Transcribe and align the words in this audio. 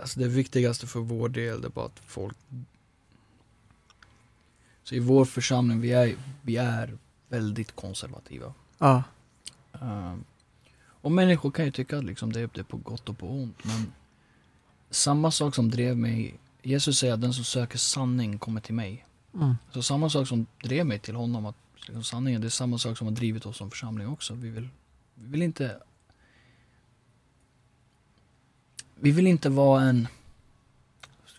alltså 0.00 0.20
det 0.20 0.28
viktigaste 0.28 0.86
för 0.86 1.00
vår 1.00 1.28
del 1.28 1.60
det 1.60 1.66
är 1.68 1.70
bara 1.70 1.86
att 1.86 2.00
folk 2.06 2.36
Så 4.82 4.94
i 4.94 4.98
vår 5.00 5.24
församling, 5.24 5.80
vi 5.80 5.92
är, 5.92 6.16
vi 6.42 6.56
är 6.56 6.98
väldigt 7.28 7.76
konservativa. 7.76 8.54
Ja. 8.78 9.02
Ehm, 9.80 10.24
och 10.84 11.12
människor 11.12 11.50
kan 11.50 11.64
ju 11.64 11.70
tycka 11.70 11.98
att 11.98 12.04
liksom 12.04 12.32
det, 12.32 12.40
är- 12.40 12.50
det 12.54 12.60
är 12.60 12.64
på 12.64 12.76
gott 12.76 13.08
och 13.08 13.18
på 13.18 13.28
ont, 13.30 13.64
men 13.64 13.92
samma 14.90 15.30
sak 15.30 15.54
som 15.54 15.70
drev 15.70 15.96
mig, 15.96 16.38
Jesus 16.62 16.98
säger 16.98 17.14
att 17.14 17.20
den 17.20 17.32
som 17.34 17.44
söker 17.44 17.78
sanning 17.78 18.38
kommer 18.38 18.60
till 18.60 18.74
mig. 18.74 19.06
Mm. 19.34 19.54
Så 19.72 19.82
samma 19.82 20.10
sak 20.10 20.28
som 20.28 20.46
drev 20.62 20.86
mig 20.86 20.98
till 20.98 21.14
honom, 21.14 21.46
att 21.46 21.56
liksom 21.76 22.04
sanningen, 22.04 22.40
det 22.40 22.46
är 22.46 22.50
samma 22.50 22.78
sak 22.78 22.98
som 22.98 23.06
har 23.06 23.14
drivit 23.14 23.46
oss 23.46 23.56
som 23.56 23.70
församling 23.70 24.08
också. 24.08 24.34
Vi 24.34 24.48
vill, 24.50 24.68
vi 25.14 25.30
vill 25.30 25.42
inte 25.42 25.80
Vi 29.00 29.10
vill 29.10 29.26
inte 29.26 29.48
vara 29.48 29.82
en 29.82 30.08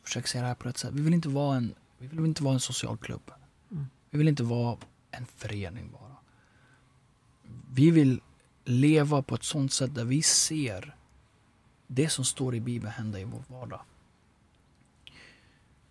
jag 0.07 0.09
försöker 0.09 0.27
säga 0.27 0.41
det 0.41 0.47
här 0.47 0.55
på 0.55 0.67
rätt 0.67 0.77
sätt. 0.77 0.93
Vi 0.93 1.01
vill 1.01 1.13
inte 1.13 1.29
vara 1.29 1.57
en, 1.57 1.75
vi 1.97 2.07
vill 2.07 2.25
inte 2.25 2.43
vara 2.43 2.53
en 2.53 2.59
social 2.59 2.97
klubb. 2.97 3.31
Mm. 3.71 3.87
Vi 4.09 4.17
vill 4.17 4.27
inte 4.27 4.43
vara 4.43 4.77
en 5.11 5.25
förening 5.25 5.91
bara. 5.91 6.15
Vi 7.71 7.91
vill 7.91 8.21
leva 8.65 9.21
på 9.21 9.35
ett 9.35 9.43
sånt 9.43 9.73
sätt 9.73 9.95
där 9.95 10.05
vi 10.05 10.21
ser 10.21 10.95
det 11.87 12.09
som 12.09 12.25
står 12.25 12.55
i 12.55 12.59
Bibeln 12.59 12.93
hända 12.93 13.19
i 13.19 13.23
vår 13.23 13.43
vardag. 13.47 13.81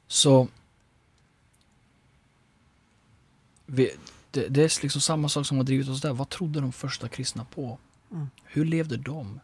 Så 0.07 0.49
vi, 3.67 3.91
det, 4.31 4.49
det 4.49 4.61
är 4.61 4.83
liksom 4.83 5.01
samma 5.01 5.29
sak 5.29 5.47
som 5.47 5.57
har 5.57 5.65
drivit 5.65 5.89
oss 5.89 6.01
där. 6.01 6.13
Vad 6.13 6.29
trodde 6.29 6.61
de 6.61 6.73
första 6.73 7.09
kristna 7.09 7.45
på? 7.45 7.79
Mm. 8.11 8.27
Hur 8.45 8.65
levde 8.65 8.97
de? 8.97 9.41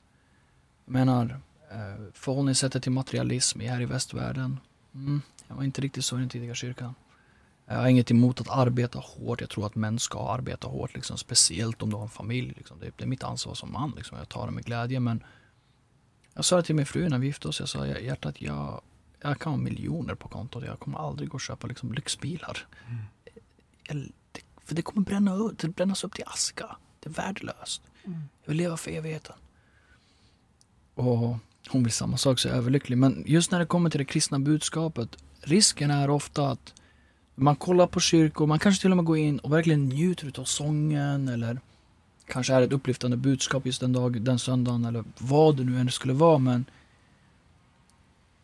Jag 0.84 0.92
menar, 0.92 1.40
förhållningssättet 2.14 2.82
till 2.82 2.92
materialism 2.92 3.60
här 3.60 3.80
i 3.80 3.84
västvärlden. 3.84 4.60
Mm, 4.94 5.22
jag 5.48 5.54
var 5.56 5.62
inte 5.62 5.80
riktigt 5.80 6.04
så 6.04 6.16
i 6.16 6.20
den 6.20 6.28
tidiga 6.28 6.54
kyrkan. 6.54 6.94
Jag 7.66 7.74
har 7.74 7.88
inget 7.88 8.10
emot 8.10 8.40
att 8.40 8.48
arbeta 8.50 8.98
hårt. 8.98 9.40
Jag 9.40 9.50
tror 9.50 9.66
att 9.66 9.74
män 9.74 9.98
ska 9.98 10.32
arbeta 10.32 10.68
hårt, 10.68 10.94
liksom, 10.94 11.18
speciellt 11.18 11.82
om 11.82 11.90
du 11.90 11.96
har 11.96 12.02
en 12.02 12.08
familj. 12.08 12.54
Liksom. 12.56 12.78
Det, 12.80 12.90
det 12.96 13.04
är 13.04 13.08
mitt 13.08 13.22
ansvar 13.22 13.54
som 13.54 13.72
man. 13.72 13.92
Liksom. 13.96 14.18
Jag 14.18 14.28
tar 14.28 14.46
det 14.46 14.52
med 14.52 14.64
glädje. 14.64 15.00
Men 15.00 15.24
jag 16.34 16.44
sa 16.44 16.56
det 16.56 16.62
till 16.62 16.74
min 16.74 16.86
fru 16.86 17.08
när 17.08 17.18
vi 17.18 17.26
gifte 17.26 17.48
oss. 17.48 17.60
Jag 17.60 17.68
sa 17.68 17.86
hjärtat, 17.86 18.40
jag, 18.42 18.80
jag 19.20 19.38
kan 19.38 19.52
ha 19.52 19.56
miljoner 19.56 20.14
på 20.14 20.28
kontot. 20.28 20.64
Jag 20.64 20.78
kommer 20.78 20.98
aldrig 20.98 21.28
gå 21.28 21.34
och 21.34 21.40
köpa 21.40 21.66
liksom, 21.66 21.92
lyxbilar. 21.92 22.66
Jag, 23.88 23.96
det, 24.32 24.40
för 24.64 24.74
det 24.74 24.82
kommer 24.82 25.06
bränna, 25.06 25.34
upp- 25.34 25.58
det 25.58 25.68
brännas 25.68 26.04
upp 26.04 26.14
till 26.14 26.24
aska. 26.26 26.76
Det 27.00 27.08
är 27.08 27.12
värdelöst. 27.12 27.82
Mm. 28.04 28.20
Jag 28.42 28.48
vill 28.48 28.56
leva 28.56 28.76
för 28.76 28.90
evigheten. 28.90 29.36
Och 30.94 31.36
hon 31.68 31.82
vill 31.82 31.92
samma 31.92 32.16
sak, 32.16 32.38
så 32.38 32.48
jag 32.48 32.54
är 32.54 32.58
överlycklig. 32.58 32.98
Men 32.98 33.24
just 33.26 33.50
när 33.50 33.58
det 33.58 33.66
kommer 33.66 33.90
till 33.90 33.98
det 33.98 34.04
kristna 34.04 34.38
budskapet, 34.38 35.16
risken 35.40 35.90
är 35.90 36.10
ofta 36.10 36.48
att 36.48 36.74
man 37.34 37.56
kollar 37.56 37.86
på 37.86 38.00
kyrkor, 38.00 38.46
man 38.46 38.58
kanske 38.58 38.82
till 38.82 38.90
och 38.90 38.96
med 38.96 39.06
går 39.06 39.16
in 39.16 39.38
och 39.38 39.52
verkligen 39.52 39.88
njuter 39.88 40.40
av 40.40 40.44
sången 40.44 41.28
eller 41.28 41.60
kanske 42.26 42.54
är 42.54 42.62
ett 42.62 42.72
upplyftande 42.72 43.16
budskap 43.16 43.66
just 43.66 43.80
den 43.80 43.92
dag, 43.92 44.22
den 44.22 44.38
söndagen 44.38 44.84
eller 44.84 45.04
vad 45.18 45.56
det 45.56 45.64
nu 45.64 45.80
än 45.80 45.90
skulle 45.90 46.12
vara 46.12 46.38
men 46.38 46.64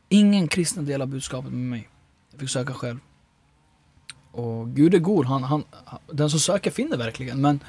ingen 0.09 0.49
kristen 0.49 0.87
delar 0.87 1.07
budskapet 1.07 1.53
med 1.53 1.61
mig. 1.61 1.89
Jag 2.31 2.41
fick 2.41 2.51
söka 2.51 2.75
själv. 2.75 2.99
Och 4.31 4.69
Gud 4.69 4.95
är 4.95 4.99
god, 4.99 5.27
han, 5.27 5.43
han, 5.43 5.65
den 6.13 6.31
som 6.31 6.41
söker 6.41 6.71
finner 6.71 6.97
verkligen 6.97 7.41
men 7.41 7.61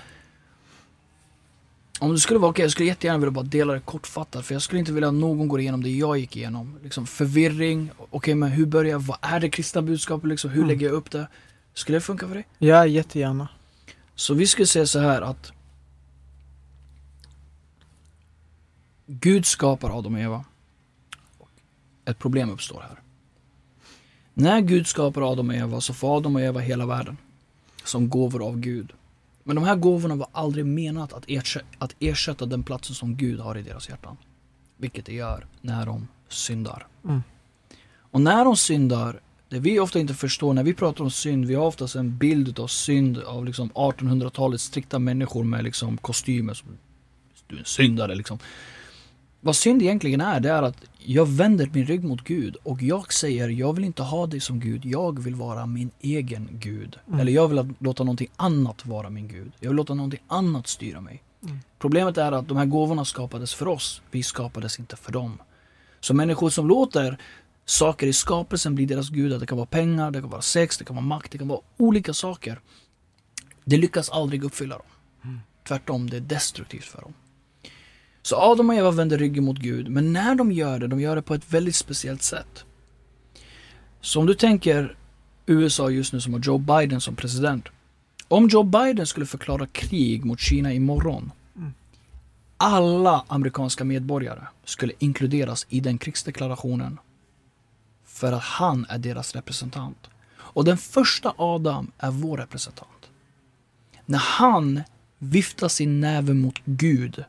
om 2.00 2.12
det 2.12 2.20
skulle 2.20 2.40
vara 2.40 2.52
okej, 2.52 2.64
jag 2.64 2.72
skulle 2.72 2.88
jättegärna 2.90 3.20
vilja 3.20 3.32
bara 3.32 3.46
dela 3.46 3.74
det 3.74 3.80
kortfattat 3.80 4.46
för 4.46 4.56
jag 4.56 4.62
skulle 4.62 4.80
inte 4.80 4.92
vilja 4.92 5.08
att 5.08 5.14
någon 5.14 5.48
går 5.48 5.60
igenom 5.60 5.84
det 5.84 5.90
jag 5.90 6.18
gick 6.18 6.38
igenom. 6.38 6.80
Liksom 6.84 7.08
förvirring, 7.08 7.92
okej 8.10 8.36
men 8.36 8.50
hur 8.52 8.66
börjar 8.66 8.92
jag, 8.92 9.00
vad 9.00 9.18
är 9.22 9.40
det 9.40 9.50
kristna 9.50 9.82
budskapet 9.82 10.30
liksom, 10.30 10.50
hur 10.50 10.58
Mm. 10.58 10.68
lägger 10.68 10.86
jag 10.88 10.94
upp 10.96 11.12
det? 11.12 11.28
Skulle 11.74 11.96
det 11.98 12.02
funka 12.02 12.28
för 12.28 12.36
dig? 12.36 12.48
Ja, 12.58 12.86
jättegärna. 12.86 13.48
Så 14.16 14.34
vi 14.34 14.48
skulle 14.48 14.68
säga 14.68 14.86
så 14.86 15.00
här 15.00 15.22
att 15.22 15.52
Gud 19.06 19.46
skapar 19.46 19.98
Adam 20.00 20.14
och 20.14 20.20
Eva. 20.22 20.46
Ett 22.06 22.20
problem 22.20 22.50
uppstår 22.50 22.82
här. 22.82 23.00
När 24.34 24.62
Gud 24.62 24.88
skapar 24.88 25.32
Adam 25.32 25.50
och 25.50 25.56
Eva 25.56 25.82
så 25.82 25.94
får 25.94 26.18
Adam 26.18 26.36
och 26.36 26.42
Eva 26.42 26.60
hela 26.60 26.86
världen. 26.86 27.18
Som 27.84 28.10
gåvor 28.10 28.48
av 28.48 28.60
Gud. 28.60 28.92
Men 29.50 29.56
de 29.56 29.64
här 29.64 29.76
gåvorna 29.76 30.16
var 30.16 30.28
aldrig 30.32 30.66
menat 30.66 31.14
att 31.14 31.24
ersätta, 31.28 31.66
att 31.78 31.96
ersätta 32.00 32.46
den 32.46 32.64
platsen 32.64 32.96
som 32.96 33.16
Gud 33.16 33.40
har 33.40 33.58
i 33.58 33.62
deras 33.62 33.90
hjärtan. 33.90 34.18
Vilket 34.78 35.06
det 35.06 35.14
gör 35.14 35.46
när 35.62 35.86
de 35.86 36.08
syndar. 36.28 36.88
Mm. 37.04 37.24
Och 38.12 38.22
när 38.22 38.46
de 38.46 38.58
syndar, 38.58 39.22
det 39.48 39.60
vi 39.60 39.80
ofta 39.80 40.00
inte 40.00 40.14
förstår 40.14 40.54
när 40.54 40.64
vi 40.64 40.74
pratar 40.74 41.04
om 41.04 41.12
synd, 41.12 41.46
vi 41.46 41.56
har 41.56 41.66
oftast 41.66 41.96
en 41.96 42.18
bild 42.18 42.60
av 42.60 42.68
synd 42.68 43.18
av 43.18 43.46
liksom 43.46 43.70
1800-talets 43.70 44.64
strikta 44.64 45.00
människor 45.00 45.44
med 45.44 45.64
liksom 45.64 45.98
kostymer 45.98 46.54
som 46.54 46.68
du 47.48 47.56
är 47.56 47.60
en 47.60 47.66
syndare 47.66 48.16
liksom. 48.16 48.40
Vad 49.42 49.56
synd 49.56 49.82
egentligen 49.82 50.22
är, 50.22 50.40
det 50.40 50.50
är 50.50 50.64
att 50.64 50.84
jag 50.98 51.26
vänder 51.26 51.70
min 51.74 51.86
rygg 51.86 52.04
mot 52.04 52.24
Gud 52.24 52.56
och 52.64 52.82
jag 52.82 53.14
säger 53.14 53.50
jag 53.50 53.74
vill 53.74 53.84
inte 53.86 54.04
ha 54.04 54.28
dig 54.28 54.40
som 54.40 54.60
Gud, 54.60 54.86
jag 54.86 55.20
vill 55.20 55.36
vara 55.36 55.66
min 55.66 55.92
egen 56.00 56.50
Gud. 56.52 57.00
Mm. 57.08 57.20
Eller 57.20 57.32
jag 57.32 57.48
vill 57.48 57.74
låta 57.80 58.04
någonting 58.04 58.30
annat 58.36 58.86
vara 58.86 59.10
min 59.10 59.28
Gud. 59.28 59.52
Jag 59.60 59.70
vill 59.70 59.76
låta 59.76 59.94
någonting 59.94 60.20
annat 60.28 60.68
styra 60.68 61.02
mig. 61.02 61.24
Mm. 61.44 61.60
Problemet 61.80 62.18
är 62.18 62.32
att 62.32 62.48
de 62.48 62.58
här 62.58 62.66
gåvorna 62.66 63.06
skapades 63.06 63.54
för 63.54 63.68
oss, 63.68 64.02
vi 64.12 64.24
skapades 64.24 64.80
inte 64.80 64.96
för 64.96 65.12
dem. 65.12 65.38
Så 66.00 66.14
människor 66.14 66.50
som 66.50 66.68
låter 66.68 67.18
saker 67.66 68.08
i 68.08 68.14
skapelsen 68.14 68.76
bli 68.76 68.86
deras 68.86 69.10
gudar, 69.10 69.40
det 69.40 69.46
kan 69.46 69.58
vara 69.58 69.68
pengar, 69.68 70.12
det 70.12 70.22
kan 70.22 70.30
vara 70.30 70.42
sex, 70.42 70.78
det 70.78 70.84
kan 70.84 70.96
vara 70.96 71.06
makt, 71.06 71.32
det 71.32 71.38
kan 71.38 71.48
vara 71.48 71.62
olika 71.78 72.14
saker. 72.14 72.60
Det 73.66 73.78
lyckas 73.78 74.10
aldrig 74.10 74.44
uppfylla 74.44 74.78
dem. 74.78 74.88
Mm. 75.24 75.40
Tvärtom, 75.68 76.10
det 76.10 76.18
är 76.18 76.22
destruktivt 76.22 76.86
för 76.86 77.02
dem. 77.02 77.14
Så 78.22 78.36
Adam 78.36 78.70
och 78.70 78.76
Eva 78.76 78.92
vänder 78.92 79.18
ryggen 79.18 79.44
mot 79.44 79.58
Gud, 79.58 79.90
men 79.90 80.14
när 80.14 80.36
de 80.36 80.52
gör 80.52 80.80
det, 80.80 80.88
de 80.88 81.00
gör 81.00 81.16
det 81.16 81.22
på 81.22 81.34
ett 81.34 81.54
väldigt 81.54 81.76
speciellt 81.76 82.24
sätt. 82.24 82.66
Så 84.02 84.20
om 84.20 84.26
du 84.26 84.34
tänker 84.34 84.96
USA 85.50 85.90
just 85.90 86.14
nu 86.14 86.22
som 86.22 86.34
har 86.34 86.40
Joe 86.40 86.58
Biden 86.58 87.02
som 87.02 87.16
president. 87.16 87.68
Om 88.28 88.48
Joe 88.48 88.64
Biden 88.64 89.08
skulle 89.08 89.26
förklara 89.26 89.68
krig 89.68 90.26
mot 90.26 90.40
Kina 90.40 90.74
imorgon. 90.74 91.32
Mm. 91.56 91.74
Alla 92.58 93.26
amerikanska 93.28 93.84
medborgare 93.84 94.42
skulle 94.64 94.94
inkluderas 95.00 95.66
i 95.70 95.80
den 95.80 95.98
krigsdeklarationen. 95.98 96.98
För 98.06 98.32
att 98.32 98.44
han 98.44 98.86
är 98.90 98.98
deras 98.98 99.36
representant. 99.36 100.10
Och 100.38 100.66
den 100.66 100.78
första 100.78 101.34
Adam 101.38 101.92
är 101.98 102.12
vår 102.12 102.38
representant. 102.38 103.10
När 104.06 104.20
han 104.20 104.84
viftar 105.18 105.68
sin 105.68 106.00
näve 106.00 106.34
mot 106.34 106.62
Gud 106.66 107.24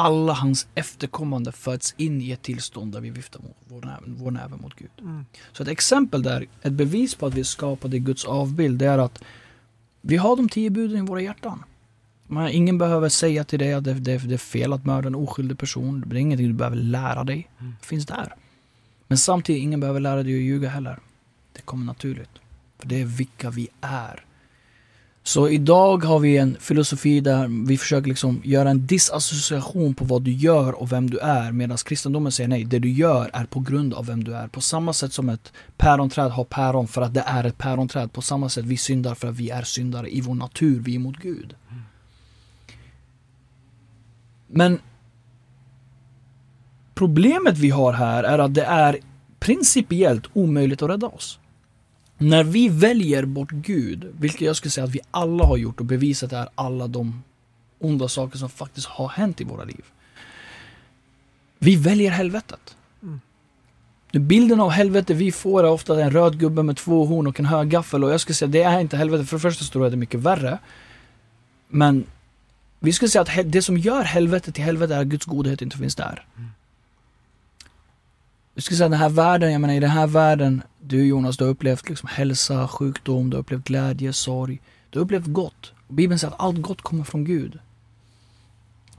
alla 0.00 0.32
hans 0.32 0.66
efterkommande 0.74 1.52
föds 1.52 1.94
in 1.96 2.20
i 2.22 2.30
ett 2.30 2.42
tillstånd 2.42 2.92
där 2.92 3.00
vi 3.00 3.10
viftar 3.10 3.40
mot 3.40 3.56
vår 3.68 3.80
näve, 3.80 4.02
vår 4.06 4.30
näve 4.30 4.56
mot 4.56 4.74
Gud. 4.74 4.90
Mm. 5.00 5.24
Så 5.52 5.62
ett 5.62 5.68
exempel 5.68 6.22
där, 6.22 6.46
ett 6.62 6.72
bevis 6.72 7.14
på 7.14 7.26
att 7.26 7.34
vi 7.34 7.40
är 7.40 7.44
skapade 7.44 7.96
i 7.96 8.00
Guds 8.00 8.24
avbild, 8.24 8.78
det 8.78 8.86
är 8.86 8.98
att 8.98 9.22
vi 10.00 10.16
har 10.16 10.36
de 10.36 10.48
tio 10.48 10.70
buden 10.70 11.04
i 11.04 11.06
våra 11.06 11.20
hjärtan. 11.20 11.64
Man, 12.26 12.48
ingen 12.48 12.78
behöver 12.78 13.08
säga 13.08 13.44
till 13.44 13.58
dig 13.58 13.74
att 13.74 13.84
det, 13.84 13.94
det, 13.94 14.18
det 14.18 14.34
är 14.34 14.38
fel 14.38 14.72
att 14.72 14.84
mörda 14.84 15.06
en 15.06 15.14
oskyldig 15.14 15.58
person. 15.58 16.04
Det 16.06 16.16
är 16.16 16.20
ingenting 16.20 16.46
du 16.46 16.52
behöver 16.52 16.76
lära 16.76 17.24
dig. 17.24 17.48
Mm. 17.58 17.74
Det 17.80 17.86
finns 17.86 18.06
där. 18.06 18.34
Men 19.06 19.18
samtidigt, 19.18 19.62
ingen 19.62 19.80
behöver 19.80 20.00
lära 20.00 20.22
dig 20.22 20.34
att 20.34 20.40
ljuga 20.40 20.68
heller. 20.68 20.98
Det 21.52 21.62
kommer 21.62 21.84
naturligt. 21.86 22.30
För 22.78 22.88
det 22.88 23.00
är 23.00 23.04
vilka 23.04 23.50
vi 23.50 23.68
är. 23.80 24.24
Så 25.22 25.48
idag 25.48 26.04
har 26.04 26.18
vi 26.18 26.36
en 26.36 26.56
filosofi 26.60 27.20
där 27.20 27.66
vi 27.66 27.78
försöker 27.78 28.08
liksom 28.08 28.40
göra 28.44 28.70
en 28.70 28.86
disassociation 28.86 29.94
på 29.94 30.04
vad 30.04 30.22
du 30.22 30.32
gör 30.32 30.72
och 30.72 30.92
vem 30.92 31.10
du 31.10 31.18
är. 31.18 31.52
Medan 31.52 31.76
kristendomen 31.76 32.32
säger 32.32 32.48
nej, 32.48 32.64
det 32.64 32.78
du 32.78 32.90
gör 32.90 33.30
är 33.32 33.44
på 33.44 33.60
grund 33.60 33.94
av 33.94 34.06
vem 34.06 34.24
du 34.24 34.34
är. 34.34 34.48
På 34.48 34.60
samma 34.60 34.92
sätt 34.92 35.12
som 35.12 35.28
ett 35.28 35.52
päronträd 35.76 36.30
har 36.30 36.44
päron 36.44 36.88
för 36.88 37.02
att 37.02 37.14
det 37.14 37.24
är 37.26 37.44
ett 37.44 37.58
päronträd. 37.58 38.12
På 38.12 38.22
samma 38.22 38.48
sätt 38.48 38.64
vi 38.64 38.76
syndar 38.76 39.14
för 39.14 39.28
att 39.28 39.36
vi 39.36 39.50
är 39.50 39.62
syndare 39.62 40.14
i 40.14 40.20
vår 40.20 40.34
natur, 40.34 40.80
vi 40.80 40.94
är 40.94 40.98
mot 40.98 41.16
Gud. 41.16 41.54
Men 44.46 44.80
problemet 46.94 47.58
vi 47.58 47.70
har 47.70 47.92
här 47.92 48.24
är 48.24 48.38
att 48.38 48.54
det 48.54 48.64
är 48.64 48.98
principiellt 49.40 50.24
omöjligt 50.32 50.82
att 50.82 50.90
rädda 50.90 51.06
oss. 51.06 51.39
När 52.22 52.44
vi 52.44 52.68
väljer 52.68 53.24
bort 53.24 53.50
Gud, 53.50 54.12
vilket 54.18 54.40
jag 54.40 54.56
skulle 54.56 54.70
säga 54.70 54.84
att 54.84 54.94
vi 54.94 55.00
alla 55.10 55.44
har 55.44 55.56
gjort 55.56 55.80
och 55.80 55.86
bevisat 55.86 56.32
är 56.32 56.48
alla 56.54 56.86
de 56.86 57.22
onda 57.78 58.08
saker 58.08 58.38
som 58.38 58.48
faktiskt 58.48 58.86
har 58.86 59.08
hänt 59.08 59.40
i 59.40 59.44
våra 59.44 59.64
liv. 59.64 59.84
Vi 61.58 61.76
väljer 61.76 62.10
helvetet. 62.10 62.76
Mm. 63.02 63.20
Den 64.12 64.28
Bilden 64.28 64.60
av 64.60 64.70
helvete 64.70 65.14
vi 65.14 65.32
får 65.32 65.64
är 65.64 65.70
ofta 65.70 66.02
en 66.02 66.10
röd 66.10 66.38
gubbe 66.38 66.62
med 66.62 66.76
två 66.76 67.04
horn 67.04 67.26
och 67.26 67.40
en 67.40 67.46
hög 67.46 67.68
gaffel 67.70 68.04
och 68.04 68.12
jag 68.12 68.20
skulle 68.20 68.34
säga 68.34 68.48
det 68.48 68.62
är 68.62 68.80
inte 68.80 68.96
helvete. 68.96 69.24
För 69.24 69.36
det 69.36 69.40
första 69.40 69.64
så 69.64 69.72
tror 69.72 69.84
jag 69.84 69.92
det 69.92 69.96
är 69.96 69.98
mycket 69.98 70.20
värre. 70.20 70.58
Men 71.68 72.04
vi 72.78 72.92
skulle 72.92 73.08
säga 73.08 73.22
att 73.22 73.52
det 73.52 73.62
som 73.62 73.78
gör 73.78 74.02
helvetet 74.02 74.54
till 74.54 74.64
helvete 74.64 74.94
är 74.94 75.00
att 75.00 75.06
Guds 75.06 75.26
godhet 75.26 75.62
inte 75.62 75.76
finns 75.78 75.94
där. 75.94 76.26
Mm 76.36 76.50
jag 78.60 78.64
skulle 78.64 78.76
säga 78.76 78.88
den 78.88 78.98
här 78.98 79.08
världen, 79.08 79.52
jag 79.52 79.60
menar 79.60 79.74
i 79.74 79.80
den 79.80 79.90
här 79.90 80.06
världen, 80.06 80.62
du 80.80 81.06
Jonas, 81.06 81.36
du 81.36 81.44
har 81.44 81.50
upplevt 81.50 81.88
liksom 81.88 82.08
hälsa, 82.12 82.68
sjukdom, 82.68 83.30
du 83.30 83.36
har 83.36 83.40
upplevt 83.40 83.64
glädje, 83.64 84.12
sorg. 84.12 84.60
Du 84.90 84.98
har 84.98 85.04
upplevt 85.04 85.26
gott. 85.26 85.72
Bibeln 85.88 86.18
säger 86.18 86.34
att 86.34 86.40
allt 86.40 86.62
gott 86.62 86.82
kommer 86.82 87.04
från 87.04 87.24
Gud. 87.24 87.58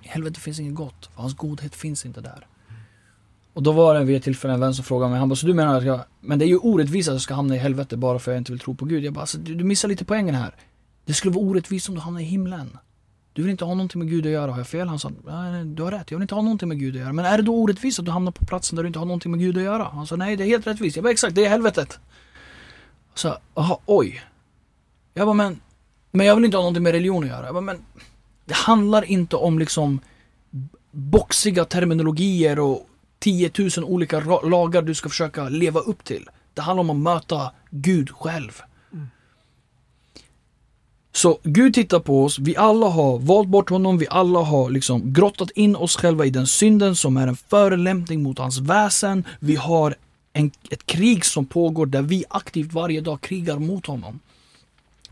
I 0.01 0.07
helvetet 0.07 0.37
finns 0.37 0.59
inget 0.59 0.75
gott, 0.75 1.09
för 1.13 1.21
hans 1.21 1.35
godhet 1.35 1.75
finns 1.75 2.05
inte 2.05 2.21
där. 2.21 2.47
Och 3.53 3.63
då 3.63 3.71
var 3.71 3.95
det 3.95 4.03
vid 4.03 4.15
ett 4.15 4.23
tillfälle 4.23 4.53
en 4.53 4.59
vän 4.59 4.73
som 4.73 4.85
frågade 4.85 5.09
mig, 5.09 5.19
han 5.19 5.29
bara, 5.29 5.35
så 5.35 5.47
du 5.47 5.53
menar 5.53 5.77
att 5.77 5.83
jag, 5.83 6.01
men 6.19 6.39
det 6.39 6.45
är 6.45 6.49
ju 6.49 6.57
orättvist 6.57 7.09
att 7.09 7.15
jag 7.15 7.21
ska 7.21 7.33
hamna 7.33 7.55
i 7.55 7.59
helvetet 7.59 7.99
bara 7.99 8.19
för 8.19 8.31
att 8.31 8.35
jag 8.35 8.41
inte 8.41 8.51
vill 8.51 8.59
tro 8.59 8.75
på 8.75 8.85
Gud. 8.85 9.03
Jag 9.03 9.13
bara, 9.13 9.21
alltså, 9.21 9.37
du, 9.37 9.55
du 9.55 9.63
missar 9.63 9.87
lite 9.87 10.05
poängen 10.05 10.35
här. 10.35 10.55
Det 11.05 11.13
skulle 11.13 11.33
vara 11.33 11.45
orättvist 11.45 11.89
om 11.89 11.95
du 11.95 12.01
hamnar 12.01 12.21
i 12.21 12.23
himlen. 12.23 12.77
Du 13.33 13.42
vill 13.42 13.51
inte 13.51 13.66
ha 13.66 13.74
någonting 13.74 14.00
med 14.00 14.10
Gud 14.10 14.25
att 14.25 14.31
göra, 14.31 14.51
har 14.51 14.57
jag 14.57 14.68
fel? 14.68 14.88
Han 14.88 15.00
sa, 15.00 15.12
nej, 15.25 15.66
du 15.66 15.83
har 15.83 15.92
rätt, 15.92 16.12
jag 16.12 16.18
vill 16.18 16.24
inte 16.24 16.36
ha 16.36 16.42
någonting 16.42 16.69
med 16.69 16.80
Gud 16.80 16.95
att 16.95 17.01
göra. 17.01 17.13
Men 17.13 17.25
är 17.25 17.38
det 17.38 17.44
då 17.44 17.56
orättvist 17.56 18.00
att 18.00 18.06
du 18.06 18.12
hamnar 18.12 18.31
på 18.31 18.45
platsen 18.45 18.75
där 18.75 18.83
du 18.83 18.88
inte 18.88 19.00
har 19.00 19.06
någonting 19.06 19.31
med 19.31 19.39
Gud 19.39 19.57
att 19.57 19.63
göra? 19.63 19.83
Han 19.83 20.07
sa, 20.07 20.16
nej 20.16 20.36
det 20.36 20.44
är 20.44 20.48
helt 20.48 20.68
rättvist. 20.68 20.95
Jag 20.95 21.04
bara, 21.04 21.12
exakt, 21.12 21.36
det 21.36 21.45
är 21.45 21.50
helvetet. 21.50 22.00
Så, 23.13 23.38
aha, 23.54 23.81
oj. 23.86 24.22
Jag 25.13 25.28
bara, 25.28 25.33
men, 25.33 25.60
men 26.12 26.25
jag 26.25 26.36
vill 26.36 26.45
inte 26.45 26.57
ha 26.57 26.62
någonting 26.62 26.83
med 26.83 26.92
religion 26.92 27.24
att 27.24 27.30
göra. 27.30 27.45
Jag 27.45 27.54
bara, 27.54 27.62
men 27.62 27.78
det 28.45 28.54
handlar 28.54 29.04
inte 29.04 29.36
om 29.36 29.60
liksom 29.60 30.00
boxiga 30.92 31.66
terminologier 31.66 32.60
och 32.60 32.88
10 33.19 33.51
000 33.57 33.69
olika 33.83 34.19
lagar 34.44 34.81
du 34.81 34.95
ska 34.95 35.10
försöka 35.10 35.50
leva 35.50 35.80
upp 35.80 36.04
till. 36.04 36.30
Det 36.54 36.62
handlar 36.62 36.81
om 36.81 36.89
att 36.89 37.16
möta 37.16 37.51
Gud 37.69 38.10
själv. 38.10 38.62
Så 41.13 41.39
Gud 41.43 41.73
tittar 41.73 41.99
på 41.99 42.23
oss, 42.23 42.39
vi 42.39 42.57
alla 42.57 42.87
har 42.87 43.19
valt 43.19 43.47
bort 43.47 43.69
honom, 43.69 43.97
vi 43.97 44.07
alla 44.09 44.39
har 44.39 44.69
liksom 44.69 45.13
grottat 45.13 45.51
in 45.51 45.75
oss 45.75 45.95
själva 45.95 46.25
i 46.25 46.29
den 46.29 46.47
synden 46.47 46.95
som 46.95 47.17
är 47.17 47.27
en 47.27 47.35
förolämpning 47.35 48.23
mot 48.23 48.39
hans 48.39 48.59
väsen. 48.59 49.23
Vi 49.39 49.55
har 49.55 49.95
en, 50.33 50.51
ett 50.69 50.85
krig 50.85 51.25
som 51.25 51.45
pågår 51.45 51.85
där 51.85 52.01
vi 52.01 52.23
aktivt 52.29 52.73
varje 52.73 53.01
dag 53.01 53.21
krigar 53.21 53.59
mot 53.59 53.85
honom. 53.85 54.19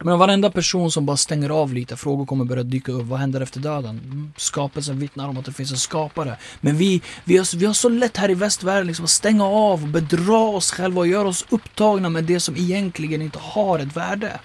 Men 0.03 0.19
varenda 0.19 0.51
person 0.51 0.91
som 0.91 1.05
bara 1.05 1.17
stänger 1.17 1.49
av 1.49 1.73
lite, 1.73 1.97
frågor 1.97 2.25
kommer 2.25 2.45
börja 2.45 2.63
dyka 2.63 2.91
upp. 2.91 3.03
Vad 3.03 3.19
händer 3.19 3.41
efter 3.41 3.59
döden? 3.59 3.99
Mm, 4.03 4.33
skapelsen 4.37 4.99
vittnar 4.99 5.29
om 5.29 5.37
att 5.37 5.45
det 5.45 5.53
finns 5.53 5.71
en 5.71 5.77
skapare. 5.77 6.37
Men 6.61 6.77
vi, 6.77 7.01
vi, 7.23 7.37
har, 7.37 7.57
vi 7.57 7.65
har 7.65 7.73
så 7.73 7.89
lätt 7.89 8.17
här 8.17 8.29
i 8.29 8.33
västvärlden 8.33 8.87
liksom 8.87 9.05
att 9.05 9.11
stänga 9.11 9.45
av, 9.45 9.87
bedra 9.87 10.37
oss 10.37 10.71
själva 10.71 10.99
och 10.99 11.07
göra 11.07 11.27
oss 11.27 11.45
upptagna 11.49 12.09
med 12.09 12.23
det 12.23 12.39
som 12.39 12.55
egentligen 12.57 13.21
inte 13.21 13.39
har 13.41 13.79
ett 13.79 13.97
värde. 13.97 14.39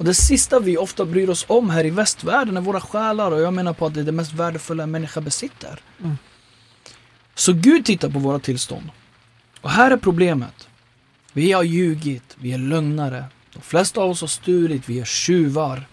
Och 0.00 0.06
det 0.06 0.14
sista 0.14 0.60
vi 0.60 0.76
ofta 0.76 1.04
bryr 1.04 1.28
oss 1.28 1.44
om 1.48 1.70
här 1.70 1.86
i 1.86 1.90
västvärlden 1.90 2.56
är 2.56 2.60
våra 2.60 2.80
själar 2.80 3.30
och 3.30 3.40
jag 3.40 3.54
menar 3.54 3.72
på 3.72 3.86
att 3.86 3.94
det 3.94 4.00
är 4.00 4.04
det 4.04 4.12
mest 4.12 4.32
värdefulla 4.32 4.82
en 4.82 4.90
människa 4.90 5.20
besitter. 5.20 5.80
Mm. 6.02 6.18
Så 7.34 7.52
Gud 7.52 7.84
tittar 7.84 8.10
på 8.10 8.18
våra 8.18 8.38
tillstånd. 8.38 8.90
Och 9.60 9.70
här 9.70 9.90
är 9.90 9.96
problemet. 9.96 10.68
Vi 11.32 11.52
har 11.52 11.62
ljugit, 11.62 12.36
vi 12.38 12.52
är 12.52 12.58
lögnare. 12.58 13.24
De 13.52 13.60
flesta 13.62 14.00
av 14.00 14.10
oss 14.10 14.20
har 14.20 14.28
stulit, 14.28 14.88
vi 14.88 15.00
är 15.00 15.04
tjuvar. 15.04 15.86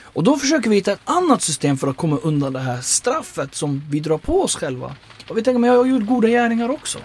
Och 0.00 0.24
då 0.24 0.38
försöker 0.38 0.70
vi 0.70 0.76
hitta 0.76 0.92
ett 0.92 1.00
annat 1.04 1.42
system 1.42 1.76
för 1.76 1.88
att 1.88 1.96
komma 1.96 2.16
undan 2.16 2.52
det 2.52 2.60
här 2.60 2.80
straffet 2.80 3.54
som 3.54 3.82
vi 3.90 4.00
drar 4.00 4.18
på 4.18 4.42
oss 4.42 4.56
själva. 4.56 4.96
Och 5.28 5.38
vi 5.38 5.42
tänker, 5.42 5.58
men 5.58 5.70
jag 5.70 5.78
har 5.78 5.86
gjort 5.86 6.06
goda 6.06 6.28
gärningar 6.28 6.68
också. 6.68 6.98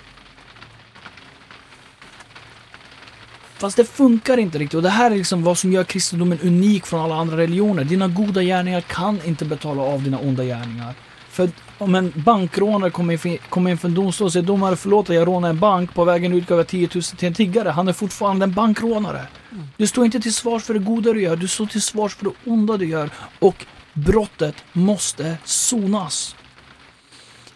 Fast 3.62 3.78
det 3.78 3.86
funkar 3.86 4.38
inte 4.38 4.58
riktigt 4.58 4.76
och 4.76 4.82
det 4.82 4.90
här 4.90 5.12
är 5.12 5.16
liksom 5.16 5.44
vad 5.44 5.58
som 5.58 5.72
gör 5.72 5.84
kristendomen 5.84 6.40
unik 6.44 6.86
från 6.86 7.02
alla 7.02 7.16
andra 7.16 7.38
religioner. 7.38 7.84
Dina 7.84 8.08
goda 8.08 8.42
gärningar 8.44 8.82
kan 8.82 9.20
inte 9.26 9.46
betala 9.46 9.82
av 9.82 10.04
dina 10.04 10.20
onda 10.20 10.44
gärningar. 10.44 10.94
För 11.30 11.50
om 11.78 11.96
en 11.96 12.14
bankrånare 12.16 12.92
kommer 12.92 13.14
inför, 13.14 13.38
kommer 13.38 13.72
inför 13.72 13.88
en 13.88 13.94
domstol 13.94 14.26
och 14.26 14.34
säger 14.34 14.46
domare 14.46 14.76
förlåt 14.76 15.10
att 15.10 15.16
jag 15.16 15.28
rånade 15.28 15.50
en 15.50 15.60
bank, 15.60 15.94
på 15.94 16.06
vägen 16.06 16.34
ut 16.34 16.48
gav 16.48 16.58
jag 16.58 16.68
10 16.68 16.90
000 16.94 17.04
till 17.04 17.28
en 17.28 17.34
tiggare. 17.34 17.70
Han 17.70 17.88
är 17.88 17.94
fortfarande 17.94 18.44
en 18.44 18.54
bankrånare. 18.54 19.28
Du 19.78 19.88
står 19.88 20.06
inte 20.06 20.20
till 20.20 20.34
svars 20.34 20.64
för 20.64 20.74
det 20.74 20.80
goda 20.80 21.14
du 21.14 21.22
gör, 21.22 21.36
du 21.36 21.48
står 21.48 21.66
till 21.66 21.82
svars 21.82 22.16
för 22.16 22.26
det 22.26 22.52
onda 22.52 22.78
du 22.78 22.86
gör. 22.86 23.10
Och 23.40 23.66
brottet 23.94 24.56
måste 24.74 25.38
sonas. 25.46 26.36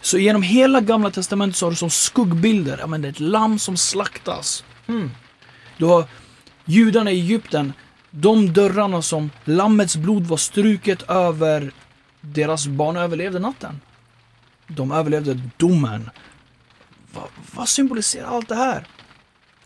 Så 0.01 0.17
genom 0.17 0.41
hela 0.41 0.81
gamla 0.81 1.11
testamentet 1.11 1.57
så 1.57 1.65
har 1.65 1.71
du 1.71 1.75
som 1.75 1.89
skuggbilder, 1.89 2.77
ja 2.79 2.87
men 2.87 3.01
det 3.01 3.07
är 3.07 3.11
ett 3.11 3.19
lamm 3.19 3.59
som 3.59 3.77
slaktas. 3.77 4.63
Mm. 4.87 5.11
Du 5.77 5.85
har 5.85 6.05
judarna 6.65 7.11
i 7.11 7.19
Egypten, 7.19 7.73
de 8.11 8.53
dörrarna 8.53 9.01
som 9.01 9.31
lammets 9.43 9.95
blod 9.95 10.23
var 10.23 10.37
struket 10.37 11.01
över, 11.09 11.71
deras 12.21 12.67
barn 12.67 12.97
överlevde 12.97 13.39
natten. 13.39 13.81
De 14.67 14.91
överlevde 14.91 15.41
domen. 15.57 16.09
Va, 17.13 17.27
vad 17.55 17.69
symboliserar 17.69 18.27
allt 18.27 18.49
det 18.49 18.55
här? 18.55 18.87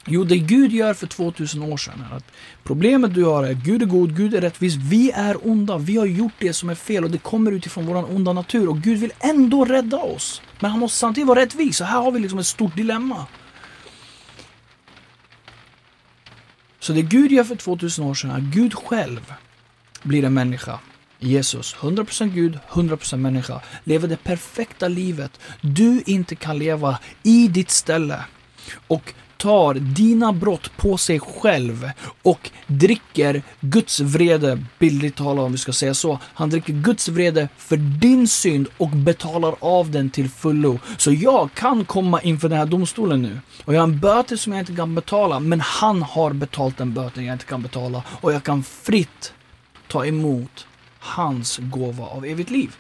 Jo, 0.06 0.24
det 0.24 0.38
Gud 0.38 0.72
gör 0.72 0.94
för 0.94 1.08
2000 1.08 1.64
år 1.64 1.78
sedan 1.78 2.04
är 2.12 2.16
att 2.16 2.32
problemet 2.64 3.14
du 3.14 3.24
har 3.24 3.44
är 3.44 3.54
Gud 3.54 3.82
är 3.82 3.86
god, 3.86 4.18
Gud 4.18 4.34
är 4.34 4.42
rättvis, 4.42 4.76
vi 4.76 5.12
är 5.12 5.48
onda, 5.48 5.78
vi 5.78 5.98
har 5.98 6.06
gjort 6.06 6.34
det 6.40 6.54
som 6.54 6.70
är 6.70 6.76
fel 6.76 7.04
och 7.04 7.12
det 7.12 7.18
kommer 7.18 7.52
utifrån 7.52 7.86
vår 7.86 8.16
onda 8.16 8.34
natur 8.34 8.70
och 8.70 8.82
Gud 8.82 9.00
vill 9.00 9.14
ändå 9.20 9.66
rädda 9.66 9.98
oss. 9.98 10.42
Men 10.60 10.72
han 10.72 10.80
måste 10.80 10.98
samtidigt 10.98 11.28
vara 11.28 11.40
rättvis, 11.40 11.78
så 11.78 11.84
här 11.84 12.02
har 12.02 12.12
vi 12.12 12.20
liksom 12.20 12.40
ett 12.40 12.48
stort 12.48 12.76
dilemma. 12.76 13.26
Så 16.80 16.94
det 16.94 17.02
Gud 17.02 17.32
gör 17.32 17.44
för 17.44 17.56
2000 17.56 18.06
år 18.06 18.14
sedan 18.14 18.32
är 18.32 18.36
att 18.36 18.42
Gud 18.42 18.74
själv 18.74 19.34
blir 20.04 20.24
en 20.24 20.34
människa. 20.34 20.80
Jesus, 21.20 21.76
100% 21.76 22.30
Gud, 22.30 22.60
100% 22.70 23.18
människa, 23.18 23.62
lever 23.84 24.08
det 24.08 24.24
perfekta 24.24 24.88
livet. 24.88 25.40
Du 25.62 26.04
inte 26.06 26.36
kan 26.36 26.60
leva 26.60 27.00
i 27.24 27.48
ditt 27.48 27.70
ställe. 27.70 28.26
Och 28.88 29.14
tar 29.40 29.74
dina 29.74 30.34
brott 30.34 30.78
på 30.78 30.98
sig 30.98 31.20
själv 31.20 31.92
och 32.22 32.52
dricker 32.68 33.44
Guds 33.60 34.00
vrede, 34.00 34.64
bildligt 34.80 35.18
talat 35.18 35.46
om 35.46 35.52
vi 35.52 35.58
ska 35.58 35.72
säga 35.72 35.94
så. 35.94 36.20
Han 36.24 36.50
dricker 36.50 36.74
Guds 36.74 37.08
vrede 37.08 37.50
för 37.58 37.78
din 37.78 38.28
synd 38.28 38.68
och 38.78 38.90
betalar 38.90 39.56
av 39.60 39.92
den 39.92 40.10
till 40.10 40.30
fullo. 40.30 40.80
Så 40.98 41.12
jag 41.12 41.50
kan 41.54 41.86
komma 41.86 42.22
inför 42.22 42.50
den 42.50 42.58
här 42.58 42.66
domstolen 42.66 43.22
nu 43.22 43.40
och 43.66 43.74
jag 43.74 43.80
har 43.80 43.88
en 43.88 44.00
böter 44.00 44.36
som 44.36 44.54
jag 44.54 44.62
inte 44.62 44.76
kan 44.76 44.96
betala 44.96 45.40
men 45.40 45.62
han 45.62 46.02
har 46.02 46.34
betalt 46.34 46.78
den 46.78 46.94
böter 46.94 47.22
jag 47.22 47.34
inte 47.34 47.46
kan 47.46 47.62
betala 47.62 48.04
och 48.22 48.34
jag 48.34 48.44
kan 48.44 48.64
fritt 48.64 49.34
ta 49.88 50.06
emot 50.06 50.68
hans 51.00 51.58
gåva 51.58 52.06
av 52.06 52.26
evigt 52.26 52.50
liv. 52.50 52.76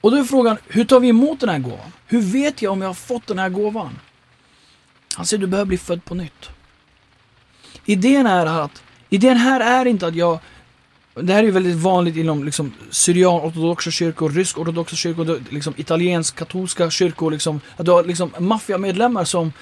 Och 0.00 0.10
då 0.10 0.16
är 0.16 0.24
frågan, 0.24 0.56
hur 0.68 0.84
tar 0.84 1.00
vi 1.00 1.08
emot 1.08 1.40
den 1.40 1.48
här 1.48 1.58
gåvan? 1.58 1.92
Hur 2.06 2.20
vet 2.20 2.62
jag 2.62 2.72
om 2.72 2.80
jag 2.80 2.88
har 2.88 2.94
fått 2.94 3.26
den 3.26 3.38
här 3.38 3.48
gåvan? 3.48 3.98
Han 5.14 5.26
säger 5.26 5.40
du 5.40 5.46
behöver 5.46 5.68
bli 5.68 5.78
född 5.78 6.04
på 6.04 6.14
nytt. 6.14 6.50
Idén 7.84 8.26
är 8.26 8.46
att, 8.46 8.82
idén 9.08 9.36
här 9.36 9.60
är 9.60 9.86
inte 9.86 10.06
att 10.06 10.14
jag 10.14 10.38
det 11.14 11.32
här 11.32 11.40
är 11.40 11.44
ju 11.44 11.50
väldigt 11.50 11.76
vanligt 11.76 12.16
inom 12.16 12.44
liksom, 12.44 12.72
syrian-ortodoxa 12.90 13.90
kyrkor, 13.90 14.30
rysk-ortodoxa 14.30 14.96
kyrkor, 14.96 15.42
liksom, 15.50 15.74
italiensk-katolska 15.76 16.90
kyrkor. 16.90 17.30
Liksom, 17.30 17.60
att 17.76 17.86
du 17.86 17.92
har 17.92 18.04
liksom, 18.04 18.30
maffiamedlemmar 18.38 19.24
som 19.24 19.52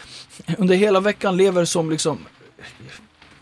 under 0.58 0.74
hela 0.74 1.00
veckan 1.00 1.36
lever 1.36 1.64
som 1.64 1.90
liksom, 1.90 2.18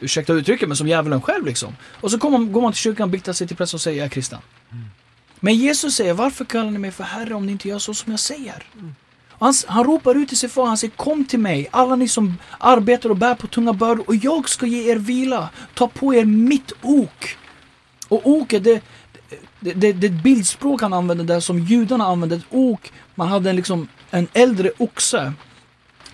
ursäkta 0.01 0.33
uttrycket, 0.33 0.69
men 0.69 0.77
som 0.77 0.89
djävulen 0.89 1.23
själv 1.23 1.47
liksom. 1.47 1.77
Och 2.01 2.11
så 2.11 2.19
kommer, 2.19 2.39
går 2.39 2.61
man 2.61 2.73
till 2.73 2.81
kyrkan, 2.81 3.11
biktar 3.11 3.33
sig 3.33 3.47
till 3.49 3.57
prästen 3.57 3.77
och 3.77 3.81
säger 3.81 3.99
jag 3.99 4.05
är 4.05 4.11
kristen. 4.11 4.39
Men 5.41 5.55
Jesus 5.55 5.95
säger, 5.95 6.15
varför 6.15 6.45
kallar 6.45 6.71
ni 6.71 6.79
mig 6.79 6.91
för 6.91 7.05
Herre 7.05 7.35
om 7.35 7.47
ni 7.47 7.53
inte 7.53 7.69
gör 7.69 7.79
så 7.79 7.95
som 7.95 8.13
jag 8.13 8.21
säger? 8.21 8.65
Han, 9.41 9.55
han 9.67 9.85
ropar 9.85 10.15
ut 10.15 10.29
till 10.29 10.39
sin 10.39 10.51
far, 10.51 10.67
han 10.67 10.79
säger 10.79 10.95
kom 10.97 11.25
till 11.25 11.39
mig, 11.39 11.69
alla 11.71 11.97
ni 11.97 12.09
som 12.09 12.39
arbetar 12.59 13.11
och 13.11 13.17
bär 13.17 13.35
på 13.35 13.47
tunga 13.47 13.73
bördor 13.73 14.05
och 14.07 14.17
jag 14.17 14.49
ska 14.49 14.67
ge 14.67 14.93
er 14.93 14.97
vila. 14.97 15.49
Ta 15.75 15.89
på 15.89 16.15
er 16.15 16.25
mitt 16.25 16.73
ok. 16.83 17.37
Och 18.09 18.21
oket, 18.25 18.65
det, 18.65 18.83
det, 19.61 19.73
det, 19.73 19.93
det 19.93 20.09
bildspråk 20.09 20.83
han 20.83 20.93
använder 20.93 21.25
där 21.25 21.41
som 21.41 21.59
judarna 21.59 22.05
använde. 22.05 22.37
Ett 22.37 22.45
ok, 22.51 22.93
man 23.15 23.29
hade 23.29 23.51
en, 23.51 23.57
liksom, 23.57 23.89
en 24.11 24.29
äldre 24.33 24.71
oxe. 24.79 25.33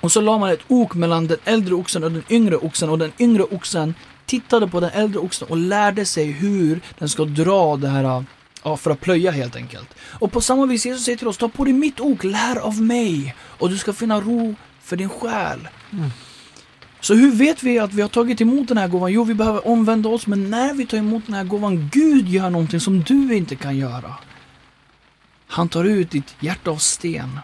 Och 0.00 0.12
så 0.12 0.20
la 0.20 0.38
man 0.38 0.50
ett 0.50 0.64
ok 0.68 0.94
mellan 0.94 1.26
den 1.26 1.38
äldre 1.44 1.74
oxen 1.74 2.04
och 2.04 2.12
den 2.12 2.24
yngre 2.30 2.56
oxen 2.56 2.90
och 2.90 2.98
den 2.98 3.12
yngre 3.18 3.42
oxen 3.42 3.94
tittade 4.26 4.68
på 4.68 4.80
den 4.80 4.90
äldre 4.90 5.18
oxen 5.20 5.48
och 5.48 5.56
lärde 5.56 6.04
sig 6.04 6.30
hur 6.30 6.80
den 6.98 7.08
ska 7.08 7.24
dra 7.24 7.76
det 7.76 7.88
här 7.88 8.24
Ja, 8.66 8.76
för 8.76 8.90
att 8.90 9.00
plöja 9.00 9.30
helt 9.30 9.56
enkelt. 9.56 9.94
Och 10.18 10.32
på 10.32 10.40
samma 10.40 10.66
vis 10.66 10.86
Jesus 10.86 11.04
säger 11.04 11.18
till 11.18 11.28
oss, 11.28 11.36
ta 11.36 11.48
på 11.48 11.64
dig 11.64 11.72
mitt 11.72 12.00
ok, 12.00 12.24
lär 12.24 12.56
av 12.58 12.82
mig 12.82 13.34
och 13.40 13.70
du 13.70 13.78
ska 13.78 13.92
finna 13.92 14.20
ro 14.20 14.54
för 14.82 14.96
din 14.96 15.08
själ. 15.08 15.68
Mm. 15.92 16.10
Så 17.00 17.14
hur 17.14 17.32
vet 17.32 17.62
vi 17.62 17.78
att 17.78 17.92
vi 17.92 18.02
har 18.02 18.08
tagit 18.08 18.40
emot 18.40 18.68
den 18.68 18.78
här 18.78 18.88
gåvan? 18.88 19.12
Jo, 19.12 19.24
vi 19.24 19.34
behöver 19.34 19.68
omvända 19.68 20.08
oss, 20.08 20.26
men 20.26 20.50
när 20.50 20.74
vi 20.74 20.86
tar 20.86 20.98
emot 20.98 21.26
den 21.26 21.34
här 21.34 21.44
gåvan, 21.44 21.90
Gud 21.92 22.28
gör 22.28 22.50
någonting 22.50 22.80
som 22.80 23.02
du 23.02 23.36
inte 23.36 23.56
kan 23.56 23.76
göra. 23.76 24.14
Han 25.46 25.68
tar 25.68 25.84
ut 25.84 26.10
ditt 26.10 26.34
hjärta 26.40 26.70
av 26.70 26.76
sten 26.76 27.40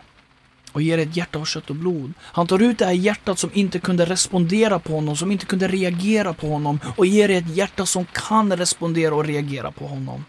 och 0.72 0.82
ger 0.82 0.98
ett 0.98 1.16
hjärta 1.16 1.38
av 1.38 1.44
kött 1.44 1.70
och 1.70 1.76
blod. 1.76 2.12
Han 2.20 2.46
tar 2.46 2.62
ut 2.62 2.78
det 2.78 2.84
här 2.84 2.92
hjärtat 2.92 3.38
som 3.38 3.50
inte 3.52 3.78
kunde 3.78 4.04
respondera 4.04 4.78
på 4.78 4.92
honom, 4.94 5.16
som 5.16 5.32
inte 5.32 5.46
kunde 5.46 5.68
reagera 5.68 6.32
på 6.32 6.48
honom 6.48 6.80
och 6.96 7.06
ger 7.06 7.28
dig 7.28 7.36
ett 7.36 7.56
hjärta 7.56 7.86
som 7.86 8.06
kan 8.12 8.56
respondera 8.56 9.14
och 9.14 9.24
reagera 9.24 9.72
på 9.72 9.86
honom. 9.86 10.24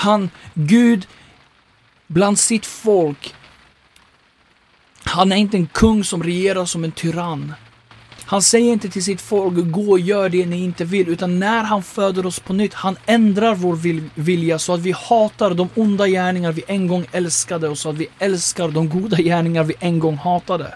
Han, 0.00 0.30
Gud, 0.54 1.06
bland 2.06 2.38
sitt 2.38 2.66
folk 2.66 3.34
Han 5.04 5.32
är 5.32 5.36
inte 5.36 5.56
en 5.56 5.66
kung 5.66 6.04
som 6.04 6.22
regerar 6.22 6.64
som 6.64 6.84
en 6.84 6.92
tyrann. 6.92 7.54
Han 8.24 8.42
säger 8.42 8.72
inte 8.72 8.88
till 8.88 9.04
sitt 9.04 9.20
folk, 9.20 9.72
gå 9.72 9.90
och 9.90 10.00
gör 10.00 10.28
det 10.28 10.46
ni 10.46 10.64
inte 10.64 10.84
vill, 10.84 11.08
utan 11.08 11.38
när 11.38 11.62
han 11.62 11.82
föder 11.82 12.26
oss 12.26 12.40
på 12.40 12.52
nytt, 12.52 12.74
han 12.74 12.96
ändrar 13.06 13.54
vår 13.54 13.76
vilja 14.20 14.58
så 14.58 14.74
att 14.74 14.80
vi 14.80 14.92
hatar 14.92 15.54
de 15.54 15.68
onda 15.74 16.06
gärningar 16.06 16.52
vi 16.52 16.62
en 16.66 16.86
gång 16.86 17.06
älskade 17.12 17.68
och 17.68 17.78
så 17.78 17.90
att 17.90 17.96
vi 17.96 18.08
älskar 18.18 18.68
de 18.68 18.88
goda 18.88 19.16
gärningar 19.16 19.64
vi 19.64 19.74
en 19.80 19.98
gång 19.98 20.16
hatade. 20.16 20.74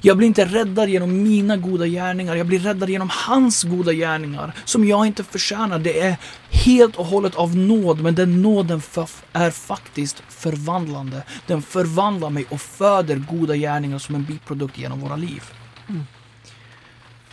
Jag 0.00 0.16
blir 0.16 0.26
inte 0.26 0.44
räddad 0.44 0.88
genom 0.88 1.22
mina 1.22 1.56
goda 1.56 1.86
gärningar, 1.86 2.36
jag 2.36 2.46
blir 2.46 2.58
räddad 2.58 2.90
genom 2.90 3.10
hans 3.12 3.62
goda 3.62 3.92
gärningar 3.92 4.52
som 4.64 4.84
jag 4.88 5.06
inte 5.06 5.24
förtjänar. 5.24 5.78
Det 5.78 6.00
är 6.00 6.16
helt 6.50 6.96
och 6.96 7.06
hållet 7.06 7.34
av 7.34 7.56
nåd, 7.56 8.00
men 8.00 8.14
den 8.14 8.42
nåden 8.42 8.82
är 9.32 9.50
faktiskt 9.50 10.22
förvandlande. 10.28 11.22
Den 11.46 11.62
förvandlar 11.62 12.30
mig 12.30 12.46
och 12.48 12.60
föder 12.60 13.16
goda 13.16 13.56
gärningar 13.56 13.98
som 13.98 14.14
en 14.14 14.24
biprodukt 14.24 14.78
genom 14.78 15.00
våra 15.00 15.16
liv. 15.16 15.42
Mm. 15.88 16.06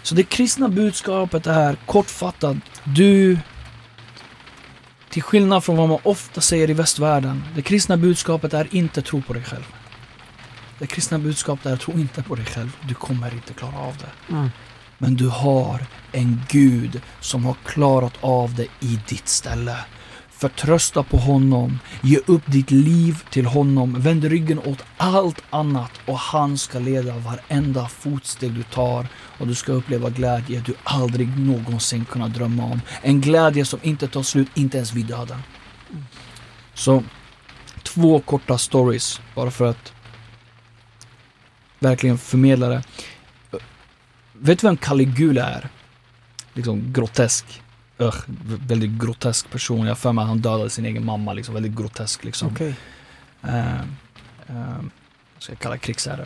Så 0.04 0.16
det 0.16 0.24
kristna 0.24 0.70
budskapet 0.70 1.48
är 1.48 1.76
kortfattat, 1.86 2.58
du 2.84 3.38
till 5.10 5.24
skillnad 5.24 5.64
från 5.64 5.78
vad 5.78 5.90
man 5.90 6.00
ofta 6.04 6.42
säger 6.42 6.70
i 6.70 6.74
västvärlden, 6.74 7.44
det 7.56 7.62
kristna 7.62 7.98
budskapet 7.98 8.54
är 8.54 8.76
inte 8.76 9.02
tro 9.02 9.22
på 9.22 9.34
dig 9.34 9.44
själv. 9.44 9.64
Det 10.80 10.88
kristna 10.88 11.20
budskapet 11.20 11.66
är 11.66 11.78
tro 11.78 11.94
inte 11.94 12.24
på 12.24 12.36
dig 12.36 12.46
själv, 12.46 12.78
du 12.88 12.94
kommer 12.94 13.34
inte 13.34 13.54
klara 13.54 13.78
av 13.78 13.98
det. 13.98 14.34
Mm. 14.34 14.50
Men 14.98 15.16
du 15.16 15.28
har 15.28 15.86
en 16.12 16.42
Gud 16.50 17.02
som 17.20 17.46
har 17.46 17.56
klarat 17.66 18.14
av 18.22 18.56
det 18.56 18.68
i 18.80 19.00
ditt 19.08 19.28
ställe. 19.28 19.78
Förtrösta 20.30 21.04
på 21.04 21.18
honom, 21.18 21.80
ge 22.02 22.20
upp 22.26 22.42
ditt 22.46 22.72
liv 22.72 23.24
till 23.30 23.46
honom, 23.46 24.02
vänd 24.02 24.24
ryggen 24.24 24.60
åt 24.60 24.84
allt 24.98 25.44
annat 25.50 25.92
och 26.06 26.20
han 26.20 26.58
ska 26.58 26.80
leda 26.80 27.18
varenda 27.18 27.88
fotsteg 27.88 28.52
du 28.54 28.64
tar 28.64 29.08
och 29.40 29.48
du 29.48 29.56
ska 29.56 29.72
uppleva 29.72 30.10
glädje 30.10 30.64
du 30.66 30.74
aldrig 30.84 31.40
någonsin 31.40 32.06
kunnat 32.06 32.34
drömma 32.34 32.64
om. 32.64 32.82
En 33.02 33.22
glädje 33.22 33.66
som 33.66 33.80
inte 33.84 34.08
tar 34.08 34.24
slut, 34.24 34.48
inte 34.54 34.78
ens 34.78 34.94
vid 34.94 35.06
döden. 35.06 35.40
Så 36.74 37.04
två 37.84 38.20
korta 38.20 38.58
stories 38.58 39.22
bara 39.36 39.52
för 39.52 39.66
att 39.66 39.94
verkligen 41.84 42.18
förmedla 42.18 42.70
det. 42.70 42.84
Vet 44.34 44.60
du 44.60 44.68
vem 44.68 44.78
Caligula 44.78 45.50
är? 45.50 45.70
Liksom 46.54 46.94
grotesk. 46.94 47.62
Ugh, 47.98 48.18
väldigt 48.68 48.92
grotesk 48.92 49.50
person. 49.52 49.86
Jag 49.86 49.98
för 49.98 50.12
mig 50.12 50.22
att 50.22 50.28
han 50.28 50.40
dödade 50.40 50.70
sin 50.70 50.86
egen 50.86 51.06
mamma. 51.06 51.34
Liksom, 51.34 51.54
väldigt 51.54 51.76
grotesk 51.76 52.24
liksom. 52.24 52.52
Okay. 52.52 52.74
Uh, 53.44 53.82
uh, 54.50 54.84
ska 55.40 55.52
jag 55.52 55.60
kalla 55.60 55.78
krigsherre. 55.78 56.26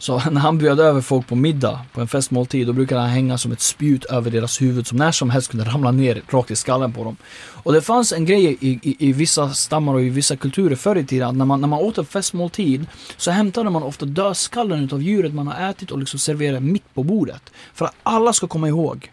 Så 0.00 0.22
när 0.30 0.40
han 0.40 0.58
bjöd 0.58 0.80
över 0.80 1.00
folk 1.00 1.26
på 1.28 1.36
middag, 1.36 1.80
på 1.92 2.00
en 2.00 2.08
festmåltid, 2.08 2.66
då 2.66 2.72
brukade 2.72 3.00
han 3.00 3.10
hänga 3.10 3.38
som 3.38 3.52
ett 3.52 3.60
spjut 3.60 4.04
över 4.04 4.30
deras 4.30 4.62
huvud 4.62 4.86
som 4.86 4.98
när 4.98 5.12
som 5.12 5.30
helst 5.30 5.50
kunde 5.50 5.64
ramla 5.64 5.90
ner 5.90 6.22
rakt 6.28 6.50
i 6.50 6.56
skallen 6.56 6.92
på 6.92 7.04
dem. 7.04 7.16
Och 7.62 7.72
det 7.72 7.82
fanns 7.82 8.12
en 8.12 8.24
grej 8.24 8.56
i, 8.60 8.68
i, 8.82 8.96
i 9.08 9.12
vissa 9.12 9.50
stammar 9.50 9.94
och 9.94 10.02
i 10.02 10.08
vissa 10.08 10.36
kulturer 10.36 10.76
förr 10.76 10.96
i 10.96 11.06
tiden, 11.06 11.28
att 11.28 11.36
när 11.36 11.44
man, 11.44 11.60
när 11.60 11.68
man 11.68 11.78
åt 11.78 11.98
en 11.98 12.06
festmåltid 12.06 12.86
så 13.16 13.30
hämtade 13.30 13.70
man 13.70 13.82
ofta 13.82 14.06
dödskallen 14.06 14.84
utav 14.84 15.02
djuret 15.02 15.34
man 15.34 15.46
har 15.46 15.70
ätit 15.70 15.90
och 15.90 15.98
liksom 15.98 16.18
serverade 16.18 16.60
mitt 16.60 16.94
på 16.94 17.02
bordet. 17.02 17.42
För 17.74 17.84
att 17.84 17.94
alla 18.02 18.32
ska 18.32 18.46
komma 18.46 18.68
ihåg, 18.68 19.10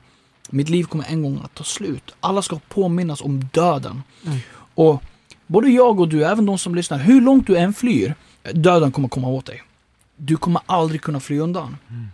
mitt 0.49 0.69
liv 0.69 0.83
kommer 0.83 1.05
en 1.09 1.23
gång 1.23 1.41
att 1.43 1.55
ta 1.55 1.63
slut. 1.63 2.15
Alla 2.19 2.41
ska 2.41 2.59
påminnas 2.69 3.21
om 3.21 3.49
döden. 3.53 4.03
Mm. 4.25 4.37
Och 4.75 5.03
både 5.47 5.69
jag 5.69 5.99
och 5.99 6.07
du, 6.07 6.23
även 6.23 6.45
de 6.45 6.57
som 6.57 6.75
lyssnar, 6.75 6.97
hur 6.97 7.21
långt 7.21 7.47
du 7.47 7.57
än 7.57 7.73
flyr, 7.73 8.15
döden 8.53 8.91
kommer 8.91 9.07
komma 9.07 9.27
åt 9.27 9.45
dig. 9.45 9.63
Du 10.17 10.37
kommer 10.37 10.61
aldrig 10.65 11.01
kunna 11.01 11.19
fly 11.19 11.39
undan. 11.39 11.77
Mm. 11.89 12.07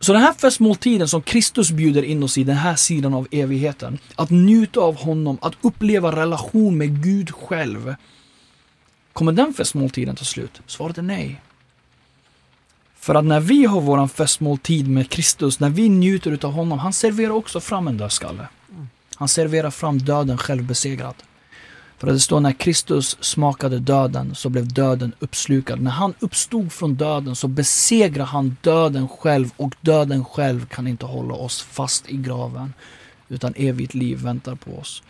Så 0.00 0.12
den 0.12 0.22
här 0.22 0.32
festmåltiden 0.32 1.08
som 1.08 1.22
Kristus 1.22 1.70
bjuder 1.70 2.02
in 2.02 2.22
oss 2.22 2.38
i, 2.38 2.44
den 2.44 2.56
här 2.56 2.76
sidan 2.76 3.14
av 3.14 3.28
evigheten, 3.30 3.98
att 4.16 4.30
njuta 4.30 4.80
av 4.80 4.96
honom, 4.96 5.38
att 5.42 5.54
uppleva 5.60 6.16
relation 6.16 6.78
med 6.78 7.02
Gud 7.02 7.30
själv. 7.30 7.94
Kommer 9.12 9.32
den 9.32 9.54
festmåltiden 9.54 10.16
ta 10.16 10.24
slut? 10.24 10.60
Svaret 10.66 10.98
är 10.98 11.02
nej. 11.02 11.40
För 12.96 13.14
att 13.14 13.24
när 13.24 13.40
vi 13.40 13.64
har 13.64 13.80
våran 13.80 14.08
festmåltid 14.08 14.88
med 14.88 15.10
Kristus, 15.10 15.60
när 15.60 15.70
vi 15.70 15.88
njuter 15.88 16.30
utav 16.30 16.52
honom, 16.52 16.78
han 16.78 16.92
serverar 16.92 17.30
också 17.30 17.60
fram 17.60 17.88
en 17.88 17.96
dödskalle. 17.96 18.48
Han 19.16 19.28
serverar 19.28 19.70
fram 19.70 19.98
döden 19.98 20.38
självbesegrad. 20.38 21.14
För 21.98 22.08
att 22.08 22.14
det 22.14 22.20
står 22.20 22.40
när 22.40 22.52
Kristus 22.52 23.16
smakade 23.20 23.78
döden 23.78 24.34
så 24.34 24.48
blev 24.48 24.72
döden 24.72 25.12
uppslukad. 25.18 25.80
När 25.80 25.90
han 25.90 26.14
uppstod 26.20 26.72
från 26.72 26.94
döden 26.94 27.36
så 27.36 27.48
besegrade 27.48 28.28
han 28.30 28.56
döden 28.60 29.08
själv 29.08 29.50
och 29.56 29.74
döden 29.80 30.24
själv 30.24 30.66
kan 30.66 30.86
inte 30.86 31.06
hålla 31.06 31.34
oss 31.34 31.62
fast 31.62 32.10
i 32.10 32.16
graven. 32.16 32.72
Utan 33.28 33.54
evigt 33.56 33.94
liv 33.94 34.18
väntar 34.18 34.54
på 34.54 34.78
oss. 34.78 35.02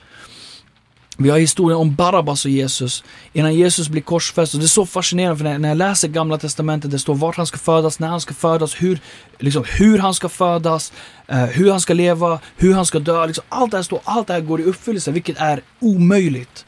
Vi 1.18 1.30
har 1.30 1.38
historien 1.38 1.80
om 1.80 1.94
Barabbas 1.94 2.44
och 2.44 2.50
Jesus 2.50 3.04
innan 3.32 3.54
Jesus 3.54 3.88
blir 3.88 4.02
korsfäst. 4.02 4.54
Och 4.54 4.61
det 4.61 4.66
är 4.66 4.68
så 4.68 4.87
fascinerande 4.87 5.37
för 5.37 5.58
när 5.58 5.68
jag 5.68 5.78
läser 5.78 6.08
gamla 6.08 6.38
testamentet, 6.38 6.90
det 6.90 6.99
står 6.99 7.14
vart 7.14 7.37
han 7.37 7.46
ska 7.46 7.58
födas, 7.58 7.99
när 7.99 8.08
han 8.08 8.20
ska 8.20 8.35
födas, 8.35 8.82
hur, 8.82 9.00
liksom, 9.38 9.64
hur 9.78 9.99
han 9.99 10.14
ska 10.14 10.28
födas, 10.28 10.92
eh, 11.26 11.44
hur 11.44 11.70
han 11.70 11.80
ska 11.80 11.94
leva, 11.94 12.38
hur 12.56 12.75
han 12.75 12.87
ska 12.87 12.99
dö. 12.99 13.26
Liksom, 13.26 13.44
allt 13.49 13.70
det 13.70 13.76
här 13.76 13.82
står, 13.82 14.00
allt 14.04 14.26
det 14.26 14.32
här 14.32 14.40
går 14.40 14.61
i 14.61 14.64
uppfyllelse, 14.64 15.11
vilket 15.11 15.38
är 15.38 15.61
omöjligt. 15.80 16.64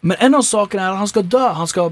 Men 0.00 0.16
en 0.20 0.34
av 0.34 0.42
sakerna 0.42 0.82
är 0.82 0.90
att 0.90 0.98
han 0.98 1.08
ska 1.08 1.22
dö. 1.22 1.48
Han 1.48 1.66
ska, 1.66 1.90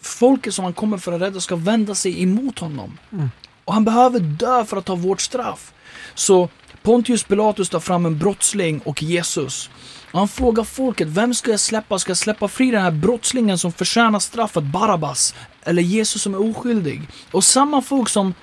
folket 0.00 0.54
som 0.54 0.64
han 0.64 0.74
kommer 0.74 0.98
för 0.98 1.12
att 1.12 1.20
rädda 1.20 1.40
ska 1.40 1.56
vända 1.56 1.94
sig 1.94 2.22
emot 2.22 2.58
honom. 2.58 2.98
Mm. 3.12 3.30
Och 3.64 3.74
han 3.74 3.84
behöver 3.84 4.20
dö 4.20 4.64
för 4.64 4.76
att 4.76 4.84
ta 4.84 4.94
vårt 4.94 5.20
straff. 5.20 5.72
Så 6.14 6.48
Pontius 6.82 7.24
Pilatus 7.24 7.68
tar 7.68 7.80
fram 7.80 8.06
en 8.06 8.18
brottsling 8.18 8.80
och 8.84 9.02
Jesus. 9.02 9.70
Han 10.16 10.28
frågar 10.28 10.64
folket, 10.64 11.08
vem 11.08 11.34
ska 11.34 11.50
jag 11.50 11.60
släppa? 11.60 11.98
Ska 11.98 12.10
jag 12.10 12.16
släppa 12.16 12.48
fri 12.48 12.70
den 12.70 12.82
här 12.82 12.90
brottslingen 12.90 13.58
som 13.58 13.72
förtjänar 13.72 14.18
straffet, 14.18 14.64
Barabbas? 14.64 15.34
Eller 15.62 15.82
Jesus 15.82 16.22
som 16.22 16.34
är 16.34 16.50
oskyldig? 16.50 17.02
Och 17.30 17.44
samma 17.44 17.82
folk 17.82 18.08
som 18.08 18.34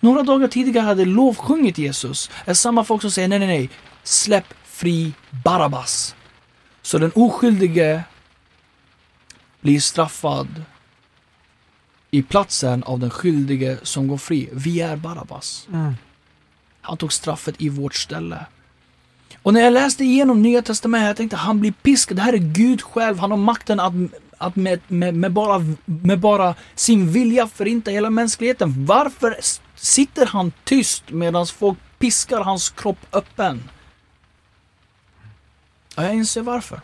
några 0.00 0.22
dagar 0.22 0.48
tidigare 0.48 0.84
hade 0.84 1.04
lovsjungit 1.04 1.78
Jesus, 1.78 2.30
är 2.44 2.54
samma 2.54 2.84
folk 2.84 3.02
som 3.02 3.10
säger 3.10 3.28
nej, 3.28 3.38
nej, 3.38 3.48
nej, 3.48 3.70
släpp 4.02 4.54
fri 4.64 5.12
Barabbas. 5.44 6.14
Så 6.82 6.98
den 6.98 7.12
oskyldige 7.14 8.02
blir 9.60 9.80
straffad 9.80 10.62
i 12.10 12.22
platsen 12.22 12.82
av 12.82 12.98
den 12.98 13.10
skyldige 13.10 13.78
som 13.82 14.08
går 14.08 14.18
fri. 14.18 14.48
Vi 14.52 14.80
är 14.80 14.96
Barabbas. 14.96 15.68
Mm. 15.72 15.94
Han 16.80 16.96
tog 16.96 17.12
straffet 17.12 17.54
i 17.58 17.68
vårt 17.68 17.94
ställe. 17.94 18.46
Och 19.42 19.54
när 19.54 19.60
jag 19.60 19.72
läste 19.72 20.04
igenom 20.04 20.42
Nya 20.42 20.62
Testamentet, 20.62 21.06
jag 21.06 21.16
tänkte 21.16 21.36
han 21.36 21.60
blir 21.60 21.72
piskad. 21.72 22.16
Det 22.16 22.22
här 22.22 22.32
är 22.32 22.38
Gud 22.38 22.82
själv. 22.82 23.18
Han 23.18 23.30
har 23.30 23.38
makten 23.38 23.80
att, 23.80 23.92
att 24.38 24.56
med, 24.56 24.80
med, 24.88 25.14
med, 25.14 25.32
bara, 25.32 25.60
med 25.84 26.20
bara 26.20 26.54
sin 26.74 27.12
vilja 27.12 27.46
förinta 27.46 27.90
hela 27.90 28.10
mänskligheten. 28.10 28.86
Varför 28.86 29.36
sitter 29.74 30.26
han 30.26 30.52
tyst 30.64 31.02
medan 31.10 31.46
folk 31.46 31.78
piskar 31.98 32.40
hans 32.40 32.70
kropp 32.70 32.98
öppen? 33.12 33.62
Och 35.96 36.04
jag 36.04 36.14
inser 36.14 36.42
varför. 36.42 36.80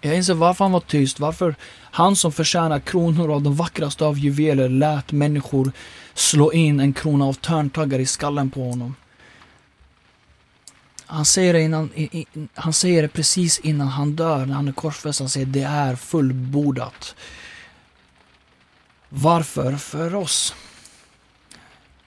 Jag 0.00 0.16
inser 0.16 0.34
varför 0.34 0.64
han 0.64 0.72
var 0.72 0.80
tyst, 0.80 1.20
varför 1.20 1.54
han 1.90 2.16
som 2.16 2.32
förtjänar 2.32 2.80
kronor 2.80 3.34
av 3.34 3.42
de 3.42 3.56
vackraste 3.56 4.04
av 4.04 4.18
juveler 4.18 4.68
lät 4.68 5.12
människor 5.12 5.72
slå 6.14 6.52
in 6.52 6.80
en 6.80 6.92
krona 6.92 7.24
av 7.24 7.32
törntaggar 7.32 7.98
i 7.98 8.06
skallen 8.06 8.50
på 8.50 8.70
honom. 8.70 8.94
Han 11.14 11.24
säger, 11.24 11.52
det 11.52 11.60
innan, 11.60 11.90
han 12.54 12.72
säger 12.72 13.02
det 13.02 13.08
precis 13.08 13.58
innan 13.58 13.88
han 13.88 14.16
dör, 14.16 14.46
när 14.46 14.54
han 14.54 14.68
är 14.68 14.72
korsfäst. 14.72 15.20
Han 15.20 15.28
säger 15.28 15.46
det 15.46 15.62
är 15.62 15.96
fullbordat. 15.96 17.14
Varför? 19.08 19.76
För 19.76 20.14
oss. 20.14 20.54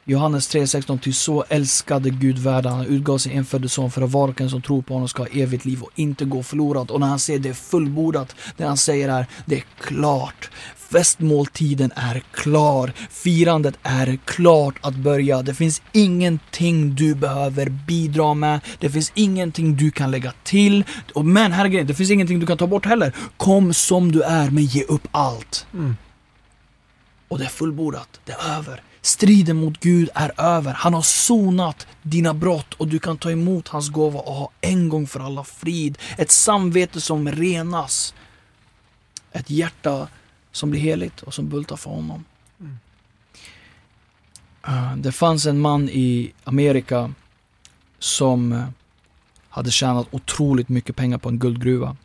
Johannes 0.09 0.55
3.16 0.55 0.99
Ty 0.99 1.13
så 1.13 1.45
älskade 1.49 2.09
Gud 2.09 2.37
världen, 2.37 2.73
han 2.73 2.85
utgav 2.85 3.17
sin 3.17 3.31
enfödde 3.31 3.69
son 3.69 3.91
för 3.91 4.01
att 4.01 4.11
var 4.11 4.27
och 4.27 4.41
en 4.41 4.49
som 4.49 4.61
tror 4.61 4.81
på 4.81 4.93
honom 4.93 5.07
ska 5.07 5.23
ha 5.23 5.27
evigt 5.27 5.65
liv 5.65 5.81
och 5.81 5.91
inte 5.95 6.25
gå 6.25 6.43
förlorad. 6.43 6.91
Och 6.91 6.99
när 6.99 7.07
han 7.07 7.19
säger 7.19 7.39
det 7.39 7.49
är 7.49 7.53
fullbordat, 7.53 8.35
det 8.57 8.63
han 8.63 8.77
säger 8.77 9.09
är 9.09 9.25
det 9.45 9.55
är 9.55 9.63
klart. 9.79 10.49
Festmåltiden 10.75 11.91
är 11.95 12.23
klar. 12.33 12.93
Firandet 13.09 13.79
är 13.83 14.19
klart 14.25 14.75
att 14.81 14.95
börja. 14.95 15.41
Det 15.41 15.53
finns 15.53 15.81
ingenting 15.91 16.95
du 16.95 17.15
behöver 17.15 17.69
bidra 17.69 18.33
med. 18.33 18.59
Det 18.79 18.89
finns 18.89 19.11
ingenting 19.15 19.75
du 19.75 19.91
kan 19.91 20.11
lägga 20.11 20.33
till. 20.43 20.83
Men 21.15 21.51
herregud, 21.51 21.87
det 21.87 21.93
finns 21.93 22.11
ingenting 22.11 22.39
du 22.39 22.45
kan 22.45 22.57
ta 22.57 22.67
bort 22.67 22.85
heller. 22.85 23.15
Kom 23.37 23.73
som 23.73 24.11
du 24.11 24.21
är, 24.21 24.49
men 24.49 24.65
ge 24.65 24.83
upp 24.83 25.07
allt. 25.11 25.67
Mm. 25.73 25.97
Och 27.27 27.39
det 27.39 27.45
är 27.45 27.49
fullbordat. 27.49 28.19
Det 28.25 28.31
är 28.31 28.57
över. 28.57 28.81
Striden 29.07 29.57
mot 29.57 29.79
Gud 29.79 30.09
är 30.13 30.41
över. 30.41 30.73
Han 30.73 30.93
har 30.93 31.01
sonat 31.01 31.87
dina 32.01 32.33
brott 32.33 32.73
och 32.73 32.87
du 32.87 32.99
kan 32.99 33.17
ta 33.17 33.31
emot 33.31 33.67
hans 33.67 33.89
gåva 33.89 34.19
och 34.19 34.33
ha 34.33 34.49
en 34.61 34.89
gång 34.89 35.07
för 35.07 35.19
alla 35.19 35.43
frid. 35.43 35.97
Ett 36.17 36.31
samvete 36.31 37.01
som 37.01 37.31
renas. 37.31 38.13
Ett 39.31 39.49
hjärta 39.49 40.07
som 40.51 40.71
blir 40.71 40.81
heligt 40.81 41.21
och 41.21 41.33
som 41.33 41.49
bultar 41.49 41.75
för 41.75 41.89
honom. 41.89 42.25
Mm. 42.59 42.77
Det 45.01 45.11
fanns 45.11 45.45
en 45.45 45.59
man 45.59 45.89
i 45.89 46.31
Amerika 46.43 47.13
som 47.99 48.53
eh, 48.53 48.65
hade 49.49 49.71
tjänat 49.71 50.07
otroligt 50.11 50.69
mycket 50.69 50.95
pengar 50.95 51.17
på 51.17 51.29
en 51.29 51.39
guldgruva. 51.39 51.97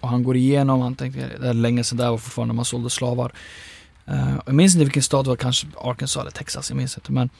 Och 0.00 0.08
han 0.08 0.22
går 0.22 0.36
igenom, 0.36 0.80
han 0.80 0.94
tänkte, 0.94 1.30
det 1.40 1.48
är 1.48 1.54
länge 1.54 1.84
sedan 1.84 1.98
det 1.98 2.10
var 2.10 2.18
fortfarande 2.18 2.54
man 2.54 2.64
sålde 2.64 2.90
slavar. 2.90 3.32
Uh, 4.10 4.38
jag 4.46 4.54
minns 4.54 4.74
inte 4.74 4.84
vilken 4.84 5.02
stad 5.02 5.24
det 5.24 5.28
var, 5.28 5.36
kanske 5.36 5.66
Arkansas 5.76 6.20
eller 6.20 6.30
Texas, 6.30 6.70
jag 6.70 6.76
minns 6.76 6.96
inte. 6.96 7.12
Men 7.12 7.30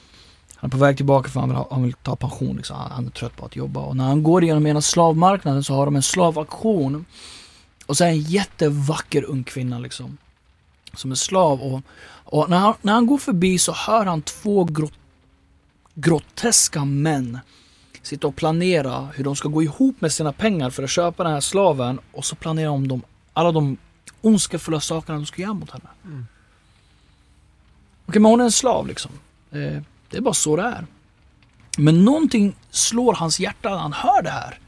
han 0.55 0.67
är 0.67 0.71
på 0.71 0.77
väg 0.77 0.97
tillbaka 0.97 1.29
för 1.29 1.39
han 1.39 1.49
vill, 1.49 1.57
ha, 1.57 1.67
han 1.71 1.83
vill 1.83 1.93
ta 1.93 2.15
pension. 2.15 2.55
Liksom. 2.57 2.77
Han, 2.77 2.91
han 2.91 3.05
är 3.05 3.11
trött 3.11 3.35
på 3.35 3.45
att 3.45 3.55
jobba. 3.55 3.79
Och 3.79 3.95
när 3.95 4.03
han 4.03 4.23
går 4.23 4.43
igenom 4.43 4.67
ena 4.67 4.81
slavmarknaden 4.81 5.63
så 5.63 5.73
har 5.73 5.85
de 5.85 5.95
en 5.95 6.03
slavaktion. 6.03 7.05
Och 7.85 7.97
så 7.97 8.03
är 8.03 8.07
det 8.07 8.13
en 8.13 8.21
jättevacker 8.21 9.23
ung 9.23 9.43
kvinna 9.43 9.79
liksom. 9.79 10.17
Som 10.93 11.11
är 11.11 11.15
slav. 11.15 11.61
Och, 11.61 11.81
och 12.09 12.49
när, 12.49 12.57
han, 12.57 12.73
när 12.81 12.93
han 12.93 13.07
går 13.07 13.17
förbi 13.17 13.57
så 13.57 13.71
hör 13.71 14.05
han 14.05 14.21
två 14.21 14.63
grot, 14.63 14.93
groteska 15.95 16.85
män 16.85 17.39
sitta 18.01 18.27
och 18.27 18.35
planera 18.35 19.07
hur 19.15 19.23
de 19.23 19.35
ska 19.35 19.49
gå 19.49 19.63
ihop 19.63 20.01
med 20.01 20.11
sina 20.11 20.33
pengar 20.33 20.69
för 20.69 20.83
att 20.83 20.89
köpa 20.89 21.23
den 21.23 21.33
här 21.33 21.39
slaven. 21.39 21.99
Och 22.11 22.25
så 22.25 22.35
planerar 22.35 22.69
de, 22.69 22.87
de 22.87 23.01
alla 23.33 23.51
de 23.51 23.77
ondskefulla 24.21 24.79
sakerna 24.79 25.17
de 25.17 25.25
ska 25.25 25.41
göra 25.41 25.53
mot 25.53 25.71
henne. 25.71 25.89
Mm. 26.05 26.25
Okej, 28.07 28.21
men 28.21 28.31
hon 28.31 28.39
är 28.39 28.45
en 28.45 28.51
slav 28.51 28.87
liksom. 28.87 29.11
Eh, 29.51 29.81
det 30.09 30.17
är 30.17 30.21
bara 30.21 30.33
så 30.33 30.55
det 30.55 30.63
är. 30.63 30.85
Men 31.77 32.05
någonting 32.05 32.55
slår 32.71 33.13
hans 33.13 33.39
hjärta 33.39 33.69
när 33.69 33.77
han 33.77 33.93
hör 33.93 34.21
det 34.21 34.29
här. 34.29 34.59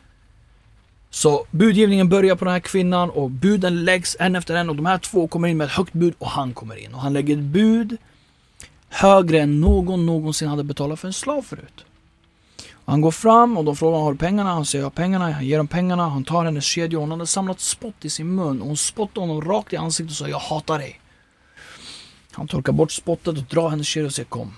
Så 1.10 1.46
budgivningen 1.52 2.10
börjar 2.10 2.36
på 2.36 2.46
den 2.46 2.52
här 2.52 2.60
kvinnan 2.60 3.10
och 3.10 3.30
buden 3.30 3.86
läggs 3.86 4.18
en 4.20 4.36
efter 4.36 4.56
en 4.56 4.70
och 4.70 4.76
de 4.76 4.86
här 4.86 4.98
två 4.98 5.28
kommer 5.28 5.48
in 5.48 5.58
med 5.58 5.66
ett 5.66 5.72
högt 5.72 5.94
bud 5.94 6.14
och 6.18 6.30
han 6.30 6.54
kommer 6.54 6.76
in. 6.76 6.94
Och 6.94 7.02
han 7.02 7.14
lägger 7.14 7.38
ett 7.38 7.44
bud 7.44 7.98
högre 8.90 9.40
än 9.40 9.62
någon 9.62 10.06
någonsin 10.06 10.48
hade 10.48 10.64
betalat 10.64 11.00
för 11.00 11.08
en 11.08 11.14
slav 11.14 11.42
förut. 11.42 11.86
Och 12.72 12.92
han 12.92 13.02
går 13.02 13.12
fram 13.12 13.58
och 13.58 13.66
de 13.66 13.76
frågar 13.76 14.00
har 14.00 14.12
du 14.12 14.18
pengarna? 14.18 14.50
Han 14.50 14.66
säger 14.66 14.84
jag 14.84 14.86
har 14.86 14.92
pengarna. 14.92 15.32
Han 15.32 15.46
ger 15.46 15.58
dem 15.58 15.68
pengarna. 15.68 16.10
Han 16.10 16.24
tar 16.24 16.46
hennes 16.46 16.66
kedja 16.66 16.98
och 16.98 17.04
Hon 17.04 17.12
hade 17.12 17.28
samlat 17.28 17.60
spott 17.60 18.06
i 18.06 18.10
sin 18.10 18.36
mun 18.36 18.62
och 18.62 18.68
hon 18.68 18.78
spottade 18.78 19.28
honom 19.28 19.42
rakt 19.42 19.74
i 19.74 19.78
ansiktet 19.78 20.12
och 20.12 20.18
sa 20.18 20.28
jag 20.28 20.40
hatar 20.40 20.80
dig. 20.80 20.99
Han 22.40 22.48
torkar 22.48 22.74
bort 22.74 22.92
spottet 22.92 23.28
och 23.28 23.44
drar 23.44 23.70
hennes 23.70 23.88
kedjor 23.88 24.08
och 24.08 24.14
säger 24.14 24.30
kom. 24.30 24.54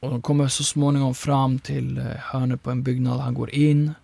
Och 0.00 0.10
de 0.10 0.22
kommer 0.22 0.48
så 0.48 0.64
småningom 0.64 1.14
fram 1.14 1.58
till 1.58 1.98
eh, 1.98 2.04
hörnet 2.04 2.62
på 2.62 2.70
en 2.70 2.82
byggnad. 2.82 3.20
Han 3.20 3.34
går 3.34 3.50
in. 3.50 3.94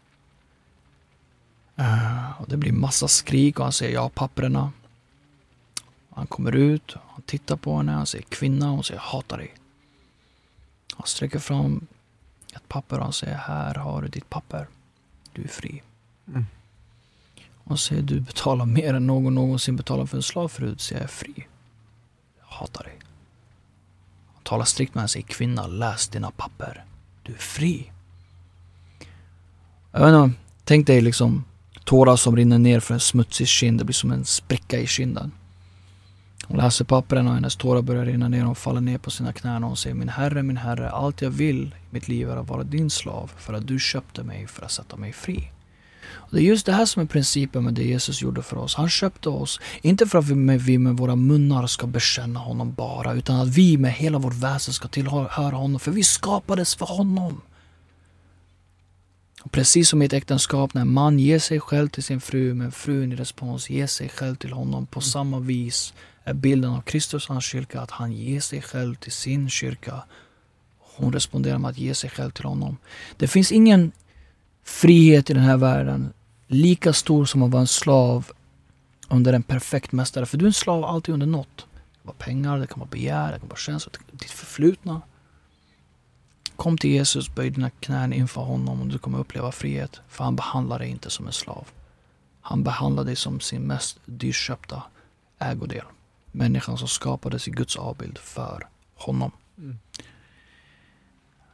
Uh, 1.78 2.40
och 2.40 2.48
det 2.48 2.56
blir 2.56 2.72
massa 2.72 3.08
skrik 3.08 3.58
och 3.58 3.64
han 3.64 3.72
säger 3.72 3.98
har 3.98 4.08
papperna. 4.08 4.72
Han 6.10 6.26
kommer 6.26 6.56
ut, 6.56 6.94
han 7.14 7.22
tittar 7.22 7.56
på 7.56 7.76
henne, 7.76 7.92
han 7.92 8.06
säger 8.06 8.24
kvinna 8.24 8.68
och 8.68 8.74
hon 8.74 8.84
säger 8.84 9.00
hatar 9.00 9.38
dig. 9.38 9.54
Han 10.96 11.06
sträcker 11.06 11.38
fram 11.38 11.86
ett 12.54 12.68
papper 12.68 12.98
och 12.98 13.04
han 13.04 13.12
säger 13.12 13.36
här 13.36 13.74
har 13.74 14.02
du 14.02 14.08
ditt 14.08 14.30
papper. 14.30 14.66
Du 15.32 15.42
är 15.42 15.48
fri. 15.48 15.82
Mm. 16.28 16.46
Och 17.64 17.80
säger 17.80 18.02
du 18.02 18.20
betalar 18.20 18.66
mer 18.66 18.94
än 18.94 19.06
någon 19.06 19.34
någonsin 19.34 19.76
betalat 19.76 20.10
för 20.10 20.16
en 20.16 20.22
slav 20.22 20.48
förut 20.48 20.80
så 20.80 20.94
jag 20.94 21.02
är 21.02 21.06
fri. 21.06 21.46
Hatar 22.60 22.84
dig. 22.84 22.98
Han 24.34 24.42
talar 24.42 24.64
strikt 24.64 24.94
med 24.94 25.00
henne 25.00 25.04
och 25.04 25.10
säger 25.10 25.26
kvinna 25.26 25.66
läs 25.66 26.08
dina 26.08 26.30
papper. 26.30 26.84
Du 27.22 27.32
är 27.32 27.38
fri. 27.38 27.92
Jag 29.92 30.00
vet 30.00 30.24
inte, 30.24 30.40
tänk 30.64 30.86
dig 30.86 31.00
liksom 31.00 31.44
tårar 31.84 32.16
som 32.16 32.36
rinner 32.36 32.58
ner 32.58 32.80
för 32.80 32.94
en 32.94 33.00
smutsig 33.00 33.48
kind. 33.48 33.78
Det 33.78 33.84
blir 33.84 33.94
som 33.94 34.10
en 34.10 34.24
spricka 34.24 34.78
i 34.78 34.86
kinden. 34.86 35.32
Hon 36.46 36.56
läser 36.56 36.84
pappren 36.84 37.28
och 37.28 37.34
hennes 37.34 37.56
tårar 37.56 37.82
börjar 37.82 38.04
rinna 38.04 38.28
ner. 38.28 38.44
Hon 38.44 38.54
faller 38.54 38.80
ner 38.80 38.98
på 38.98 39.10
sina 39.10 39.32
knän 39.32 39.64
och 39.64 39.68
hon 39.70 39.76
säger 39.76 39.94
Min 39.96 40.08
herre, 40.08 40.42
min 40.42 40.56
herre, 40.56 40.90
allt 40.90 41.22
jag 41.22 41.30
vill 41.30 41.62
i 41.62 41.94
mitt 41.94 42.08
liv 42.08 42.30
är 42.30 42.36
att 42.36 42.48
vara 42.48 42.62
din 42.62 42.90
slav 42.90 43.32
för 43.36 43.54
att 43.54 43.66
du 43.66 43.78
köpte 43.78 44.22
mig 44.22 44.46
för 44.46 44.62
att 44.62 44.72
sätta 44.72 44.96
mig 44.96 45.12
fri. 45.12 45.50
Och 46.12 46.36
det 46.36 46.42
är 46.42 46.44
just 46.44 46.66
det 46.66 46.72
här 46.72 46.86
som 46.86 47.02
är 47.02 47.06
principen 47.06 47.64
med 47.64 47.74
det 47.74 47.84
Jesus 47.84 48.22
gjorde 48.22 48.42
för 48.42 48.56
oss. 48.56 48.74
Han 48.74 48.88
köpte 48.88 49.28
oss, 49.28 49.60
inte 49.82 50.06
för 50.06 50.18
att 50.18 50.28
vi 50.28 50.34
med, 50.34 50.60
vi 50.60 50.78
med 50.78 50.96
våra 50.96 51.16
munnar 51.16 51.66
ska 51.66 51.86
bekänna 51.86 52.40
honom 52.40 52.72
bara, 52.74 53.12
utan 53.12 53.40
att 53.40 53.48
vi 53.48 53.76
med 53.76 53.92
hela 53.92 54.18
vårt 54.18 54.34
väsen 54.34 54.74
ska 54.74 54.88
tillhöra 54.88 55.56
honom, 55.56 55.80
för 55.80 55.90
vi 55.90 56.02
skapades 56.02 56.74
för 56.74 56.86
honom. 56.86 57.40
Och 59.42 59.52
precis 59.52 59.88
som 59.88 60.02
i 60.02 60.04
ett 60.04 60.12
äktenskap 60.12 60.74
när 60.74 60.82
en 60.82 60.92
man 60.92 61.18
ger 61.18 61.38
sig 61.38 61.60
själv 61.60 61.88
till 61.88 62.02
sin 62.02 62.20
fru 62.20 62.54
men 62.54 62.72
frun 62.72 63.12
i 63.12 63.16
respons 63.16 63.70
ger 63.70 63.86
sig 63.86 64.08
själv 64.08 64.36
till 64.36 64.52
honom. 64.52 64.86
På 64.86 65.00
samma 65.00 65.38
vis 65.38 65.94
är 66.24 66.34
bilden 66.34 66.70
av 66.70 66.80
Kristus 66.80 67.26
och 67.26 67.34
hans 67.34 67.44
kyrka 67.44 67.80
att 67.80 67.90
han 67.90 68.12
ger 68.12 68.40
sig 68.40 68.62
själv 68.62 68.94
till 68.94 69.12
sin 69.12 69.50
kyrka. 69.50 70.02
Hon 70.78 71.12
responderar 71.12 71.58
med 71.58 71.70
att 71.70 71.78
ge 71.78 71.94
sig 71.94 72.10
själv 72.10 72.30
till 72.30 72.44
honom. 72.44 72.76
Det 73.16 73.28
finns 73.28 73.52
ingen 73.52 73.92
frihet 74.70 75.30
i 75.30 75.34
den 75.34 75.42
här 75.42 75.56
världen 75.56 76.12
lika 76.46 76.92
stor 76.92 77.24
som 77.24 77.42
att 77.42 77.50
vara 77.50 77.60
en 77.60 77.66
slav 77.66 78.30
under 79.08 79.32
en 79.32 79.42
perfekt 79.42 79.92
mästare. 79.92 80.26
För 80.26 80.38
du 80.38 80.44
är 80.44 80.46
en 80.46 80.52
slav 80.52 80.84
alltid 80.84 81.12
under 81.12 81.26
något. 81.26 81.56
Det 81.56 81.98
kan 81.98 82.06
vara 82.06 82.16
pengar, 82.16 82.58
det 82.58 82.66
kan 82.66 82.78
vara 82.78 82.90
begär, 82.90 83.32
det 83.32 83.38
kan 83.38 83.48
vara 83.48 83.58
känslor, 83.58 83.92
ditt 84.12 84.30
förflutna. 84.30 85.02
Kom 86.56 86.78
till 86.78 86.90
Jesus, 86.90 87.34
böj 87.34 87.50
dina 87.50 87.70
knän 87.70 88.12
inför 88.12 88.40
honom 88.40 88.80
och 88.80 88.86
du 88.86 88.98
kommer 88.98 89.18
uppleva 89.18 89.52
frihet. 89.52 90.00
För 90.08 90.24
han 90.24 90.36
behandlar 90.36 90.78
dig 90.78 90.88
inte 90.88 91.10
som 91.10 91.26
en 91.26 91.32
slav. 91.32 91.68
Han 92.40 92.62
behandlar 92.62 93.04
dig 93.04 93.16
som 93.16 93.40
sin 93.40 93.62
mest 93.62 93.98
dyrköpta 94.04 94.82
ägodel. 95.38 95.84
Människan 96.32 96.78
som 96.78 96.88
skapades 96.88 97.48
i 97.48 97.50
Guds 97.50 97.76
avbild 97.76 98.18
för 98.18 98.68
honom. 98.94 99.30
Mm. 99.58 99.78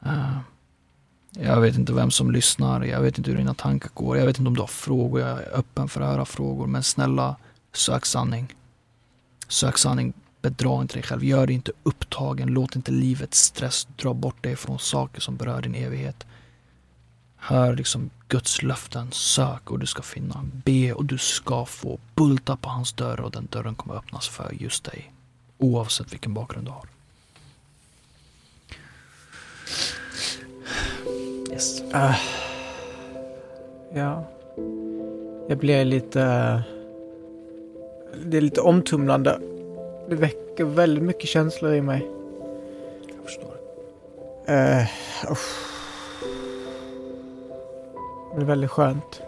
Uh, 0.07 0.39
jag 1.41 1.61
vet 1.61 1.77
inte 1.77 1.93
vem 1.93 2.11
som 2.11 2.31
lyssnar, 2.31 2.85
jag 2.85 3.01
vet 3.01 3.19
inte 3.19 3.31
hur 3.31 3.39
dina 3.39 3.55
tankar 3.55 3.91
går, 3.95 4.17
jag 4.17 4.27
vet 4.27 4.39
inte 4.39 4.49
om 4.49 4.55
du 4.55 4.61
har 4.61 4.67
frågor, 4.67 5.21
jag 5.21 5.31
är 5.31 5.59
öppen 5.59 5.89
för 5.89 6.01
att 6.01 6.11
höra 6.11 6.25
frågor. 6.25 6.67
Men 6.67 6.83
snälla, 6.83 7.37
sök 7.73 8.07
sanning. 8.07 8.55
Sök 9.49 9.79
sanning 9.79 10.13
Bedra 10.47 10.83
inte 10.83 10.95
dig 10.95 11.03
själv, 11.03 11.25
gör 11.25 11.47
dig 11.47 11.55
inte 11.55 11.73
upptagen, 11.83 12.49
låt 12.49 12.77
inte 12.77 12.93
livets 12.93 13.39
stress 13.39 13.89
dra 13.97 14.15
bort 14.15 14.43
dig 14.43 14.57
från 14.57 14.79
saker 14.79 15.21
som 15.21 15.37
berör 15.37 15.63
din 15.63 15.75
evighet. 15.75 16.27
Hör 17.37 17.77
liksom 17.77 18.11
Guds 18.29 18.63
löften, 18.63 19.13
sök 19.13 19.71
och 19.71 19.79
du 19.79 19.87
ska 19.87 20.03
finna. 20.03 20.45
Be 20.65 20.93
och 20.93 21.05
du 21.05 21.19
ska 21.19 21.65
få. 21.65 21.99
Bulta 22.15 22.57
på 22.57 22.69
hans 22.69 22.93
dörr 22.93 23.21
och 23.21 23.31
den 23.31 23.49
dörren 23.51 23.75
kommer 23.75 23.95
öppnas 23.95 24.29
för 24.29 24.53
just 24.53 24.85
dig. 24.85 25.13
Oavsett 25.59 26.13
vilken 26.13 26.35
bakgrund 26.35 26.67
du 26.67 26.71
har. 26.71 26.89
Yes. 31.57 31.83
Uh, 31.95 32.17
ja. 33.95 34.25
Jag 35.49 35.59
blir 35.59 35.85
lite... 35.85 36.21
Det 38.25 38.37
är 38.37 38.41
lite 38.41 38.61
omtumlande 38.61 39.39
det 40.09 40.17
väcker 40.17 40.65
väldigt 40.65 41.05
mycket 41.05 41.29
känslor 41.29 41.75
i 41.75 41.81
mig. 41.81 42.11
Jag 43.17 43.25
förstår. 43.25 43.51
Uh, 44.49 44.87
det 48.35 48.41
är 48.41 48.45
väldigt 48.45 48.71
skönt. 48.71 49.23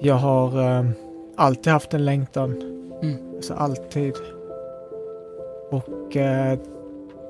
Jag 0.00 0.14
har 0.14 0.58
uh, 0.58 0.90
alltid 1.36 1.72
haft 1.72 1.94
en 1.94 2.04
längtan. 2.04 2.50
Mm. 3.02 3.16
Alltså 3.36 3.54
alltid. 3.54 4.14
Och 5.70 6.16
uh, 6.16 6.71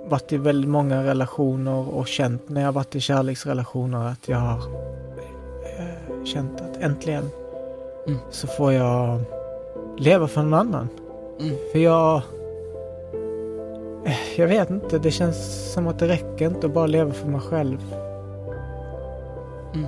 varit 0.04 0.32
i 0.32 0.36
väldigt 0.36 0.70
många 0.70 1.04
relationer 1.04 1.94
och 1.94 2.06
känt 2.06 2.48
när 2.48 2.62
jag 2.62 2.72
varit 2.72 2.94
i 2.94 3.00
kärleksrelationer 3.00 4.08
att 4.08 4.28
jag 4.28 4.36
har 4.36 4.56
uh, 4.58 6.24
känt 6.24 6.60
att 6.60 6.76
äntligen 6.76 7.30
mm. 8.06 8.18
så 8.30 8.46
får 8.46 8.72
jag 8.72 9.20
leva 9.98 10.28
för 10.28 10.42
någon 10.42 10.54
annan. 10.54 10.88
Mm. 11.40 11.56
För 11.72 11.78
jag... 11.78 12.22
Jag 14.36 14.48
vet 14.48 14.70
inte, 14.70 14.98
det 14.98 15.10
känns 15.10 15.72
som 15.72 15.86
att 15.86 15.98
det 15.98 16.08
räcker 16.08 16.46
inte 16.46 16.66
att 16.66 16.74
bara 16.74 16.86
leva 16.86 17.12
för 17.12 17.28
mig 17.28 17.40
själv. 17.40 17.94
Mm. 19.74 19.86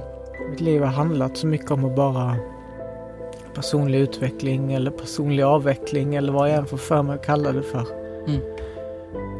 Mitt 0.50 0.60
liv 0.60 0.82
har 0.82 0.92
handlat 0.92 1.36
så 1.36 1.46
mycket 1.46 1.70
om 1.70 1.84
att 1.84 1.96
bara 1.96 2.36
personlig 3.54 3.98
utveckling 3.98 4.72
eller 4.72 4.90
personlig 4.90 5.42
avveckling 5.42 6.14
eller 6.14 6.32
vad 6.32 6.50
jag 6.50 6.56
än 6.56 6.66
får 6.66 6.76
för 6.76 7.02
mig 7.02 7.14
att 7.14 7.26
kalla 7.26 7.52
det 7.52 7.62
för. 7.62 7.86
Mm. 8.26 8.40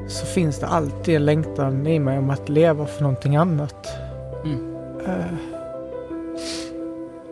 Så 0.08 0.26
finns 0.26 0.58
det 0.58 0.66
alltid 0.66 1.16
en 1.16 1.24
längtan 1.24 1.86
i 1.86 1.98
mig 1.98 2.18
om 2.18 2.30
att 2.30 2.48
leva 2.48 2.86
för 2.86 3.02
någonting 3.02 3.36
annat. 3.36 3.88
Mm. 4.44 4.58
Uh, 5.06 5.34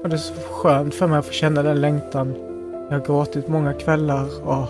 och 0.03 0.09
det 0.09 0.17
är 0.17 0.19
så 0.19 0.35
skönt 0.35 0.95
för 0.95 1.07
mig 1.07 1.19
att 1.19 1.27
få 1.27 1.33
känna 1.33 1.63
den 1.63 1.81
längtan 1.81 2.35
jag 2.93 2.99
har 2.99 3.07
gråtit 3.07 3.49
många 3.49 3.73
kvällar 3.73 4.49
och 4.49 4.69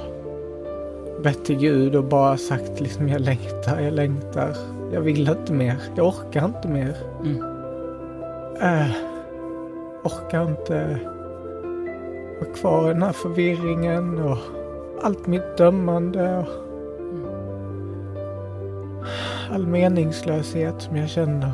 bett 1.23 1.45
till 1.45 1.59
Gud 1.59 1.95
och 1.95 2.05
bara 2.05 2.37
sagt 2.37 2.81
liksom 2.81 3.09
jag 3.09 3.21
längtar, 3.21 3.81
jag 3.81 3.95
längtar. 3.95 4.57
Jag 4.93 5.01
vill 5.01 5.29
inte 5.29 5.53
mer. 5.53 5.77
Jag 5.97 6.07
orkar 6.07 6.45
inte 6.45 6.69
mer. 6.69 6.97
Mm. 7.21 7.43
Äh, 8.61 8.91
orkar 10.05 10.43
inte 10.43 10.99
vara 12.41 12.55
kvar 12.55 12.91
i 12.91 12.93
den 12.93 13.03
här 13.03 13.13
förvirringen 13.13 14.19
och 14.19 14.39
allt 15.03 15.27
mitt 15.27 15.57
dömande 15.57 16.39
och 16.39 16.62
all 19.53 19.67
meningslöshet 19.67 20.83
som 20.83 20.97
jag 20.97 21.11
känner. 21.11 21.53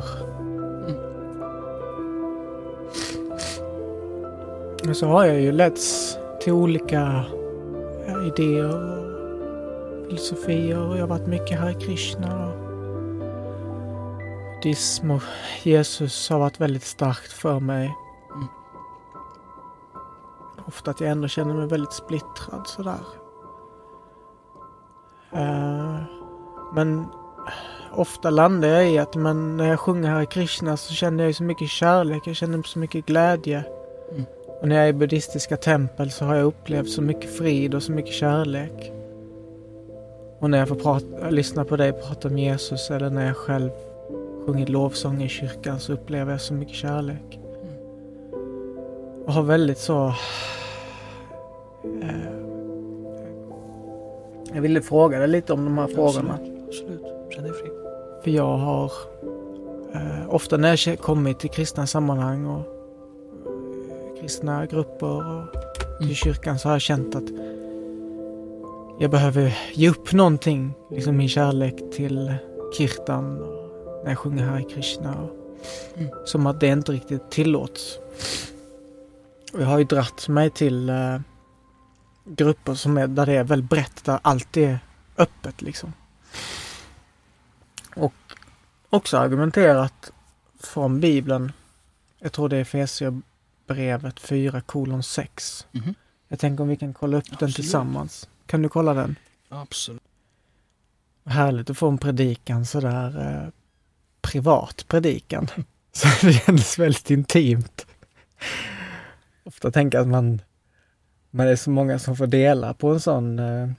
Och 4.89 4.97
så 4.97 5.07
har 5.07 5.25
jag 5.25 5.41
ju 5.41 5.51
letts 5.51 6.17
till 6.41 6.53
olika 6.53 7.25
idéer 8.27 8.69
och 8.69 10.05
filosofier 10.05 10.87
och 10.87 10.95
jag 10.95 11.01
har 11.01 11.07
varit 11.07 11.27
mycket 11.27 11.59
här 11.59 11.69
i 11.69 11.85
Krishna. 11.85 12.47
Och 12.47 12.69
buddhism 14.59 15.11
och 15.11 15.23
Jesus 15.63 16.29
har 16.29 16.39
varit 16.39 16.59
väldigt 16.59 16.83
starkt 16.83 17.31
för 17.31 17.59
mig. 17.59 17.97
Mm. 18.35 18.47
Ofta 20.67 20.91
att 20.91 21.01
jag 21.01 21.09
ändå 21.09 21.27
känner 21.27 21.53
mig 21.53 21.67
väldigt 21.67 21.93
splittrad 21.93 22.67
sådär. 22.67 22.99
Eh, 25.31 25.99
men 26.73 27.05
ofta 27.95 28.29
landar 28.29 28.67
jag 28.67 28.91
i 28.91 28.97
att 28.97 29.15
men 29.15 29.57
när 29.57 29.67
jag 29.67 29.79
sjunger 29.79 30.09
här 30.09 30.21
i 30.21 30.25
Krishna 30.25 30.77
så 30.77 30.93
känner 30.93 31.23
jag 31.23 31.35
så 31.35 31.43
mycket 31.43 31.69
kärlek, 31.69 32.21
jag 32.25 32.35
känner 32.35 32.63
så 32.63 32.79
mycket 32.79 33.05
glädje. 33.05 33.63
Mm. 34.11 34.25
Och 34.61 34.67
när 34.67 34.75
jag 34.75 34.85
är 34.85 34.89
i 34.89 34.93
buddhistiska 34.93 35.57
tempel 35.57 36.11
så 36.11 36.25
har 36.25 36.35
jag 36.35 36.45
upplevt 36.45 36.89
så 36.89 37.01
mycket 37.01 37.37
frid 37.37 37.75
och 37.75 37.83
så 37.83 37.91
mycket 37.91 38.13
kärlek. 38.13 38.91
Och 40.39 40.49
när 40.49 40.57
jag 40.57 40.67
får 40.67 40.75
prata, 40.75 41.29
lyssna 41.29 41.65
på 41.65 41.75
dig 41.77 41.93
prata 41.93 42.27
om 42.27 42.37
Jesus 42.37 42.91
eller 42.91 43.09
när 43.09 43.25
jag 43.25 43.37
själv 43.37 43.69
sjungit 44.45 44.69
lovsång 44.69 45.23
i 45.23 45.29
kyrkan 45.29 45.79
så 45.79 45.93
upplever 45.93 46.31
jag 46.31 46.41
så 46.41 46.53
mycket 46.53 46.75
kärlek. 46.75 47.39
Och 49.25 49.33
har 49.33 49.43
väldigt 49.43 49.77
så... 49.77 50.13
Eh, 52.01 52.39
jag 54.53 54.61
ville 54.61 54.81
fråga 54.81 55.19
dig 55.19 55.27
lite 55.27 55.53
om 55.53 55.65
de 55.65 55.77
här 55.77 55.87
frågorna. 55.87 56.33
Absolut, 56.33 56.67
absolut. 56.67 57.08
För 58.29 58.33
jag 58.35 58.57
har 58.57 58.91
eh, 59.93 60.29
ofta 60.29 60.57
när 60.57 60.87
jag 60.89 60.99
kommit 60.99 61.39
till 61.39 61.49
kristna 61.49 61.87
sammanhang 61.87 62.45
och 62.45 62.59
eh, 62.59 64.21
kristna 64.21 64.65
grupper 64.65 65.37
och 65.37 65.51
till 65.97 66.05
Mm. 66.05 66.15
kyrkan 66.15 66.59
så 66.59 66.67
har 66.67 66.75
jag 66.75 66.81
känt 66.81 67.15
att 67.15 67.23
jag 68.99 69.11
behöver 69.11 69.57
ge 69.73 69.89
upp 69.89 70.13
någonting, 70.13 70.73
liksom 70.91 71.17
min 71.17 71.29
kärlek 71.29 71.75
till 71.91 72.33
kirtan 72.77 73.41
och 73.41 74.03
när 74.03 74.11
jag 74.11 74.17
sjunger 74.17 74.45
här 74.45 74.59
i 74.59 74.63
Krishna. 74.63 75.15
Och, 75.21 75.29
Mm. 75.95 76.09
Som 76.25 76.47
att 76.47 76.59
det 76.59 76.67
inte 76.67 76.91
riktigt 76.91 77.31
tillåts. 77.31 77.99
Och 79.53 79.61
jag 79.61 79.67
har 79.67 79.77
ju 79.77 79.83
dratt 79.83 80.27
mig 80.27 80.49
till 80.49 80.89
eh, 80.89 81.19
grupper 82.25 82.73
som 82.73 82.97
är, 82.97 83.07
där 83.07 83.25
det 83.25 83.33
är 83.33 83.43
väldigt 83.43 83.69
brett, 83.69 84.05
där 84.05 84.19
allt 84.21 84.57
är 84.57 84.79
öppet 85.17 85.61
liksom. 85.61 85.93
Och 87.95 88.13
också 88.89 89.17
argumenterat 89.17 90.11
från 90.59 90.99
Bibeln, 90.99 91.51
jag 92.19 92.31
tror 92.31 92.49
det 92.49 92.57
är 92.57 92.61
Efesierbrevet 92.61 94.19
4 94.19 94.61
kolon 94.61 95.03
6. 95.03 95.67
Mhm. 95.71 95.95
Jag 96.27 96.39
tänker 96.39 96.61
om 96.61 96.67
vi 96.67 96.75
kan 96.77 96.93
kolla 96.93 97.17
upp 97.17 97.25
den 97.25 97.33
Absolut. 97.33 97.55
tillsammans. 97.55 98.29
Kan 98.45 98.61
du 98.61 98.69
kolla 98.69 98.93
den? 98.93 99.15
Absolut. 99.49 100.01
Härligt 101.25 101.69
att 101.69 101.77
få 101.77 101.87
en 101.89 101.97
predikan 101.97 102.65
sådär 102.65 103.43
eh, 103.43 103.49
privat 104.21 104.85
predikan. 104.87 105.47
Så 105.91 106.27
det 106.27 106.33
kändes 106.33 106.79
väldigt 106.79 107.09
intimt. 107.11 107.85
Ofta 109.43 109.71
tänker 109.71 109.97
jag 109.97 110.03
att 110.03 110.11
man, 110.11 110.41
men 111.29 111.45
det 111.45 111.51
är 111.51 111.55
så 111.55 111.69
många 111.69 111.99
som 111.99 112.15
får 112.17 112.27
dela 112.27 112.73
på 112.73 112.89
en 112.91 112.99
sån 112.99 113.39
eh, 113.39 113.69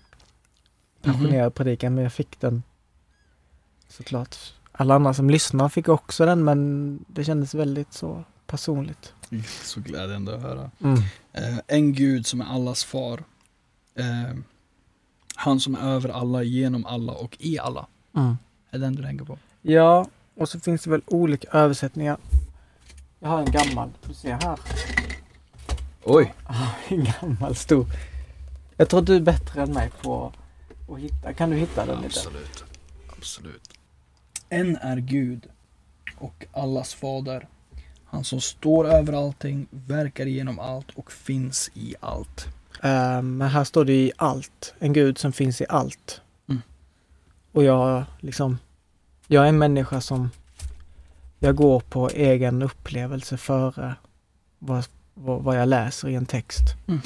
passionerad 1.03 1.55
predikan, 1.55 1.95
men 1.95 2.05
jag 2.05 2.13
fick 2.13 2.41
den 2.41 2.63
såklart. 3.91 4.37
Alla 4.73 4.95
andra 4.95 5.15
som 5.15 5.31
lyssnar 5.31 5.69
fick 5.69 5.89
också 5.89 6.27
den, 6.27 6.45
men 6.45 6.99
det 7.09 7.25
kändes 7.25 7.55
väldigt 7.55 7.93
så 7.93 8.25
personligt. 8.47 9.15
Så 9.63 9.81
glädjande 9.81 10.35
att 10.35 10.43
höra. 10.43 10.71
Mm. 10.81 10.99
Eh, 11.33 11.59
en 11.67 11.93
Gud 11.93 12.27
som 12.27 12.41
är 12.41 12.45
allas 12.45 12.85
far. 12.85 13.25
Eh, 13.95 14.37
han 15.35 15.61
som 15.61 15.75
är 15.75 15.81
över 15.81 16.09
alla, 16.09 16.43
genom 16.43 16.87
alla 16.87 17.13
och 17.13 17.37
i 17.41 17.59
alla. 17.59 17.87
Mm. 18.17 18.39
Är 18.71 18.79
den 18.79 18.95
du 18.97 19.03
tänker 19.03 19.25
på? 19.25 19.39
Ja, 19.63 20.07
och 20.37 20.49
så 20.49 20.61
finns 20.61 20.83
det 20.83 20.91
väl 20.91 21.03
olika 21.07 21.49
översättningar. 21.49 22.17
Jag 23.19 23.29
har 23.29 23.39
en 23.39 23.53
gammal, 23.53 23.91
du 24.07 24.15
ser 24.15 24.33
här. 24.33 24.59
Oj! 26.05 26.35
En 26.89 27.07
gammal 27.21 27.55
stor. 27.55 27.87
Jag 28.77 28.89
tror 28.89 29.03
du 29.03 29.17
är 29.17 29.21
bättre 29.21 29.63
än 29.63 29.73
mig 29.73 29.91
på 30.03 30.33
att 30.89 30.99
hitta. 30.99 31.33
Kan 31.33 31.51
du 31.51 31.57
hitta 31.57 31.87
den 31.87 32.03
lite? 32.03 32.07
Absolut. 32.07 32.65
Absolut. 33.19 33.80
En 34.53 34.77
är 34.77 34.97
Gud 34.97 35.47
och 36.19 36.47
allas 36.53 36.95
fader. 36.95 37.49
Han 38.05 38.25
som 38.25 38.41
står 38.41 38.89
över 38.89 39.13
allting, 39.13 39.67
verkar 39.71 40.27
genom 40.27 40.59
allt 40.59 40.91
och 40.95 41.13
finns 41.13 41.71
i 41.75 41.95
allt. 42.01 42.47
Eh, 42.83 43.23
Men 43.23 43.49
här 43.49 43.65
står 43.65 43.85
det 43.85 43.93
i 43.93 44.13
allt. 44.17 44.75
En 44.79 44.93
gud 44.93 45.19
som 45.19 45.33
finns 45.33 45.61
i 45.61 45.67
allt. 45.69 46.21
Mm. 46.49 46.63
Och 47.53 47.65
jag 47.65 48.05
liksom, 48.21 48.59
jag 49.27 49.45
är 49.45 49.49
en 49.49 49.59
människa 49.59 50.01
som, 50.01 50.31
jag 51.39 51.57
går 51.57 51.81
på 51.81 52.09
egen 52.09 52.63
upplevelse 52.63 53.37
före 53.37 53.95
vad, 54.59 54.85
vad, 55.15 55.43
vad 55.43 55.61
jag 55.61 55.69
läser 55.69 56.09
i 56.09 56.15
en 56.15 56.27
text. 56.27 56.65
Mm. 56.89 57.01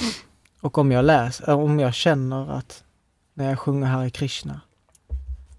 Och 0.61 0.78
om 0.78 0.92
jag 0.92 1.04
läser, 1.04 1.54
om 1.54 1.80
jag 1.80 1.94
känner 1.94 2.50
att 2.59 2.85
när 3.35 3.48
jag 3.48 3.59
sjunger 3.59 3.87
här 3.87 4.04
i 4.04 4.11
Krishna, 4.11 4.61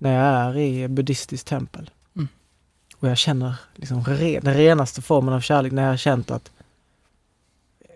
när 0.06 0.14
jag 0.14 0.50
är 0.50 0.58
i 0.58 0.88
buddhistiskt 0.88 1.48
tempel 1.48 1.90
Mm. 2.16 2.28
och 2.98 3.08
jag 3.10 3.18
känner 3.18 3.56
liksom 3.76 4.04
re, 4.04 4.40
den 4.40 4.54
renaste 4.54 5.02
formen 5.02 5.34
av 5.34 5.42
kärlek 5.42 5.72
när 5.72 5.84
jag 5.84 5.90
har 5.90 5.98
känt 5.98 6.32
att 6.32 6.52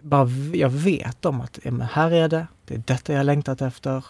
bara 0.02 0.30
jag 0.54 0.69
vet 0.69 1.26
om 1.26 1.41
att 1.41 1.60
ja, 1.63 1.72
här 1.72 2.12
är 2.12 2.30
det, 2.30 2.48
det 2.65 2.74
är 2.74 2.84
detta 2.86 3.13
jag 3.13 3.19
har 3.19 3.24
längtat 3.24 3.62
efter. 3.62 4.06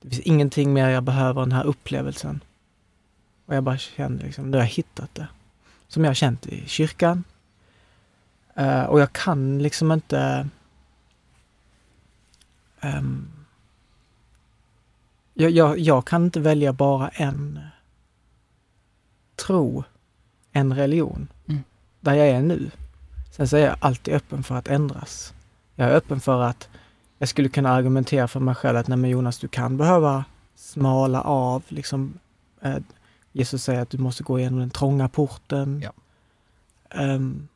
Det 0.00 0.10
finns 0.10 0.20
ingenting 0.20 0.72
mer 0.72 0.88
jag 0.88 1.02
behöver 1.02 1.42
än 1.42 1.48
den 1.48 1.58
här 1.58 1.64
upplevelsen. 1.66 2.40
Och 3.46 3.54
jag 3.54 3.64
bara 3.64 3.78
känner 3.78 4.24
liksom, 4.24 4.50
nu 4.50 4.56
har 4.56 4.64
jag 4.64 4.70
hittat 4.70 5.14
det. 5.14 5.28
Som 5.88 6.04
jag 6.04 6.10
har 6.10 6.14
känt 6.14 6.46
i 6.46 6.66
kyrkan. 6.66 7.24
Eh, 8.54 8.82
och 8.82 9.00
jag 9.00 9.12
kan 9.12 9.62
liksom 9.62 9.92
inte... 9.92 10.48
ehm, 12.80 13.37
jag, 15.40 15.50
jag, 15.50 15.78
jag 15.78 16.06
kan 16.06 16.24
inte 16.24 16.40
välja 16.40 16.72
bara 16.72 17.08
en 17.08 17.60
tro, 19.36 19.84
en 20.52 20.74
religion. 20.74 21.28
Mm. 21.48 21.62
Där 22.00 22.14
jag 22.14 22.28
är 22.28 22.42
nu. 22.42 22.70
Sen 23.30 23.48
så 23.48 23.56
är 23.56 23.66
jag 23.66 23.76
alltid 23.80 24.14
öppen 24.14 24.42
för 24.42 24.54
att 24.54 24.68
ändras. 24.68 25.34
Jag 25.74 25.90
är 25.90 25.94
öppen 25.94 26.20
för 26.20 26.42
att 26.42 26.68
jag 27.18 27.28
skulle 27.28 27.48
kunna 27.48 27.70
argumentera 27.70 28.28
för 28.28 28.40
mig 28.40 28.54
själv 28.54 28.76
att 28.76 28.88
nej 28.88 28.98
men 28.98 29.10
Jonas, 29.10 29.38
du 29.38 29.48
kan 29.48 29.76
behöva 29.76 30.24
smala 30.54 31.20
av 31.20 31.62
liksom. 31.68 32.18
Eh, 32.60 32.76
Jesus 33.32 33.62
säger 33.62 33.80
att 33.80 33.90
du 33.90 33.98
måste 33.98 34.22
gå 34.22 34.38
igenom 34.38 34.58
den 34.58 34.70
trånga 34.70 35.08
porten. 35.08 35.80
Ja. 35.84 35.92
Ehm, 36.90 37.48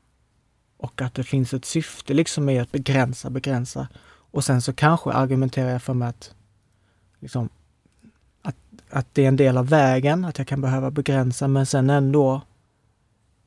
och 0.76 1.02
att 1.02 1.14
det 1.14 1.24
finns 1.24 1.54
ett 1.54 1.64
syfte 1.64 2.14
liksom 2.14 2.44
med 2.44 2.62
att 2.62 2.72
begränsa, 2.72 3.30
begränsa. 3.30 3.88
Och 4.08 4.44
sen 4.44 4.62
så 4.62 4.72
kanske 4.72 5.10
argumenterar 5.10 5.70
jag 5.70 5.82
för 5.82 5.94
mig 5.94 6.08
att, 6.08 6.34
liksom, 7.20 7.48
att, 8.90 9.06
det 9.14 9.24
är 9.24 9.28
en 9.28 9.36
del 9.36 9.58
av 9.58 9.68
vägen, 9.68 10.24
att 10.24 10.38
jag 10.38 10.46
kan 10.46 10.60
behöva 10.60 10.90
begränsa 10.90 11.48
men 11.48 11.66
sen 11.66 11.90
ändå 11.90 12.40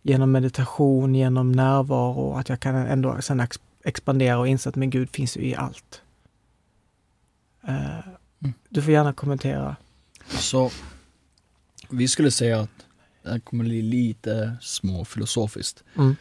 genom 0.02 0.32
meditation, 0.32 1.16
genom 1.16 1.52
närvaro, 1.52 2.34
att 2.34 2.50
jag 2.50 2.60
kan 2.60 2.76
ändå 2.76 3.22
sen 3.22 3.40
ex- 3.40 3.60
expandera 3.84 4.38
och 4.40 4.48
inse 4.48 4.70
att 4.70 4.76
min 4.76 4.90
Gud 4.90 5.10
finns 5.10 5.38
ju 5.38 5.42
i 5.46 5.56
allt. 5.56 6.02
Eh, 7.68 8.00
Du 8.70 8.82
får 8.82 8.92
gärna 8.94 9.14
kommentera. 9.14 9.76
Så 10.28 10.72
vi 11.90 12.08
skulle 12.08 12.32
säga 12.32 12.60
att 12.60 12.86
det 13.24 13.30
här 13.32 13.40
kommer 13.40 13.64
bli 13.64 13.82
lite 13.82 14.58
småfilosofiskt. 14.62 15.84
Mm. 15.98 16.16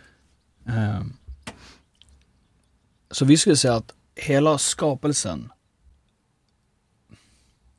Ehm, 0.67 1.13
Så 3.11 3.25
vi 3.25 3.37
skulle 3.37 3.57
säga 3.57 3.75
att 3.75 3.93
hela 4.15 4.59
skapelsen, 4.59 5.53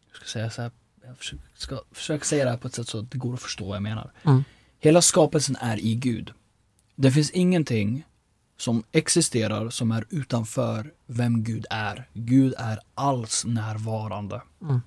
jag 0.09 0.15
ska 0.17 0.25
säga 0.25 0.49
så 0.49 0.61
här, 0.61 0.71
jag 1.07 1.17
försöker, 1.17 1.45
ska 1.55 1.81
försöka 1.91 2.25
säga 2.25 2.43
det 2.43 2.49
här 2.49 2.57
på 2.57 2.67
ett 2.67 2.75
sätt 2.75 2.87
så 2.87 2.99
att 2.99 3.11
det 3.11 3.17
går 3.17 3.33
att 3.33 3.41
förstå 3.41 3.65
vad 3.65 3.75
jag 3.75 3.83
menar. 3.83 4.11
Mm. 4.23 4.43
Hela 4.79 5.01
skapelsen 5.01 5.55
är 5.55 5.79
i 5.79 5.95
Gud. 5.95 6.31
Det 6.95 7.11
finns 7.11 7.31
ingenting 7.31 8.05
som 8.57 8.83
existerar 8.91 9.69
som 9.69 9.91
är 9.91 10.05
utanför 10.09 10.93
vem 11.05 11.43
Gud 11.43 11.65
är. 11.69 12.07
Gud 12.13 12.53
är 12.57 12.79
alls 12.93 13.45
närvarande. 13.45 14.41
Mm. 14.61 14.81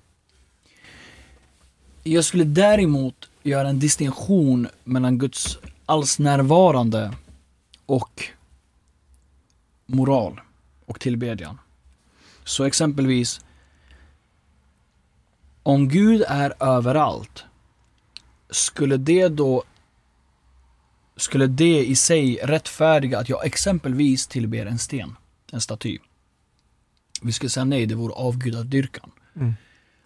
Jag 2.03 2.25
skulle 2.25 2.43
däremot 2.43 3.29
göra 3.43 3.69
en 3.69 3.79
distinktion 3.79 4.67
mellan 4.83 5.17
Guds 5.17 5.57
alls 5.85 6.19
närvarande 6.19 7.13
och 7.85 8.23
moral 9.85 10.41
och 10.85 10.99
tillbedjan. 10.99 11.57
Så 12.43 12.63
exempelvis 12.63 13.41
om 15.69 15.87
Gud 15.89 16.23
är 16.27 16.53
överallt, 16.59 17.43
skulle 18.49 18.97
det 18.97 19.27
då 19.27 19.63
skulle 21.17 21.47
det 21.47 21.85
i 21.85 21.95
sig 21.95 22.39
rättfärdiga 22.43 23.19
att 23.19 23.29
jag 23.29 23.45
exempelvis 23.45 24.27
tillber 24.27 24.65
en 24.65 24.79
sten, 24.79 25.15
en 25.51 25.61
staty? 25.61 25.97
Vi 27.21 27.31
skulle 27.31 27.49
säga 27.49 27.65
nej, 27.65 27.85
det 27.85 27.95
vore 27.95 28.13
avgudadyrkan. 28.13 29.11
Mm. 29.35 29.53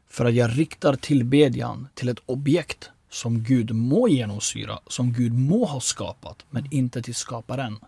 För 0.10 0.26
att 0.26 0.34
jag 0.34 0.60
riktar 0.60 0.95
tillbedjan 0.95 1.88
till 1.93 2.10
ett 2.10 2.19
objekt 2.26 2.89
som 3.10 3.43
Gud 3.43 3.71
må 3.71 4.08
genomsyra, 4.08 4.80
som 4.88 5.13
Gud 5.13 5.34
må 5.34 5.65
ha 5.65 5.80
skapat, 5.80 6.45
men 6.49 6.73
inte 6.73 7.02
till 7.02 7.15
skaparen. 7.15 7.80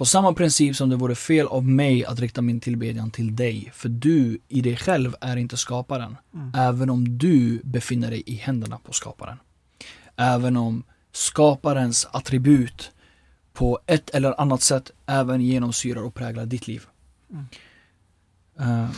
På 0.00 0.06
samma 0.06 0.32
princip 0.32 0.76
som 0.76 0.88
det 0.88 0.96
vore 0.96 1.14
fel 1.14 1.46
av 1.46 1.64
mig 1.64 2.04
att 2.04 2.20
rikta 2.20 2.42
min 2.42 2.60
tillbedjan 2.60 3.10
till 3.10 3.36
dig, 3.36 3.70
för 3.74 3.88
du 3.88 4.38
i 4.48 4.60
dig 4.60 4.76
själv 4.76 5.14
är 5.20 5.36
inte 5.36 5.56
skaparen. 5.56 6.16
Mm. 6.34 6.52
Även 6.54 6.90
om 6.90 7.18
du 7.18 7.60
befinner 7.64 8.10
dig 8.10 8.22
i 8.26 8.34
händerna 8.34 8.78
på 8.78 8.92
skaparen. 8.92 9.36
Även 10.16 10.56
om 10.56 10.82
skaparens 11.12 12.08
attribut 12.12 12.90
på 13.52 13.78
ett 13.86 14.10
eller 14.10 14.40
annat 14.40 14.62
sätt 14.62 14.90
även 15.06 15.40
genomsyrar 15.40 16.02
och 16.02 16.14
präglar 16.14 16.46
ditt 16.46 16.66
liv. 16.66 16.82
Mm. 17.30 17.44
Eh, 18.60 18.90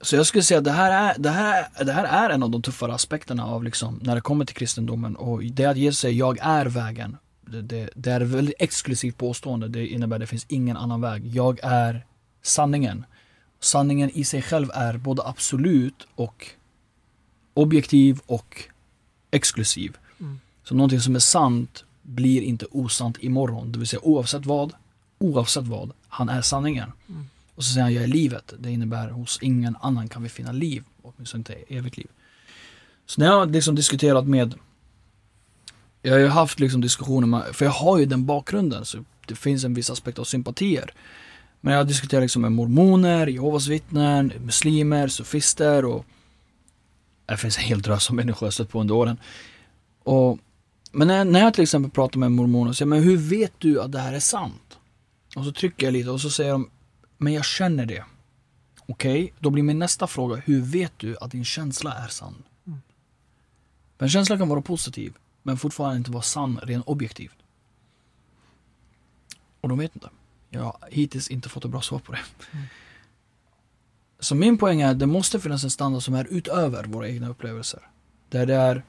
så 0.00 0.16
jag 0.16 0.26
skulle 0.26 0.42
säga 0.42 0.58
att 0.58 0.64
det 0.64 0.72
här, 0.72 1.14
är, 1.14 1.18
det, 1.18 1.30
här 1.30 1.68
är, 1.74 1.84
det 1.84 1.92
här 1.92 2.04
är 2.04 2.30
en 2.30 2.42
av 2.42 2.50
de 2.50 2.62
tuffare 2.62 2.94
aspekterna 2.94 3.46
av 3.46 3.64
liksom, 3.64 4.00
när 4.02 4.14
det 4.14 4.20
kommer 4.20 4.44
till 4.44 4.56
kristendomen. 4.56 5.16
Och 5.16 5.42
det 5.44 5.64
att 5.64 5.76
Jesus 5.76 5.98
säger 5.98 6.18
jag 6.18 6.38
är 6.40 6.66
vägen. 6.66 7.16
Det, 7.50 7.62
det, 7.62 7.90
det 7.94 8.10
är 8.10 8.20
ett 8.20 8.28
väldigt 8.28 8.54
exklusivt 8.58 9.18
påstående. 9.18 9.68
Det 9.68 9.86
innebär 9.86 10.16
att 10.16 10.20
det 10.20 10.26
finns 10.26 10.46
ingen 10.48 10.76
annan 10.76 11.00
väg. 11.00 11.26
Jag 11.26 11.60
är 11.62 12.06
sanningen. 12.42 13.04
Sanningen 13.60 14.10
i 14.10 14.24
sig 14.24 14.42
själv 14.42 14.70
är 14.74 14.98
både 14.98 15.22
absolut 15.22 16.06
och 16.14 16.46
objektiv 17.54 18.20
och 18.26 18.64
exklusiv. 19.30 19.96
Mm. 20.20 20.40
Så 20.64 20.74
någonting 20.74 21.00
som 21.00 21.14
är 21.14 21.18
sant 21.18 21.84
blir 22.02 22.42
inte 22.42 22.66
osant 22.70 23.16
imorgon. 23.20 23.72
Det 23.72 23.78
vill 23.78 23.88
säga 23.88 24.00
oavsett 24.02 24.46
vad, 24.46 24.72
oavsett 25.18 25.64
vad, 25.64 25.92
han 26.08 26.28
är 26.28 26.42
sanningen. 26.42 26.92
Mm. 27.08 27.28
Och 27.54 27.64
så 27.64 27.72
säger 27.72 27.82
han, 27.82 27.94
jag 27.94 28.04
är 28.04 28.08
livet. 28.08 28.54
Det 28.58 28.70
innebär 28.70 29.10
hos 29.10 29.38
ingen 29.42 29.76
annan 29.80 30.08
kan 30.08 30.22
vi 30.22 30.28
finna 30.28 30.52
liv. 30.52 30.84
Åtminstone 31.02 31.40
inte 31.40 31.54
evigt 31.68 31.96
liv. 31.96 32.08
Så 33.06 33.20
när 33.20 33.26
jag 33.26 33.50
liksom 33.50 33.74
diskuterat 33.74 34.26
med 34.26 34.54
Jag 36.02 36.12
har 36.12 36.18
ju 36.18 36.28
haft 36.28 36.60
liksom 36.60 36.80
diskussioner 36.80 37.26
med, 37.26 37.56
för 37.56 37.64
jag 37.64 37.72
har 37.72 37.98
ju 37.98 38.06
den 38.06 38.26
bakgrunden 38.26 38.84
så 38.84 39.04
det 39.26 39.34
finns 39.34 39.64
en 39.64 39.74
viss 39.74 39.90
aspekt 39.90 40.18
av 40.18 40.24
sympatier. 40.24 40.94
Men 41.60 41.72
jag 41.72 41.80
har 41.80 41.84
diskuterat 41.84 42.22
liksom 42.22 42.42
med 42.42 42.52
mormoner, 42.52 43.26
Jehovas 43.26 43.66
vittnen, 43.66 44.32
muslimer, 44.40 45.08
sofister 45.08 45.84
och 45.84 46.06
det 47.26 47.36
finns 47.36 47.58
en 47.58 47.64
hel 47.64 47.82
drös 47.82 48.10
av 48.10 48.16
människor 48.16 48.46
jag 48.46 48.52
stött 48.52 48.68
på 48.68 48.80
under 48.80 48.94
åren. 48.94 49.16
Och, 50.02 50.38
men 50.92 51.08
när, 51.08 51.24
när 51.24 51.40
jag 51.40 51.54
till 51.54 51.62
exempel 51.62 51.90
pratar 51.90 52.18
med 52.18 52.32
mormoner 52.32 52.68
och 52.68 52.76
säger, 52.76 52.88
men 52.88 53.02
hur 53.02 53.16
vet 53.16 53.52
du 53.58 53.80
att 53.80 53.92
det 53.92 53.98
här 53.98 54.12
är 54.12 54.20
sant? 54.20 54.78
Och 55.36 55.44
så 55.44 55.52
trycker 55.52 55.86
jag 55.86 55.92
lite 55.92 56.10
och 56.10 56.20
så 56.20 56.30
säger 56.30 56.52
de, 56.52 56.70
men 57.18 57.32
jag 57.32 57.44
känner 57.44 57.86
det. 57.86 58.04
Okej, 58.86 59.32
då 59.38 59.50
blir 59.50 59.62
min 59.62 59.78
nästa 59.78 60.06
fråga, 60.06 60.36
hur 60.36 60.60
vet 60.60 60.92
du 60.96 61.16
att 61.20 61.30
din 61.30 61.44
känsla 61.44 61.92
är 61.92 62.08
sann? 62.08 62.42
Mm. 62.66 62.80
Men 63.98 64.08
känslan 64.08 64.38
kan 64.38 64.48
vara 64.48 64.62
positiv, 64.62 65.12
men 65.42 65.56
fortfarande 65.56 65.96
inte 65.96 66.10
vara 66.10 66.22
sann 66.22 66.60
rent 66.62 66.86
objektivt. 66.86 67.36
Och 69.60 69.68
de 69.68 69.78
vet 69.78 69.96
inte. 69.96 70.10
Jag 70.50 70.62
har 70.62 70.76
hittills 70.90 71.28
inte 71.28 71.48
fått 71.48 71.64
ett 71.64 71.70
bra 71.70 71.80
svar 71.80 71.98
på 71.98 72.12
det. 72.12 72.18
Mm. 72.52 72.66
Så 74.18 74.34
min 74.34 74.58
poäng 74.58 74.80
är 74.80 74.90
att 74.90 74.98
det 74.98 75.06
måste 75.06 75.40
finnas 75.40 75.64
en 75.64 75.70
standard 75.70 76.02
som 76.02 76.14
är 76.14 76.26
utöver 76.30 76.84
våra 76.84 77.08
egna 77.08 77.28
upplevelser. 77.28 77.80
Där 78.28 78.46
det 78.46 78.54
är 78.54 78.84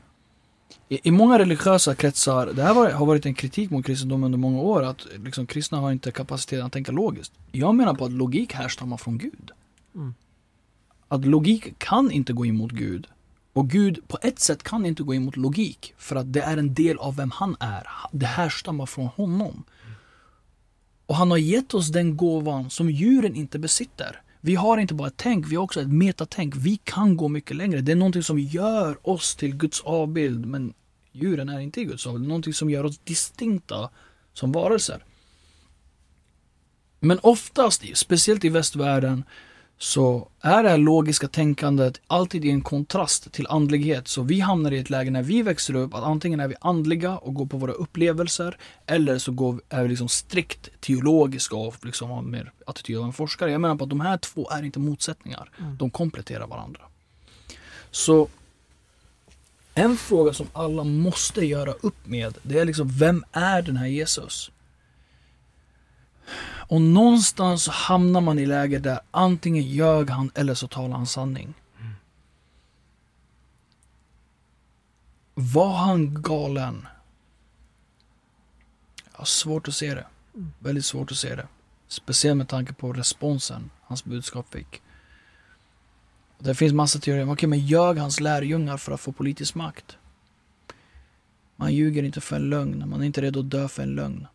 i, 0.89 0.99
I 1.03 1.11
många 1.11 1.39
religiösa 1.39 1.95
kretsar, 1.95 2.47
det 2.53 2.63
här 2.63 2.73
var, 2.73 2.89
har 2.89 3.05
varit 3.05 3.25
en 3.25 3.33
kritik 3.33 3.69
mot 3.69 3.85
kristendomen 3.85 4.25
under 4.25 4.37
många 4.37 4.59
år, 4.59 4.83
att 4.83 5.07
liksom, 5.23 5.47
kristna 5.47 5.77
har 5.77 5.91
inte 5.91 6.11
kapaciteten 6.11 6.65
att 6.65 6.73
tänka 6.73 6.91
logiskt. 6.91 7.33
Jag 7.51 7.75
menar 7.75 7.93
på 7.93 8.05
att 8.05 8.11
logik 8.11 8.53
härstammar 8.53 8.97
från 8.97 9.17
Gud. 9.17 9.51
Mm. 9.95 10.13
Att 11.07 11.25
logik 11.25 11.79
kan 11.79 12.11
inte 12.11 12.33
gå 12.33 12.45
emot 12.45 12.71
Gud. 12.71 13.07
Och 13.53 13.69
Gud 13.69 14.07
på 14.07 14.17
ett 14.21 14.39
sätt 14.39 14.63
kan 14.63 14.85
inte 14.85 15.03
gå 15.03 15.15
emot 15.15 15.37
logik. 15.37 15.93
För 15.97 16.15
att 16.15 16.33
det 16.33 16.41
är 16.41 16.57
en 16.57 16.73
del 16.73 16.97
av 16.97 17.15
vem 17.15 17.31
han 17.31 17.55
är. 17.59 17.87
Det 18.11 18.25
härstammar 18.25 18.85
från 18.85 19.07
honom. 19.07 19.63
Och 21.05 21.15
han 21.15 21.31
har 21.31 21.37
gett 21.37 21.73
oss 21.73 21.87
den 21.87 22.17
gåvan 22.17 22.69
som 22.69 22.89
djuren 22.89 23.35
inte 23.35 23.59
besitter. 23.59 24.21
Vi 24.41 24.55
har 24.55 24.77
inte 24.77 24.93
bara 24.93 25.07
ett 25.07 25.17
tänk, 25.17 25.47
vi 25.47 25.55
har 25.55 25.63
också 25.63 25.81
ett 25.81 25.93
metatänk. 25.93 26.55
Vi 26.55 26.77
kan 26.83 27.17
gå 27.17 27.27
mycket 27.27 27.55
längre. 27.55 27.81
Det 27.81 27.91
är 27.91 27.95
någonting 27.95 28.23
som 28.23 28.39
gör 28.39 29.09
oss 29.09 29.35
till 29.35 29.55
Guds 29.55 29.81
avbild. 29.81 30.45
Men 30.45 30.73
djuren 31.11 31.49
är 31.49 31.59
inte 31.59 31.81
i 31.81 31.85
Guds 31.85 32.07
avbild. 32.07 32.27
Någonting 32.27 32.53
som 32.53 32.69
gör 32.69 32.83
oss 32.83 32.97
distinkta 32.97 33.89
som 34.33 34.51
varelser. 34.51 35.03
Men 36.99 37.19
oftast, 37.23 37.83
speciellt 37.93 38.45
i 38.45 38.49
västvärlden, 38.49 39.23
så 39.82 40.28
är 40.41 40.63
det 40.63 40.70
här 40.70 40.78
logiska 40.78 41.28
tänkandet 41.28 42.02
alltid 42.08 42.46
i 42.46 42.50
en 42.50 42.62
kontrast 42.62 43.32
till 43.32 43.48
andlighet. 43.48 44.08
Så 44.08 44.22
vi 44.22 44.39
hamnar 44.39 44.72
i 44.72 44.78
ett 44.78 44.89
läge 44.89 45.12
när 45.12 45.22
vi 45.22 45.41
växer 45.41 45.76
upp 45.76 45.94
att 45.94 46.04
antingen 46.04 46.39
är 46.39 46.48
vi 46.48 46.56
andliga 46.62 47.17
och 47.17 47.34
går 47.34 47.46
på 47.46 47.58
våra 47.58 47.72
upplevelser 47.72 48.58
eller 48.86 49.17
så 49.17 49.32
går, 49.32 49.62
är 49.70 49.84
vi 49.84 49.89
liksom 49.89 50.10
strikt 50.10 50.70
teologiska 50.82 51.56
och 51.56 51.86
liksom 51.86 52.10
har 52.10 52.22
mer 52.22 52.52
attityd 52.65 52.98
av 52.98 53.06
en 53.06 53.13
forskare. 53.13 53.52
Jag 53.52 53.62
menar 53.62 53.76
på 53.76 53.84
att 53.84 53.89
de 53.89 54.02
här 54.02 54.17
två 54.17 54.50
är 54.50 54.63
inte 54.63 54.80
motsättningar. 54.80 55.50
Mm. 55.60 55.78
De 55.78 55.89
kompletterar 55.89 56.48
varandra. 56.48 56.82
Så 57.91 58.28
en 59.74 59.98
fråga 59.98 60.34
som 60.34 60.48
alla 60.54 60.84
måste 60.84 61.46
göra 61.46 61.72
upp 61.72 62.08
med 62.08 62.38
det 62.44 62.60
är 62.60 62.65
liksom 62.65 62.89
vem 62.89 63.24
är 63.32 63.62
den 63.62 63.78
här 63.78 63.88
Jesus? 63.88 64.52
Och 66.67 66.82
någonstans 66.82 67.67
hamnar 67.67 68.22
man 68.22 68.39
i 68.39 68.46
läge 68.46 68.80
där 68.80 69.00
antingen 69.12 69.63
ljög 69.63 70.10
han 70.10 70.32
eller 70.36 70.54
så 70.54 70.67
talar 70.67 70.98
han 70.98 71.08
sanning. 71.08 71.54
Var 75.34 75.74
han 75.74 76.22
galen? 76.22 76.88
Jag 79.12 79.20
har 79.20 79.26
svårt 79.26 79.67
att 79.67 79.74
se 79.74 79.96
det. 79.96 80.06
Mm. 80.36 80.52
Väldigt 80.60 80.86
svårt 80.86 81.12
att 81.12 81.17
se 81.17 81.36
det. 81.36 81.48
Speciellt 81.88 82.38
med 82.38 82.48
tanke 82.48 82.74
på 82.74 82.94
responsen 82.94 83.70
hans 83.82 84.06
budskap 84.06 84.54
fick. 84.54 84.82
Det 86.39 86.56
finns 86.56 86.74
massa 86.74 87.00
teorier. 87.00 87.32
Okej, 87.32 87.50
men 87.50 87.60
ljög 87.60 87.98
hans 87.98 88.20
lärjungar 88.20 88.78
för 88.78 88.91
att 88.91 89.02
få 89.02 89.12
politisk 89.12 89.56
makt? 89.56 89.98
Man 91.56 91.74
ljuger 91.74 92.04
inte 92.04 92.22
för 92.22 92.36
en 92.36 92.50
lögn. 92.50 92.89
Man 92.89 93.02
är 93.02 93.06
inte 93.06 93.22
redo 93.22 93.39
att 93.39 93.50
dö 93.50 93.67
för 93.67 93.84
en 93.84 93.96
lögn. 93.96 94.28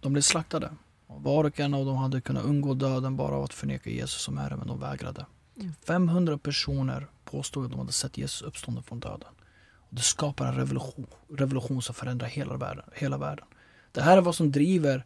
De 0.00 0.12
blev 0.12 0.22
slaktade. 0.22 0.70
Var 1.18 1.44
och 1.44 1.60
en 1.60 1.74
av 1.74 1.86
dem 1.86 1.96
hade 1.96 2.20
kunnat 2.20 2.44
undgå 2.44 2.74
döden 2.74 3.16
bara 3.16 3.34
av 3.34 3.44
att 3.44 3.54
förneka 3.54 3.90
Jesus 3.90 4.22
som 4.22 4.38
Herre, 4.38 4.56
men 4.56 4.66
de 4.66 4.80
vägrade. 4.80 5.26
Mm. 5.56 5.74
500 5.86 6.38
personer 6.38 7.06
påstod 7.24 7.64
att 7.64 7.70
de 7.70 7.80
hade 7.80 7.92
sett 7.92 8.18
Jesus 8.18 8.42
uppstånden 8.42 8.82
från 8.82 9.00
döden. 9.00 9.28
Och 9.74 9.96
det 9.96 10.02
skapar 10.02 10.46
en 10.46 10.54
revolution, 10.54 11.06
revolution 11.28 11.82
som 11.82 11.94
förändrar 11.94 12.28
hela 12.28 12.56
världen, 12.56 12.84
hela 12.94 13.18
världen. 13.18 13.44
Det 13.92 14.02
här 14.02 14.16
är 14.16 14.20
vad 14.20 14.34
som 14.34 14.52
driver 14.52 15.04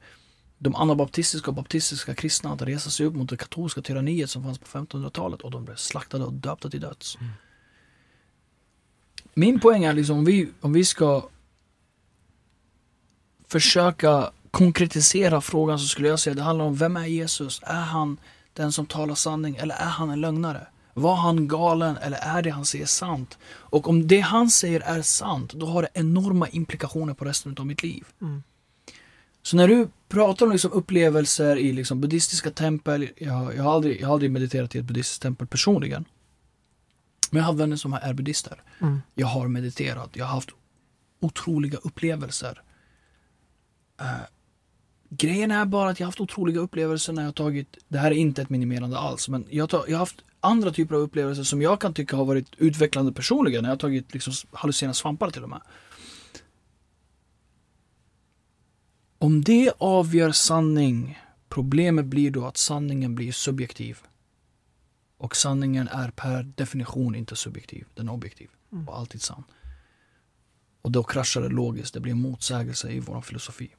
de 0.59 0.77
anabaptistiska 0.77 1.51
och 1.51 1.55
baptistiska 1.55 2.15
kristna 2.15 2.53
att 2.53 2.63
resa 2.63 2.91
sig 2.91 3.07
upp 3.07 3.15
mot 3.15 3.29
det 3.29 3.37
katolska 3.37 3.83
tyranniet 3.83 4.31
som 4.31 4.43
fanns 4.43 4.59
på 4.59 4.67
1500-talet 4.67 5.41
och 5.41 5.51
de 5.51 5.65
blev 5.65 5.77
slaktade 5.77 6.25
och 6.25 6.33
döpta 6.33 6.71
till 6.71 6.81
döds. 6.81 7.17
Mm. 7.17 7.33
Min 9.35 9.61
poäng 9.61 9.85
är 9.85 9.93
liksom 9.93 10.19
om 10.19 10.25
vi, 10.25 10.49
om 10.61 10.73
vi 10.73 10.85
ska 10.85 11.29
försöka 13.49 14.31
konkretisera 14.57 15.41
frågan 15.41 15.79
så 15.79 15.87
skulle 15.87 16.09
jag 16.09 16.21
säga 16.21 16.35
det 16.35 16.43
handlar 16.43 16.65
om 16.65 16.77
vem 16.77 16.97
är 16.97 17.07
Jesus? 17.07 17.61
Är 17.63 17.81
han 17.81 18.17
den 18.53 18.73
som 18.73 18.87
talar 18.87 19.15
sanning 19.15 19.57
eller 19.57 19.75
är 19.75 19.89
han 19.89 20.11
en 20.11 20.21
lögnare? 20.21 20.67
Var 20.95 21.15
han 21.17 21.49
galen 21.49 21.97
eller 21.97 22.19
är 22.19 22.43
det 22.43 22.51
han 22.51 22.65
säger 22.65 22.87
sant? 22.87 23.39
Och 23.47 23.89
om 23.89 24.09
det 24.09 24.21
han 24.21 24.51
säger 24.51 24.81
är 24.81 25.03
sant, 25.03 25.53
då 25.53 25.67
har 25.67 25.83
det 25.83 25.89
enorma 25.95 26.49
implikationer 26.49 27.15
på 27.15 27.25
resten 27.25 27.57
av 27.59 27.67
mitt 27.67 27.83
liv. 27.83 28.05
Mm. 28.21 28.43
Så 29.43 29.57
när 29.57 29.69
du 29.69 29.89
pratar 30.09 30.47
om 30.47 30.53
liksom 30.53 30.73
upplevelser 30.73 31.57
i 31.57 31.73
liksom 31.73 32.01
buddhistiska 32.01 32.51
tempel, 32.51 33.09
jag, 33.17 33.57
jag, 33.57 33.63
har 33.63 33.75
aldrig, 33.75 34.01
jag 34.01 34.07
har 34.07 34.15
aldrig 34.15 34.31
mediterat 34.31 34.75
i 34.75 34.79
ett 34.79 34.85
buddhistiskt 34.85 35.23
tempel 35.23 35.47
personligen. 35.47 36.05
Men 37.31 37.41
jag 37.41 37.47
har 37.47 37.55
vänner 37.55 37.77
som 37.77 37.93
är 37.93 38.15
buddhister. 38.15 38.63
Mm. 38.81 39.03
Jag 39.15 39.27
har 39.27 39.49
mediterat, 39.49 40.11
jag 40.13 40.25
har 40.25 40.35
haft 40.35 40.51
otroliga 41.21 41.79
upplevelser. 41.83 42.63
Eh, 44.01 44.36
grejen 45.09 45.51
är 45.51 45.65
bara 45.65 45.91
att 45.91 46.01
jag 46.01 46.07
har 46.07 46.09
haft 46.09 46.21
otroliga 46.21 46.61
upplevelser 46.61 47.13
när 47.13 47.23
jag 47.23 47.29
har 47.29 47.33
tagit, 47.33 47.77
det 47.89 47.99
här 47.99 48.11
är 48.11 48.15
inte 48.15 48.43
ett 48.43 48.51
minimerande 48.51 48.99
alls, 48.99 49.29
men 49.29 49.47
jag, 49.51 49.71
tar, 49.71 49.85
jag 49.87 49.95
har 49.95 49.99
haft 49.99 50.25
andra 50.41 50.71
typer 50.71 50.95
av 50.95 51.01
upplevelser 51.01 51.43
som 51.43 51.63
jag 51.63 51.81
kan 51.81 51.95
tycka 51.95 52.17
har 52.17 52.25
varit 52.25 52.55
utvecklande 52.59 53.13
personligen. 53.13 53.63
När 53.63 53.69
jag 53.69 53.75
har 53.75 53.79
tagit 53.81 54.15
liksom 54.15 54.33
hallucinerande 54.53 54.95
svampar 54.95 55.31
till 55.31 55.43
och 55.43 55.49
med. 55.49 55.61
Om 59.19 59.45
det 59.45 59.73
avgör 59.79 60.33
sanning 60.33 61.19
Problemet 61.49 62.05
blir 62.05 62.31
då 62.31 62.47
att 62.47 62.57
sanningen 62.57 63.15
blir 63.15 63.33
subjektiv. 63.33 63.99
Och 65.19 65.37
sanningen 65.37 65.89
är 65.89 66.11
per 66.11 66.43
definition 66.43 67.15
inte 67.15 67.37
subjektiv, 67.37 67.87
den 67.95 68.09
är 68.09 68.13
objektiv 68.13 68.51
Mm. 68.73 68.89
och 68.89 68.99
alltid 68.99 69.23
sann. 69.23 69.45
Och 70.83 70.91
då 70.91 71.03
kraschar 71.03 71.41
det 71.41 71.49
logiskt, 71.49 71.95
det 71.95 72.01
blir 72.01 72.13
en 72.13 72.21
motsägelse 72.21 72.91
i 72.91 73.01
vår 73.01 73.21
filosofi. 73.21 73.75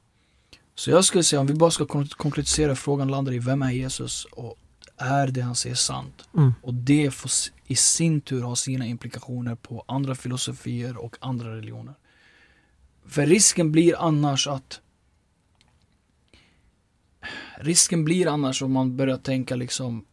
Så 0.78 0.90
jag 0.90 1.04
skulle 1.04 1.24
säga, 1.24 1.40
om 1.40 1.46
vi 1.46 1.54
bara 1.54 1.70
ska 1.70 1.86
kon- 1.86 2.08
konkretisera 2.08 2.74
frågan 2.74 3.08
landar 3.08 3.32
i 3.32 3.38
vem 3.38 3.62
är 3.62 3.70
Jesus 3.70 4.24
och 4.24 4.56
är 4.96 5.26
det 5.26 5.40
han 5.40 5.54
säger 5.54 5.76
sant? 5.76 6.28
Mm. 6.36 6.54
Och 6.62 6.74
det 6.74 7.10
får 7.10 7.30
i 7.66 7.76
sin 7.76 8.20
tur 8.20 8.42
ha 8.42 8.56
sina 8.56 8.86
implikationer 8.86 9.54
på 9.54 9.84
andra 9.88 10.14
filosofier 10.14 10.96
och 10.96 11.16
andra 11.20 11.56
religioner. 11.56 11.94
För 13.06 13.26
risken 13.26 13.72
blir 13.72 13.94
annars 13.98 14.46
att 14.46 14.80
Risken 17.56 18.04
blir 18.04 18.26
annars 18.28 18.62
om 18.62 18.72
man 18.72 18.96
börjar 18.96 19.16
tänka 19.16 19.56
liksom 19.56 20.04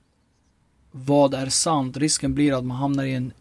Vad 0.91 1.33
är 1.33 1.49
sant? 1.49 1.97
Risken 1.97 2.35
blir 2.35 2.57
att 2.57 2.65
man 2.65 2.77
hamnar 2.77 3.03
i 3.03 3.13
en 3.13 3.33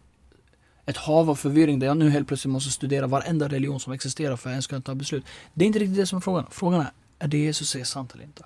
ett 0.87 0.97
hav 0.97 1.31
av 1.31 1.35
förvirring 1.35 1.79
där 1.79 1.87
jag 1.87 1.97
nu 1.97 2.11
helt 2.11 2.29
plötsligt 2.29 2.53
måste 2.53 2.71
studera 2.71 3.07
varenda 3.07 3.49
religion 3.49 3.81
som 3.81 3.93
existerar 3.93 4.37
för 4.37 4.49
att 4.49 4.51
jag 4.51 4.53
ens 4.53 4.67
kunna 4.67 4.83
ta 4.83 4.95
beslut. 4.95 5.25
Det 5.55 5.65
är 5.65 5.67
inte 5.67 5.79
riktigt 5.79 5.97
det 5.97 6.07
som 6.07 6.17
är 6.17 6.21
frågan. 6.21 6.47
Frågan 6.51 6.81
är, 6.81 6.91
är 7.19 7.29
det 7.29 7.39
Jesus 7.39 7.69
säger 7.71 7.85
sant 7.85 8.13
eller 8.15 8.25
inte? 8.25 8.45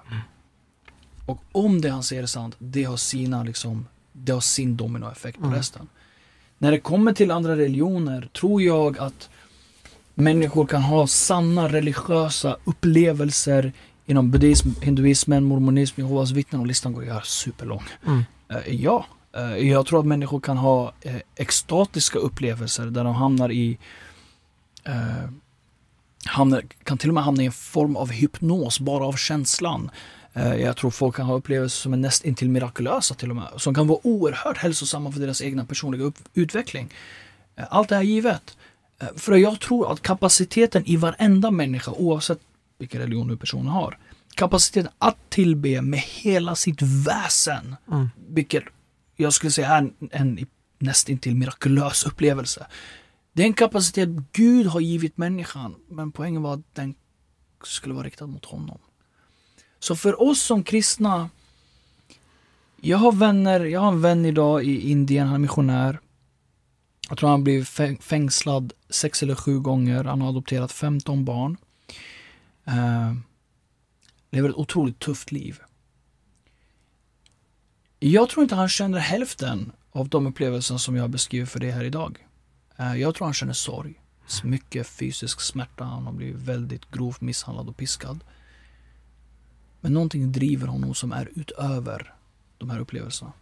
Och 1.27 1.43
om 1.53 1.81
det 1.81 1.89
han 1.89 2.03
säger 2.03 2.23
är 2.23 2.27
sant, 2.27 2.57
det 2.59 2.85
har 2.85 2.97
sina 2.97 3.43
liksom, 3.43 3.87
det 4.13 4.33
har 4.33 4.41
sin 4.41 4.77
dominoeffekt 4.77 5.39
på 5.39 5.45
Mm. 5.47 5.57
resten. 5.57 5.89
När 6.59 6.71
det 6.71 6.81
kommer 6.81 7.13
till 7.13 7.31
andra 7.31 7.57
religioner 7.57 8.29
tror 8.41 8.63
jag 8.63 8.99
att 8.99 9.31
människor 10.15 10.67
kan 10.67 10.83
ha 10.83 11.07
sanna 11.07 11.69
religiösa 11.69 12.57
upplevelser 12.65 13.73
inom 14.07 14.31
buddhism, 14.31 14.69
hinduismen, 14.83 15.45
mormonism, 15.45 16.01
Jehovas 16.01 16.31
vittnen 16.31 16.61
och 16.61 16.67
listan 16.67 16.93
går 16.93 17.05
ju 17.05 17.21
superlång. 17.25 17.83
Mm. 18.07 18.25
Eh, 18.49 18.75
ja, 18.75 19.07
eh, 19.37 19.43
jag 19.69 19.87
tror 19.87 20.01
att 20.01 20.07
människor 20.07 20.41
kan 20.41 20.57
ha 20.57 20.93
eh, 21.01 21.17
extatiska 21.37 22.19
upplevelser 22.19 22.87
där 22.87 23.05
de 23.05 23.15
hamnar 23.15 23.53
i 23.53 23.79
hamnar, 26.25 26.63
kan 26.85 26.99
till 26.99 27.11
och 27.11 27.15
med 27.15 27.25
hamna 27.25 27.43
i 27.43 27.47
en 27.47 27.53
form 27.53 27.97
av 27.97 28.11
hypnos 28.11 28.81
bara 28.81 29.05
av 29.07 29.13
känslan. 29.13 29.91
Eh, 30.33 30.55
jag 30.55 30.77
tror 30.77 30.91
folk 30.91 31.17
kan 31.17 31.27
ha 31.27 31.35
upplevelser 31.35 31.83
som 31.83 31.93
är 31.93 31.97
nästintill 31.97 32.49
mirakulösa 32.49 33.15
till 33.15 33.31
och 33.31 33.37
med. 33.37 33.49
Som 33.57 33.75
kan 33.75 33.87
vara 33.87 33.99
oerhört 34.03 34.59
hälsosamma 34.59 35.13
för 35.13 35.21
deras 35.21 35.43
egna 35.43 35.65
personliga 35.65 36.13
utveckling. 36.35 36.95
Eh, 37.57 37.65
allt 37.71 37.89
det 37.89 37.97
här 37.97 38.03
givet. 38.03 38.57
Eh, 39.01 39.09
för 39.17 39.37
jag 39.37 39.61
tror 39.61 39.93
att 39.93 40.03
kapaciteten 40.03 40.83
i 40.87 40.97
varenda 40.97 41.51
människa 41.51 41.91
oavsett 41.91 42.39
vilken 42.79 43.01
religion 43.01 43.27
nu 43.27 43.37
personen 43.37 43.69
har. 43.69 43.99
Kapaciteten 44.35 44.93
att 44.99 45.17
tillbe 45.29 45.83
med 45.83 46.01
hela 46.01 46.55
sitt 46.55 46.83
väsen 46.83 47.77
Mm. 47.93 48.11
vilket 48.29 48.65
jag 49.17 49.33
skulle 49.33 49.51
säga 49.53 49.69
är 49.69 49.79
en, 49.79 49.93
en 50.11 50.47
nästintill 50.79 51.35
mirakulös 51.35 52.05
upplevelse. 52.05 52.67
Det 53.39 53.45
är 53.45 53.47
en 53.47 53.55
kapacitet 53.55 54.09
Gud 54.33 54.67
har 54.67 54.81
givit 54.81 55.17
människan, 55.17 55.75
men 55.89 56.13
poängen 56.13 56.43
var 56.43 56.55
att 56.55 56.75
den 56.75 56.95
skulle 57.65 57.95
vara 57.95 58.07
riktad 58.07 58.27
mot 58.27 58.45
honom. 58.45 58.79
Så 59.79 59.97
för 59.97 60.23
oss 60.23 60.43
som 60.43 60.63
kristna, 60.63 61.31
jag 62.81 62.99
har 62.99 63.13
vänner, 63.13 63.61
jag 63.61 63.81
har 63.81 63.89
en 63.89 64.03
vän 64.03 64.25
idag 64.25 64.65
i 64.65 64.91
Indien, 64.91 65.27
han 65.27 65.35
är 65.35 65.39
missionär. 65.39 66.01
Jag 67.09 67.19
tror 67.19 67.31
han 67.31 67.45
blev 67.45 67.65
fängslad 68.01 68.73
sex 68.89 69.23
eller 69.23 69.35
sju 69.35 69.61
gånger, 69.61 70.05
han 70.05 70.21
har 70.21 70.29
adopterat 70.29 70.73
15 70.73 71.25
barn. 71.25 71.57
Uh, 72.69 73.15
lever 74.31 74.49
ett 74.49 74.57
otroligt 74.57 74.99
tufft 74.99 75.33
liv. 75.33 75.61
Jag 77.99 78.29
tror 78.29 78.43
inte 78.43 78.55
han 78.55 78.69
känner 78.69 78.99
hälften 78.99 79.73
av 79.91 80.09
de 80.09 80.27
upplevelser 80.27 80.77
som 80.77 80.97
jag 80.97 81.11
beskriver 81.11 81.47
för 81.47 81.61
dig 81.61 81.71
här 81.71 81.85
idag. 81.85 82.28
Eh, 82.79 82.95
Jag 82.97 83.15
tror 83.15 83.27
han 83.27 83.35
känner 83.35 83.53
sorg, 83.53 84.01
mycket 84.45 84.87
fysisk 84.87 85.41
smärta, 85.41 85.85
han 85.85 86.07
har 86.07 86.13
blivit 86.13 86.37
väldigt 86.43 86.91
grovt 86.91 87.21
misshandlad 87.21 87.69
och 87.69 87.77
piskad. 87.77 88.25
Men 89.81 89.93
någonting 89.93 90.33
driver 90.33 90.67
honom 90.67 90.95
som 90.95 91.13
är 91.13 91.29
utöver 91.35 92.15
de 92.59 92.71
här 92.71 92.79
upplevelserna. 92.79 93.33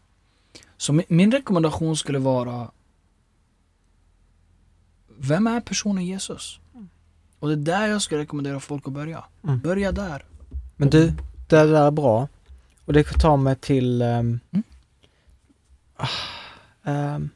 Så 0.76 1.02
min, 1.08 1.32
rekommendation 1.32 1.96
skulle 1.96 2.18
vara 2.18 2.70
Vem 5.18 5.46
är 5.46 5.60
personen 5.60 6.04
Jesus? 6.06 6.60
Och 7.38 7.48
det 7.48 7.54
är 7.54 7.56
där 7.56 7.86
jag 7.86 8.02
skulle 8.02 8.20
rekommendera 8.20 8.60
folk 8.60 8.86
att 8.86 8.92
börja. 8.92 9.24
Mm. 9.44 9.60
Börja 9.60 9.92
där. 9.92 10.24
Men 10.76 10.90
du, 10.90 11.06
det 11.10 11.16
där 11.48 11.74
är 11.86 11.90
bra. 11.90 12.28
Och 12.84 12.92
det 12.92 13.04
tar 13.04 13.36
mig 13.36 13.56
till... 13.56 14.02
ehm, 14.02 14.40
Mm. 14.50 14.62
ah, 15.96 16.08
ehm, 16.84 17.30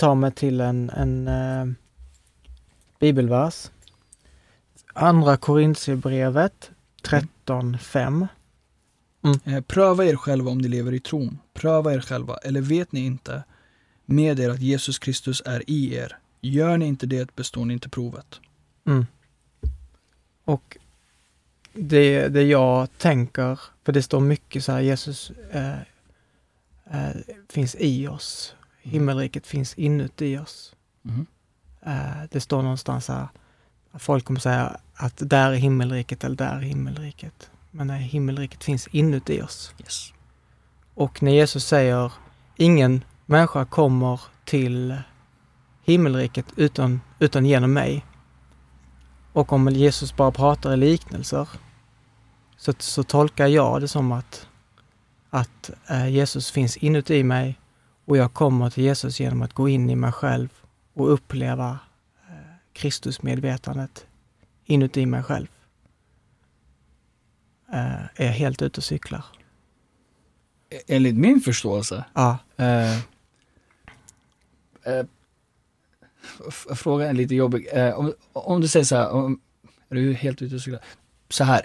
tar 0.00 0.14
mig 0.14 0.32
till 0.32 0.60
en, 0.60 0.90
en 0.90 1.28
ehm, 1.28 1.74
bibelvers. 3.00 3.70
Andra 4.94 5.36
Korintierbrevet 5.36 6.70
13.5. 7.02 8.28
Eh, 9.44 9.60
Pröva 9.60 10.04
er 10.04 10.16
själva 10.16 10.50
om 10.50 10.58
ni 10.58 10.68
lever 10.68 10.94
i 10.94 11.00
tron. 11.00 11.38
Pröva 11.52 11.94
er 11.94 12.00
själva, 12.00 12.36
eller 12.36 12.60
vet 12.60 12.92
ni 12.92 13.00
inte 13.00 13.42
med 14.04 14.40
er 14.40 14.50
att 14.50 14.60
Jesus 14.60 14.98
Kristus 14.98 15.42
är 15.44 15.70
i 15.70 15.94
er? 15.94 16.18
Gör 16.40 16.76
ni 16.76 16.86
inte 16.86 17.06
det 17.06 17.36
består 17.36 17.64
ni 17.64 17.74
inte 17.74 17.88
provet. 17.88 18.40
Mm. 18.86 19.06
Och 20.44 20.78
det, 21.72 22.28
det 22.28 22.42
jag 22.42 22.98
tänker, 22.98 23.60
för 23.84 23.92
det 23.92 24.02
står 24.02 24.20
mycket 24.20 24.64
så 24.64 24.72
här, 24.72 24.80
Jesus 24.80 25.32
eh, 25.50 25.80
eh, 26.90 27.16
finns 27.48 27.76
i 27.78 28.08
oss. 28.08 28.54
Himmelriket 28.82 29.46
finns 29.46 29.74
inuti 29.74 30.38
oss. 30.38 30.76
Mhm. 31.02 31.26
Eh, 31.82 32.22
det 32.30 32.40
står 32.40 32.62
någonstans 32.62 33.08
här, 33.08 33.28
folk 33.98 34.24
kommer 34.24 34.40
säga 34.40 34.76
att 34.94 35.14
där 35.16 35.50
är 35.50 35.54
himmelriket 35.54 36.24
eller 36.24 36.36
där 36.36 36.56
är 36.56 36.60
himmelriket. 36.60 37.50
Men 37.70 37.86
nej, 37.86 38.02
himmelriket 38.02 38.64
finns 38.64 38.86
inuti 38.86 39.42
oss. 39.42 39.74
Yes. 39.78 40.12
Och 40.94 41.22
när 41.22 41.32
Jesus 41.32 41.66
säger 41.66 42.12
ingen 42.56 43.04
människa 43.26 43.64
kommer 43.64 44.20
till 44.44 44.96
himmelriket 45.82 46.46
utan, 46.56 47.00
utan 47.18 47.46
genom 47.46 47.72
mig. 47.72 48.06
Och 49.32 49.52
om 49.52 49.68
Jesus 49.68 50.16
bara 50.16 50.30
pratar 50.30 50.72
i 50.72 50.76
liknelser 50.76 51.48
så, 52.56 52.72
så 52.78 53.02
tolkar 53.02 53.46
jag 53.46 53.80
det 53.80 53.88
som 53.88 54.12
att, 54.12 54.48
att 55.30 55.70
eh, 55.86 56.08
Jesus 56.08 56.50
finns 56.50 56.76
inuti 56.76 57.22
mig 57.24 57.59
och 58.10 58.16
jag 58.16 58.32
kommer 58.32 58.70
till 58.70 58.84
Jesus 58.84 59.20
genom 59.20 59.42
att 59.42 59.52
gå 59.52 59.68
in 59.68 59.90
i 59.90 59.96
mig 59.96 60.12
själv 60.12 60.48
och 60.94 61.12
uppleva 61.12 61.78
eh, 62.28 62.34
Kristusmedvetandet 62.72 64.06
inuti 64.64 65.06
mig 65.06 65.22
själv. 65.22 65.46
Eh, 67.72 68.04
är 68.14 68.26
jag 68.26 68.32
helt 68.32 68.62
ute 68.62 68.80
och 68.80 68.84
cyklar. 68.84 69.24
E- 70.70 70.82
Enligt 70.86 71.14
min 71.14 71.40
förståelse 71.40 72.04
Ja. 72.14 72.38
Eh, 72.56 72.98
eh, 74.82 75.06
frågan 76.74 77.08
är 77.08 77.12
lite 77.12 77.34
jobbig. 77.34 77.68
Eh, 77.72 77.98
om, 77.98 78.14
om 78.32 78.60
du 78.60 78.68
säger 78.68 78.84
så 78.84 78.96
här, 78.96 79.10
om, 79.10 79.40
är 79.88 79.94
du 79.94 80.12
helt 80.12 80.42
ute 80.42 80.54
och 80.54 80.60
cyklar? 80.60 80.80
Så 81.28 81.44
här, 81.44 81.62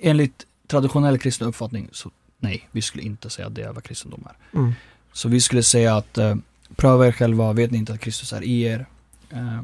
enligt 0.00 0.46
traditionell 0.66 1.18
kristen 1.18 1.48
uppfattning, 1.48 1.88
så 1.92 2.10
nej, 2.38 2.68
vi 2.72 2.82
skulle 2.82 3.04
inte 3.04 3.30
säga 3.30 3.46
att 3.46 3.54
det 3.54 3.62
är 3.62 3.72
vad 3.72 3.84
kristendom 3.84 4.26
är. 4.30 4.58
Mm. 4.58 4.72
Så 5.12 5.28
vi 5.28 5.40
skulle 5.40 5.62
säga 5.62 5.96
att 5.96 6.18
eh, 6.18 6.34
pröva 6.76 7.06
er 7.06 7.12
själva, 7.12 7.52
vet 7.52 7.70
ni 7.70 7.78
inte 7.78 7.92
att 7.92 8.00
Kristus 8.00 8.32
är 8.32 8.42
i 8.42 8.62
er? 8.62 8.86
Eh, 9.30 9.60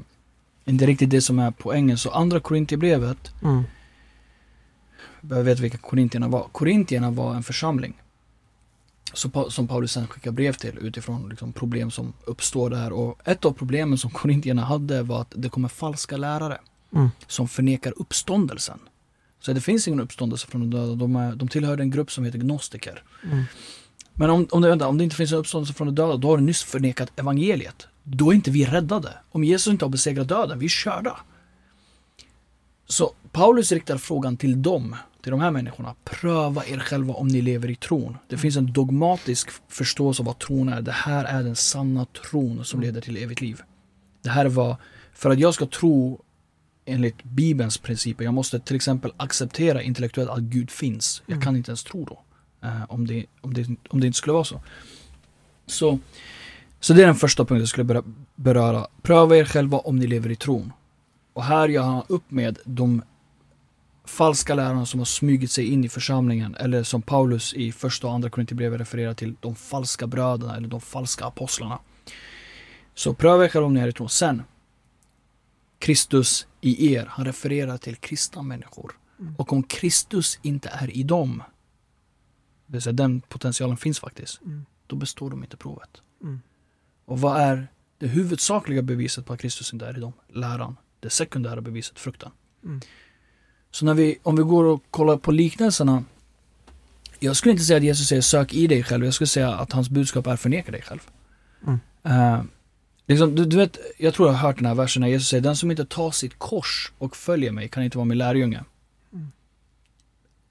inte 0.65 0.87
riktigt 0.87 1.11
det 1.11 1.21
som 1.23 1.39
är 1.39 1.51
poängen. 1.51 1.99
Så 1.99 2.11
andra 2.11 2.41
Korintierbrevet, 2.41 3.33
Mm. 3.43 3.63
jag 5.31 5.43
veta 5.45 5.63
vilka 5.63 5.79
Korintierna 5.79 6.29
var. 6.29 6.49
Korintierna 6.53 7.11
var 7.11 7.35
en 7.35 7.43
församling. 7.43 7.95
Så, 9.13 9.51
som 9.51 9.69
Paulus 9.69 9.93
sen 9.93 10.07
skickar 10.07 10.31
brev 10.31 10.53
till 10.53 10.79
utifrån 10.79 11.29
liksom, 11.29 11.53
problem 11.53 11.91
som 11.91 12.13
uppstår 12.25 12.71
där. 12.71 12.93
Och 12.93 13.21
ett 13.25 13.45
av 13.45 13.53
problemen 13.53 13.99
som 13.99 14.11
Korintierna 14.11 14.65
hade 14.65 15.03
var 15.03 15.21
att 15.21 15.33
det 15.37 15.49
kommer 15.49 15.69
falska 15.69 16.17
lärare 16.17 16.59
Mm. 16.95 17.09
som 17.27 17.49
förnekar 17.49 17.93
uppståndelsen. 17.97 18.79
Så 19.41 19.53
det 19.53 19.61
finns 19.61 19.89
ingen 19.89 20.01
uppståndelse 20.01 20.47
från 20.47 20.61
de 20.71 20.71
döda. 20.79 20.95
De, 20.95 21.17
är, 21.17 21.35
de 21.37 21.49
tillhör 21.49 21.79
en 21.79 21.91
grupp 21.91 22.11
som 22.13 22.25
heter 22.25 22.39
gnostiker. 22.39 23.03
Mm. 23.25 23.45
Men 24.19 24.31
om, 24.31 24.47
om, 24.51 24.63
det, 24.63 24.69
vänta, 24.69 24.87
om 24.89 24.99
det 24.99 25.05
inte 25.05 25.17
finns 25.17 25.33
en 25.33 25.39
uppståndelse 25.39 25.75
från 25.75 25.87
de 25.87 25.95
döda, 25.95 26.17
då 26.17 26.29
har 26.29 26.37
du 26.37 26.43
nyss 26.43 26.63
förnekat 26.63 27.19
evangeliet. 27.21 27.87
Då 28.03 28.31
är 28.31 28.35
inte 28.35 28.51
vi 28.51 28.65
räddade. 28.67 29.13
Om 29.31 29.45
Jesus 29.45 29.73
inte 29.73 29.85
har 29.85 29.91
besegrat 29.91 30.29
döden, 30.29 30.59
vi 30.59 30.65
är 30.65 30.69
körda. 30.71 31.17
Så 32.87 33.13
Paulus 33.33 33.73
riktar 33.73 33.99
frågan 33.99 34.37
till 34.37 34.63
dem, 34.63 34.97
till 35.23 35.31
de 35.31 35.41
här 35.41 35.51
människorna. 35.51 35.95
Pröva 36.05 36.65
er 36.67 36.79
själva 36.79 37.15
om 37.15 37.29
ni 37.29 37.41
lever 37.41 37.71
i 37.71 37.75
tron. 37.77 38.17
Det 38.29 38.39
finns 38.39 38.57
en 38.57 38.73
dogmatisk 38.73 39.49
förståelse 39.69 40.23
av 40.23 40.27
vad 40.27 40.39
tron 40.39 40.69
är. 40.69 40.83
Det 40.83 40.93
här 40.93 41.25
är 41.25 41.43
den 41.43 41.57
sanna 41.57 42.05
tron 42.05 42.65
som 42.65 42.81
leder 42.81 43.01
till 43.01 43.17
evigt 43.17 43.41
liv. 43.41 43.63
Det 44.23 44.31
här 44.31 44.47
var, 44.47 44.77
för 45.13 45.31
att 45.31 45.39
jag 45.39 45.55
ska 45.55 45.67
tro 45.67 46.21
enligt 46.85 47.23
Bibelns 47.23 47.79
principer. 47.79 48.25
Jag 48.25 48.35
måste 48.35 48.61
till 48.61 48.77
exempel 48.77 49.13
acceptera 49.17 49.83
intellektuellt 49.83 50.31
att 50.31 50.39
Gud 50.41 50.71
finns. 50.71 51.23
Jag 51.27 51.33
Mm. 51.33 51.45
kan 51.45 51.57
inte 51.57 51.71
ens 51.71 51.85
tro 51.85 52.05
då. 52.05 52.21
Eh, 52.63 52.85
om, 52.89 53.07
det, 53.07 53.27
om, 53.41 53.55
det, 53.55 53.69
om 53.89 54.01
det 54.01 54.07
inte 54.07 54.19
skulle 54.19 54.33
vara 54.33 54.45
så. 54.45 54.61
Så, 55.67 55.99
så 56.81 56.93
det 56.93 57.03
är 57.03 57.07
den 57.07 57.15
första 57.15 57.43
punkten 57.43 57.59
jag 57.59 57.69
skulle 57.69 57.95
berö- 57.95 58.15
beröra. 58.35 58.87
Pröva 59.03 59.37
er 59.37 59.45
själva 59.45 59.79
om 59.79 59.97
ni 59.97 60.07
lever 60.07 60.31
i 60.31 60.37
tron. 60.37 60.73
Och 61.33 61.45
här 61.45 61.69
gör 61.69 61.83
han 61.83 62.03
upp 62.09 62.31
med 62.31 62.59
de 62.65 63.03
falska 64.05 64.55
lärarna 64.55 64.87
som 64.87 65.01
har 65.01 65.05
smugit 65.05 65.51
sig 65.51 65.67
in 65.67 65.85
i 65.85 65.89
församlingen. 65.89 66.55
Eller 66.55 66.83
som 66.83 67.03
Paulus 67.03 67.55
i 67.55 67.73
första 67.73 68.07
och 68.07 68.13
andra 68.13 68.31
Korinthierbrevet 68.31 68.81
refererar 68.81 69.15
till, 69.15 69.35
de 69.41 69.55
falska 69.55 70.07
bröderna 70.07 70.57
eller 70.57 70.69
de 70.69 70.81
falska 70.81 71.25
apostlarna. 71.25 71.79
Så 72.95 73.15
pröva 73.15 73.45
er 73.45 73.49
själva 73.49 73.67
om 73.67 73.75
ni 73.75 73.81
är 73.81 73.89
i 73.89 73.93
tron. 73.93 74.09
Sen, 74.09 74.43
Kristus 75.79 76.47
i 76.61 76.95
er. 76.95 77.07
Han 77.11 77.25
refererar 77.25 77.79
till 77.79 77.97
kristna 77.97 78.43
människor. 78.43 78.93
Mm. 79.21 79.35
Och 79.39 79.53
om 79.53 79.63
Kristus 79.63 80.39
inte 80.43 80.69
är 80.69 80.97
i 80.97 81.03
dem, 81.03 81.43
det 82.69 82.73
vill 82.73 82.83
säga 82.83 82.93
den 82.93 83.21
potentialen 83.21 83.77
finns 83.77 84.01
faktiskt, 84.01 84.41
Mm. 84.43 84.65
då 84.87 84.97
består 84.97 85.31
de 85.31 85.43
inte 85.43 85.57
provet. 85.57 86.03
Mm. 86.23 86.41
Och 87.05 87.21
vad 87.21 87.41
är 87.41 87.69
det 87.99 88.07
huvudsakliga 88.07 88.83
beviset 88.83 89.27
på 89.27 89.33
att 89.33 89.41
Kristus 89.41 89.73
inte 89.73 89.87
är 89.87 89.97
i 89.97 90.01
dem? 90.01 90.13
Läran. 90.29 90.77
Det 91.01 91.11
sekundära 91.11 91.61
beviset, 91.61 91.99
fruktan. 91.99 92.31
Mm. 92.65 92.81
Så 93.71 93.85
när 93.85 93.95
vi, 93.95 94.19
om 94.23 94.37
vi 94.37 94.43
går 94.43 94.65
och 94.65 94.83
kollar 94.91 95.17
på 95.17 95.33
liknelserna. 95.33 96.05
Jag 97.19 97.37
skulle 97.37 97.53
inte 97.53 97.65
säga 97.65 97.77
att 97.77 97.83
Jesus 97.83 98.09
säger 98.09 98.23
sök 98.23 98.55
i 98.55 98.67
dig 98.67 98.83
själv. 98.83 99.05
Jag 99.05 99.15
skulle 99.15 99.29
säga 99.29 99.55
att 99.55 99.73
hans 99.73 99.91
budskap 99.91 100.27
är 100.27 100.37
förneka 100.37 100.73
dig 100.73 100.83
själv. 100.83 101.01
Eh, 102.03 102.43
liksom, 103.07 103.35
du, 103.35 103.45
du 103.45 103.57
vet, 103.57 103.79
jag 103.99 104.15
tror 104.15 104.29
jag 104.29 104.35
har 104.35 104.49
hört 104.49 104.57
den 104.57 104.67
här 104.67 104.75
versen 104.75 105.01
när 105.01 105.09
Jesus 105.09 105.29
säger 105.29 105.43
den 105.43 105.57
som 105.57 105.71
inte 105.71 105.85
tar 105.85 106.11
sitt 106.11 106.39
kors 106.39 106.93
och 106.99 107.17
följer 107.17 107.53
mig 107.53 107.69
kan 107.69 107.83
inte 107.83 107.99
vara 107.99 108.05
min 108.05 108.19
lärjunge. 108.19 108.65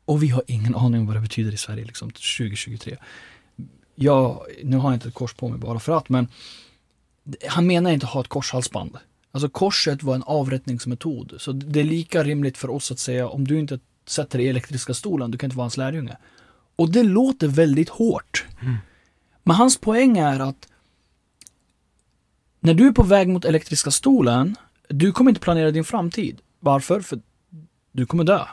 Och 0.08 0.24
vi 0.24 0.28
har 0.28 0.44
ingen 0.48 0.76
aning 0.76 1.02
om 1.02 1.08
vad 1.08 1.16
det 1.16 1.22
betyder 1.22 1.52
i 1.52 1.58
Sverige 1.58 1.86
liksom 1.86 2.10
2023. 2.10 2.98
Jag, 3.96 4.42
nu 4.64 4.78
har 4.78 4.90
jag 4.90 4.96
inte 4.96 5.08
ett 5.08 5.14
kors 5.14 5.34
på 5.34 5.50
mig 5.50 5.60
bara 5.60 5.80
för 5.80 5.98
att 5.98 6.10
men 6.10 6.28
han 7.48 7.68
menar 7.68 7.92
inte 7.92 8.06
ha 8.06 8.22
ett 8.22 8.28
korshalsband. 8.28 8.98
Alltså 9.32 9.50
korset 9.50 10.04
var 10.04 10.16
en 10.16 10.24
avrättningsmetod. 10.24 11.34
Så 11.38 11.52
det 11.52 11.80
är 11.80 11.84
lika 11.84 12.24
rimligt 12.24 12.58
för 12.58 12.70
oss 12.70 12.92
att 12.92 13.00
säga 13.00 13.28
om 13.28 13.48
du 13.48 13.60
inte 13.60 13.80
sätter 14.06 14.38
dig 14.38 14.48
i 14.48 14.50
elektriska 14.50 14.94
stolen, 14.94 15.32
du 15.32 15.38
kan 15.38 15.48
inte 15.48 15.58
vara 15.58 15.64
hans 15.64 15.78
lärjunge. 15.78 16.18
Och 16.76 16.92
det 16.92 17.04
låter 17.04 17.48
väldigt 17.48 17.90
hårt. 17.90 18.46
Mm. 18.62 18.76
Men 19.44 19.56
hans 19.56 19.78
poäng 19.78 20.18
är 20.18 20.40
att 20.40 20.68
när 22.60 22.74
du 22.74 22.88
är 22.88 22.92
på 22.92 23.04
väg 23.04 23.28
mot 23.28 23.46
elektriska 23.46 23.92
stolen, 23.92 24.56
du 24.88 25.12
kommer 25.12 25.32
inte 25.32 25.42
planera 25.42 25.72
din 25.72 25.84
framtid. 25.84 26.42
Varför? 26.60 27.02
För 27.02 27.20
du 27.92 28.06
kommer 28.06 28.24
dö. 28.24 28.46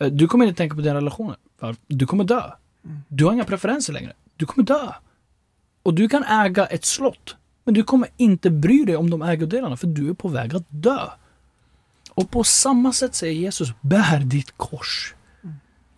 Eh, 0.00 0.06
Du 0.06 0.28
kommer 0.28 0.46
inte 0.46 0.58
tänka 0.58 0.74
på 0.76 0.80
dina 0.82 0.94
relationer. 0.94 1.36
Varför? 1.58 1.82
Du 1.86 2.06
kommer 2.06 2.24
dö. 2.24 2.42
Mm. 2.84 2.98
Du 3.08 3.24
har 3.24 3.32
inga 3.32 3.44
preferenser 3.44 3.92
längre. 3.92 4.12
Du 4.36 4.46
kommer 4.46 4.66
dö. 4.66 4.92
Och 5.82 5.94
du 5.94 6.08
kan 6.08 6.24
äga 6.24 6.66
ett 6.66 6.84
slott. 6.84 7.36
Men 7.64 7.74
du 7.74 7.82
kommer 7.84 8.08
inte 8.16 8.50
bry 8.50 8.84
dig 8.84 8.96
om 8.96 9.10
de 9.10 9.22
ägodelarna 9.22 9.76
för 9.76 9.86
du 9.86 10.10
är 10.10 10.14
på 10.14 10.28
väg 10.28 10.54
att 10.54 10.64
dö. 10.68 11.06
Och 12.10 12.30
på 12.30 12.44
samma 12.44 12.92
sätt 12.92 13.14
säger 13.14 13.34
Jesus, 13.34 13.68
bär 13.80 14.20
ditt 14.20 14.52
kors. 14.56 15.14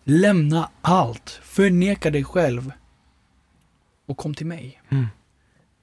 Lämna 0.03 0.69
allt. 0.81 1.29
Förneka 1.43 2.11
dig 2.11 2.23
själv. 2.23 2.71
Och 4.05 4.17
kom 4.17 4.33
till 4.33 4.45
mig. 4.45 4.81
Mm. 4.89 5.07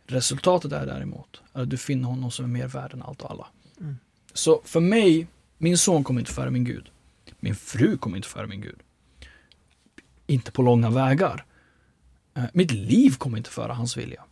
Resultatet 0.07 0.73
är 0.73 0.87
däremot 0.87 1.43
att 1.53 1.71
du 1.71 1.77
finner 1.77 2.09
honom 2.09 2.31
som 2.31 2.45
är 2.45 2.49
mer 2.49 2.67
värd 2.67 2.93
än 2.93 3.03
allt 3.03 3.23
och 3.23 3.31
alla. 3.31 3.47
Mm. 3.81 3.97
Så 4.33 4.61
för 4.65 4.81
mig, 4.81 5.27
min 5.59 5.79
son 5.79 6.05
kommer 6.05 6.21
inte 6.21 6.33
före 6.33 6.51
min 6.51 6.65
Gud. 6.65 6.91
Min 7.41 7.55
fru 7.55 7.99
kommer 7.99 8.17
inte 8.17 8.29
före 8.29 8.47
min 8.47 8.61
Gud. 8.61 8.79
Inte 10.27 10.53
på 10.53 10.63
långa 10.63 10.91
vägar. 10.91 11.45
Eh, 12.37 12.45
Mitt 12.53 12.71
liv 12.71 13.11
kommer 13.11 13.39
inte 13.39 13.51
före 13.51 13.73
hans 13.73 13.97
vilja. 13.97 14.25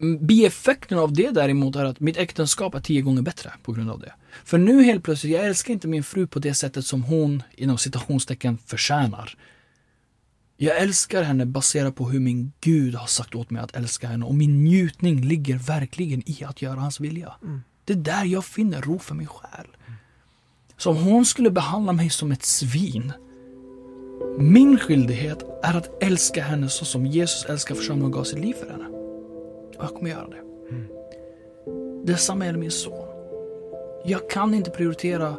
Mm, 0.00 0.26
Bieffekten 0.26 0.98
av 0.98 1.12
det 1.12 1.30
däremot 1.30 1.76
är 1.76 1.84
att 1.84 2.00
mitt 2.00 2.16
äktenskap 2.16 2.74
är 2.74 2.80
tio 2.80 3.02
gånger 3.02 3.22
bättre 3.22 3.52
på 3.62 3.72
grund 3.72 3.90
av 3.90 4.00
det. 4.00 4.12
För 4.44 4.58
nu 4.58 4.82
helt 4.82 5.04
plötsligt, 5.04 5.32
jag 5.32 5.46
älskar 5.46 5.72
inte 5.72 5.88
min 5.88 6.04
fru 6.04 6.26
på 6.26 6.38
det 6.38 6.54
sättet 6.54 6.86
som 6.86 7.02
hon 7.02 7.42
inom 7.54 7.78
citationstecken 7.78 8.58
förtjänar. 8.58 9.38
Jag 10.56 10.78
älskar 10.78 11.22
henne 11.22 11.46
baserat 11.46 11.94
på 11.94 12.08
hur 12.10 12.20
min 12.20 12.52
Gud 12.60 12.94
har 12.94 13.06
sagt 13.06 13.34
åt 13.34 13.50
mig 13.50 13.62
att 13.62 13.76
älska 13.76 14.08
henne 14.08 14.24
och 14.24 14.34
min 14.34 14.64
njutning 14.64 15.24
ligger 15.24 15.58
verkligen 15.58 16.22
i 16.30 16.44
att 16.44 16.62
göra 16.62 16.80
hans 16.80 17.00
vilja. 17.00 17.34
Mm. 17.42 17.60
Det 17.84 17.92
är 17.92 17.96
där 17.96 18.24
jag 18.24 18.44
finner 18.44 18.82
ro 18.82 18.98
för 18.98 19.14
min 19.14 19.26
själ. 19.26 19.66
Så 20.78 20.90
om 20.90 20.96
hon 20.96 21.24
skulle 21.24 21.50
behandla 21.50 21.92
mig 21.92 22.10
som 22.10 22.32
ett 22.32 22.42
svin, 22.42 23.12
min 24.38 24.78
skyldighet 24.78 25.44
är 25.62 25.76
att 25.76 26.02
älska 26.02 26.42
henne 26.42 26.68
så 26.68 26.84
som 26.84 27.06
Jesus 27.06 27.44
älskar 27.44 27.74
församlingen 27.74 28.06
och 28.06 28.12
gav 28.12 28.24
sitt 28.24 28.38
liv 28.38 28.54
för 28.54 28.70
henne. 28.70 28.88
Och 29.78 29.84
jag 29.84 29.94
kommer 29.94 30.10
göra 30.10 30.28
det. 30.28 30.42
Detsamma 32.04 32.46
gäller 32.46 32.58
min 32.58 32.70
son. 32.70 33.08
Jag 34.04 34.30
kan 34.30 34.54
inte 34.54 34.70
prioritera 34.70 35.36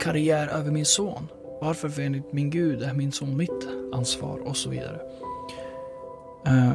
karriär 0.00 0.48
över 0.48 0.70
min 0.70 0.86
son. 0.86 1.28
Varför? 1.60 1.88
För 1.88 2.02
enligt 2.02 2.32
min 2.32 2.50
Gud 2.50 2.82
är 2.82 2.92
min 2.92 3.12
son 3.12 3.36
mitt 3.36 3.68
ansvar 3.92 4.38
och 4.38 4.56
så 4.56 4.70
vidare. 4.70 5.00
Eh, 6.46 6.72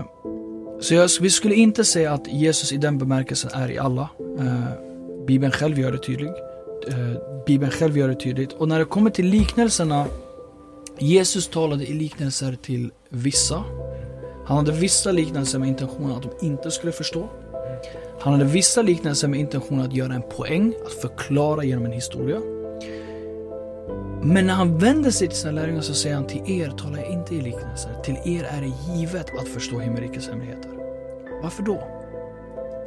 så 0.80 0.94
jag, 0.94 1.10
vi 1.22 1.30
skulle 1.30 1.56
inte 1.56 1.84
säga 1.84 2.14
att 2.14 2.28
Jesus 2.28 2.72
i 2.74 2.78
den 2.78 2.98
bemärkelsen 2.98 3.52
är 3.54 3.72
i 3.72 3.78
alla. 3.78 4.10
Eh, 4.40 4.64
Bibeln 5.28 5.52
själv 5.52 5.80
gör 5.80 5.92
det 5.92 5.98
tydligt. 5.98 6.45
Eh, 6.88 7.44
Bibeln 7.46 7.72
själv 7.72 7.98
gör 7.98 8.08
det 8.08 8.16
tydligt. 8.16 8.54
Och 8.54 8.68
när 8.68 8.80
det 8.80 8.86
kommer 8.86 9.10
till 9.10 9.26
liknelserna. 9.26 10.06
Jesus 11.00 11.48
talade 11.48 11.86
i 11.86 11.94
liknelser 11.94 12.58
till 12.62 12.92
vissa. 13.10 13.64
Han 14.46 14.58
hade 14.58 14.72
vissa 14.72 15.12
liknelser 15.12 15.60
med 15.60 15.68
intentionen 15.68 16.12
att 16.12 16.24
de 16.24 16.46
inte 16.46 16.72
skulle 16.72 16.92
förstå. 16.92 17.30
Han 18.20 18.34
hade 18.34 18.46
vissa 18.46 18.82
liknelser 18.82 19.28
med 19.28 19.40
intentionen 19.40 19.86
att 19.86 19.94
göra 19.94 20.14
en 20.14 20.22
poäng, 20.22 20.74
att 20.86 20.94
förklara 20.94 21.64
genom 21.64 21.86
en 21.86 21.92
historia. 21.92 22.40
Men 24.22 24.48
när 24.48 24.54
han 24.54 24.78
vänder 24.78 25.12
sig 25.12 25.28
till 25.28 25.38
sina 25.38 25.52
lärjungar 25.52 25.82
så 25.82 25.94
säger 25.94 26.16
han 26.16 26.28
till 26.28 26.62
er 26.62 26.70
talar 26.70 26.98
jag 26.98 27.12
inte 27.12 27.36
i 27.36 27.42
liknelser. 27.42 28.02
Till 28.04 28.18
er 28.26 28.44
är 28.44 28.62
det 28.62 28.98
givet 28.98 29.40
att 29.40 29.48
förstå 29.48 29.80
himmelrikets 29.80 30.28
hemligheter. 30.28 30.72
Varför 31.44 31.64
då? 31.64 31.84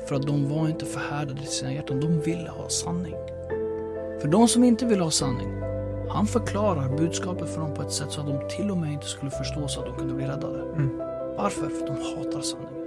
För 0.09 0.14
att 0.14 0.26
de 0.26 0.49
var 0.49 0.68
inte 0.68 0.86
förhärdade 0.86 1.43
i 1.43 1.47
sina 1.47 1.72
hjärtan, 1.72 2.01
de 2.01 2.20
ville 2.20 2.51
ha 2.51 2.68
sanning. 2.68 3.14
För 4.21 4.29
de 4.29 4.49
som 4.49 4.64
inte 4.64 4.87
vill 4.87 5.01
ha 5.01 5.11
sanning, 5.11 5.49
han 6.09 6.27
förklarar 6.27 6.97
budskapet 6.97 7.55
för 7.55 7.61
dem 7.61 7.75
på 7.75 7.83
ett 7.83 7.93
sätt 7.93 8.11
så 8.11 8.21
att 8.21 8.27
de 8.27 8.57
till 8.57 8.71
och 8.71 8.77
med 8.77 8.93
inte 8.93 9.07
skulle 9.07 9.31
förstå 9.31 9.69
så 9.69 9.81
att 9.81 9.87
de 9.87 9.97
kunde 9.97 10.14
bli 10.14 10.25
räddade. 10.25 10.62
Mm. 10.77 10.99
Varför? 11.37 11.69
För 11.69 11.85
att 11.85 11.87
de 11.87 12.16
hatar 12.16 12.41
sanningen. 12.41 12.79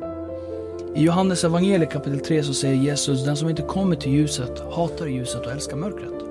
I 0.95 1.03
Johannes 1.03 1.43
evangeliet 1.43 1.91
kapitel 1.91 2.19
3 2.19 2.43
så 2.43 2.53
säger 2.53 2.75
Jesus, 2.75 3.25
den 3.25 3.37
som 3.37 3.49
inte 3.49 3.61
kommer 3.61 3.95
till 3.95 4.11
ljuset 4.11 4.63
hatar 4.71 5.07
ljuset 5.07 5.45
och 5.45 5.51
älskar 5.51 5.77
mörkret. 5.77 6.30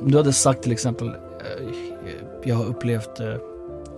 Om 0.00 0.10
du 0.10 0.16
hade 0.16 0.32
sagt 0.32 0.62
till 0.62 0.72
exempel, 0.72 1.08
eh, 1.08 1.14
jag 2.44 2.56
har 2.56 2.64
upplevt, 2.64 3.20
eh, 3.20 3.34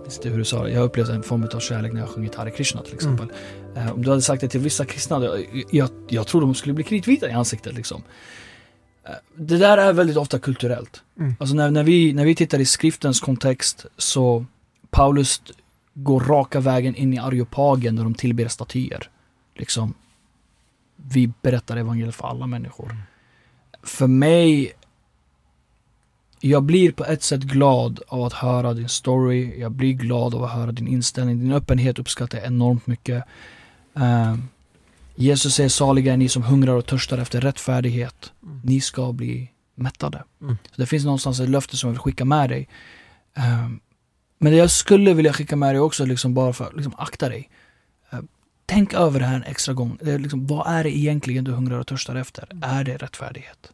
inte 0.05 0.29
hur 0.29 0.37
du 0.37 0.45
sa 0.45 0.63
det, 0.63 0.69
jag 0.69 0.79
har 0.79 0.85
upplevt 0.85 1.09
en 1.09 1.23
form 1.23 1.47
av 1.53 1.59
kärlek 1.59 1.93
när 1.93 1.99
jag 1.99 2.07
har 2.07 2.13
sjungit 2.13 2.35
Hare 2.35 2.51
Krishna 2.51 2.81
till 2.81 2.93
exempel. 2.93 3.31
Eh, 3.75 3.91
Om 3.91 4.03
du 4.03 4.09
hade 4.09 4.21
sagt 4.21 4.41
det 4.41 4.49
till 4.49 4.59
vissa 4.59 4.85
kristna, 4.85 5.25
jag, 5.25 5.45
jag, 5.71 5.89
jag 6.09 6.27
tror 6.27 6.41
de 6.41 6.55
skulle 6.55 6.73
bli 6.73 6.83
kritvita 6.83 7.29
i 7.29 7.31
ansiktet 7.31 7.73
liksom. 7.73 8.03
Det 9.35 9.57
där 9.57 9.77
är 9.77 9.93
väldigt 9.93 10.17
ofta 10.17 10.39
kulturellt. 10.39 11.03
Mm. 11.19 11.35
Alltså 11.39 11.55
när, 11.55 11.71
när, 11.71 11.83
vi, 11.83 12.13
när 12.13 12.25
vi 12.25 12.35
tittar 12.35 12.59
i 12.59 12.65
skriftens 12.65 13.19
kontext 13.19 13.85
så 13.97 14.45
Paulus 14.89 15.41
går 15.93 16.19
raka 16.19 16.59
vägen 16.59 16.95
in 16.95 17.13
i 17.13 17.19
Areopagen 17.19 17.95
där 17.95 18.03
de 18.03 18.13
tillber 18.13 18.47
statyer. 18.47 19.09
Liksom, 19.55 19.93
vi 20.95 21.31
berättar 21.41 21.77
evangeliet 21.77 22.15
för 22.15 22.27
alla 22.27 22.47
människor. 22.47 22.97
För 23.83 24.07
mig 24.07 24.73
jag 26.49 26.63
blir 26.63 26.91
på 26.91 27.05
ett 27.05 27.23
sätt 27.23 27.41
glad 27.41 27.99
av 28.07 28.23
att 28.23 28.33
höra 28.33 28.73
din 28.73 28.89
story. 28.89 29.59
Jag 29.59 29.71
blir 29.71 29.93
glad 29.93 30.35
av 30.35 30.43
att 30.43 30.51
höra 30.51 30.71
din 30.71 30.87
inställning. 30.87 31.39
Din 31.39 31.51
öppenhet 31.51 31.99
uppskattar 31.99 32.37
jag 32.37 32.47
enormt 32.47 32.87
mycket. 32.87 33.23
Eh, 33.95 34.35
Jesus 35.15 35.55
säger 35.55 35.69
saliga 35.69 36.13
är 36.13 36.17
ni 36.17 36.29
som 36.29 36.43
hungrar 36.43 36.73
och 36.73 36.85
törstar 36.85 37.17
efter 37.17 37.41
rättfärdighet. 37.41 38.31
Mm. 38.43 38.61
Ni 38.63 38.81
ska 38.81 39.11
bli 39.11 39.51
mättade. 39.75 40.23
Mm. 40.41 40.57
Så 40.71 40.81
det 40.81 40.85
finns 40.85 41.05
någonstans 41.05 41.39
ett 41.39 41.49
löfte 41.49 41.77
som 41.77 41.87
jag 41.87 41.93
vill 41.93 41.99
skicka 41.99 42.25
med 42.25 42.49
dig. 42.49 42.69
Eh, 43.37 43.69
men 44.37 44.51
det 44.51 44.57
jag 44.57 44.71
skulle 44.71 45.13
vilja 45.13 45.33
skicka 45.33 45.55
med 45.55 45.75
dig 45.75 45.79
också, 45.79 46.05
liksom 46.05 46.33
bara 46.33 46.53
för 46.53 46.73
liksom 46.75 46.93
akta 46.97 47.29
dig. 47.29 47.49
Eh, 48.11 48.19
tänk 48.65 48.93
över 48.93 49.19
det 49.19 49.25
här 49.25 49.35
en 49.35 49.43
extra 49.43 49.73
gång. 49.73 49.97
Det 50.01 50.11
är 50.11 50.19
liksom, 50.19 50.47
vad 50.47 50.67
är 50.67 50.83
det 50.83 50.97
egentligen 50.97 51.43
du 51.43 51.51
hungrar 51.51 51.79
och 51.79 51.87
törstar 51.87 52.15
efter? 52.15 52.47
Är 52.61 52.83
det 52.83 52.97
rättfärdighet? 52.97 53.71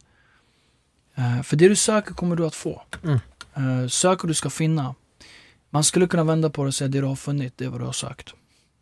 Eh, 1.14 1.42
för 1.42 1.56
det 1.56 1.68
du 1.68 1.76
söker 1.76 2.14
kommer 2.14 2.36
du 2.36 2.46
att 2.46 2.54
få. 2.54 2.82
Mm. 3.02 3.18
Eh, 3.54 3.88
söker 3.88 4.28
du 4.28 4.34
ska 4.34 4.50
finna. 4.50 4.94
Man 5.70 5.84
skulle 5.84 6.06
kunna 6.06 6.24
vända 6.24 6.50
på 6.50 6.62
det 6.62 6.68
och 6.68 6.74
säga 6.74 6.88
det 6.88 7.00
du 7.00 7.06
har 7.06 7.16
funnit, 7.16 7.58
det 7.58 7.64
är 7.64 7.68
vad 7.68 7.80
du 7.80 7.84
har 7.84 7.92
sökt. 7.92 8.34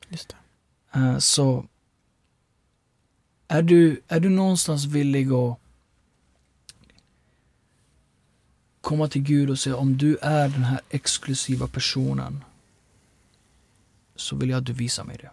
Just 0.09 0.29
det. 0.29 0.99
Eh, 0.99 1.19
så 1.19 1.67
är 3.49 3.63
du, 3.63 4.03
är 4.09 4.21
du 4.21 4.29
någonstans 4.29 4.85
villig 4.85 5.33
att 5.33 5.59
komma 8.81 9.09
till 9.09 9.23
Gud 9.23 9.51
och 9.51 9.59
säga 9.59 9.77
om 9.77 9.97
du 9.97 10.17
är 10.23 10.49
den 10.49 10.65
här 10.65 10.81
exklusiva 10.91 11.67
personen 11.67 12.45
så 14.17 14.37
vill 14.37 14.51
jag 14.51 14.59
att 14.59 14.67
du 14.67 14.73
visar 14.73 15.05
mig 15.05 15.17
det. 15.17 15.31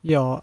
Jag, 0.00 0.42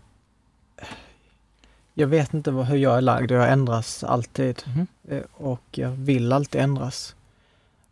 jag 1.94 2.08
vet 2.08 2.34
inte 2.34 2.52
vad, 2.52 2.66
hur 2.66 2.78
jag 2.78 2.98
är 2.98 3.02
lagd 3.02 3.32
och 3.32 3.38
jag 3.38 3.52
ändras 3.52 4.04
alltid. 4.04 4.64
Eh, 5.08 5.22
Och 5.34 5.64
jag 5.72 5.90
vill 5.90 6.32
alltid 6.34 6.62
ändras. 6.62 7.16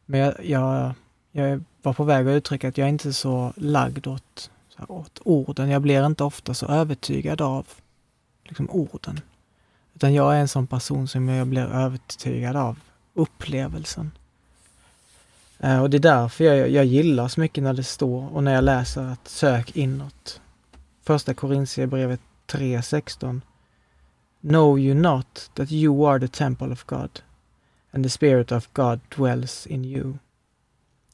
Men 0.06 0.20
jag, 0.20 0.34
jag, 0.46 0.94
jag 1.32 1.64
var 1.82 1.94
på 1.94 2.04
väg 2.04 2.28
att 2.28 2.32
uttrycka 2.32 2.68
att 2.68 2.78
jag 2.78 2.86
är 2.86 2.90
inte 2.90 3.14
så 3.14 3.54
lagd 3.56 4.08
åt, 4.08 4.50
åt 4.88 5.20
orden. 5.24 5.70
Jag 5.70 5.82
blir 5.82 6.06
inte 6.06 6.24
ofta 6.24 6.54
så 6.54 6.66
övertygad 6.66 7.42
av 7.42 7.68
liksom, 8.44 8.70
orden. 8.70 9.20
Utan 9.96 10.14
jag 10.14 10.36
är 10.36 10.40
en 10.40 10.48
sån 10.48 10.68
person 10.68 11.08
som 11.08 11.30
jag 11.30 11.48
blir 11.48 11.66
övertygad 11.66 12.56
av 12.56 12.80
upplevelsen. 13.14 14.12
Eh, 15.60 15.82
Och 15.82 15.90
det 15.90 15.98
är 15.98 16.00
därför 16.00 16.44
jag, 16.44 16.70
jag 16.70 16.86
gillar 16.86 17.28
så 17.28 17.40
mycket 17.40 17.64
när 17.64 17.74
det 17.74 17.84
står 17.84 18.36
och 18.36 18.44
när 18.44 18.54
jag 18.54 18.64
läser 18.64 19.02
att 19.04 19.28
sök 19.28 19.76
inåt. 19.76 20.42
Första 21.04 21.34
Korintierbrevet 21.34 22.20
3.16 22.48 23.42
Know 24.42 24.80
you 24.80 24.96
not 24.96 25.52
that 25.54 25.72
you 25.72 26.06
are 26.08 26.20
the 26.20 26.28
temple 26.28 26.72
of 26.72 26.86
God 26.86 27.22
and 27.92 28.04
the 28.06 28.10
spirit 28.10 28.52
of 28.52 28.74
God 28.74 29.00
dwells 29.16 29.68
in 29.68 29.86
you. 29.86 30.14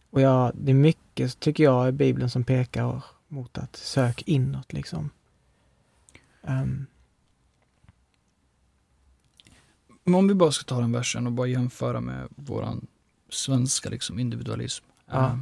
Och 0.10 0.22
jag, 0.22 0.52
det 0.56 0.72
är 0.72 0.76
mycket, 0.76 1.40
tycker 1.40 1.64
jag, 1.64 1.90
i 1.90 1.92
Bibeln 1.92 2.30
som 2.30 2.44
pekar 2.44 3.04
mot 3.28 3.58
att 3.58 3.76
sök 3.76 4.24
inåt 4.26 4.74
liksom. 4.74 5.10
Ehm, 6.44 6.86
Men 10.04 10.16
om 10.16 10.28
vi 10.28 10.34
bara 10.34 10.52
ska 10.52 10.64
ta 10.64 10.80
den 10.80 10.92
versen 10.92 11.28
och 11.28 11.34
bara 11.34 11.48
jämföra 11.48 12.02
med 12.02 12.28
våran 12.36 12.88
svenska 13.30 13.90
liksom, 13.90 14.20
individualism. 14.20 14.86
Ja. 15.06 15.26
Eh, 15.26 15.38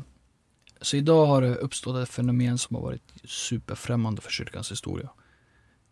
Så 0.81 0.97
idag 0.97 1.25
har 1.25 1.41
det 1.41 1.55
uppstått 1.55 2.03
ett 2.03 2.09
fenomen 2.09 2.57
som 2.57 2.75
har 2.75 2.83
varit 2.83 3.13
superfrämmande 3.23 4.21
för 4.21 4.31
kyrkans 4.31 4.71
historia. 4.71 5.09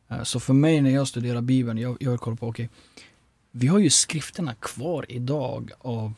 Eh, 0.10 0.24
Så 0.24 0.39
för 0.39 0.54
mig 0.54 0.82
när 0.82 0.89
jag 0.89 1.08
studerar 1.08 1.41
Bibeln, 1.41 1.80
jag, 1.80 1.97
jag 1.99 2.20
kollar 2.20 2.38
på, 2.38 2.47
okej, 2.47 2.70
vi 3.51 3.68
har 3.68 3.80
ju 3.80 3.89
skrifterna 3.89 4.56
kvar 4.56 5.06
idag 5.10 5.72
av 5.78 6.14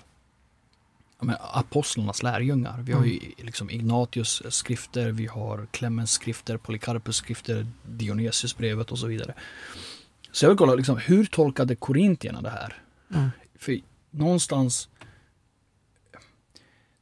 men, 1.19 1.35
apostlarnas 1.39 2.23
lärjungar. 2.23 2.81
Vi 2.81 2.93
har 2.93 3.05
ju 3.05 3.19
liksom 3.37 3.69
Ignatius 3.69 4.43
skrifter, 4.49 5.11
vi 5.11 5.25
har 5.27 5.67
Clemens 5.71 6.11
skrifter, 6.11 6.57
Polycarpus 6.57 7.15
skrifter, 7.15 7.67
Dionysiusbrevet 7.85 8.91
och 8.91 8.99
så 8.99 9.07
vidare. 9.07 9.33
Så 10.31 10.45
jag 10.45 10.49
vill 10.49 10.57
kolla, 10.57 10.75
liksom, 10.75 10.97
hur 10.97 11.25
tolkade 11.25 11.75
korintierna 11.75 12.41
det 12.41 12.49
här? 12.49 12.81
Mm. 13.13 13.29
För 13.59 13.79
någonstans... 14.11 14.89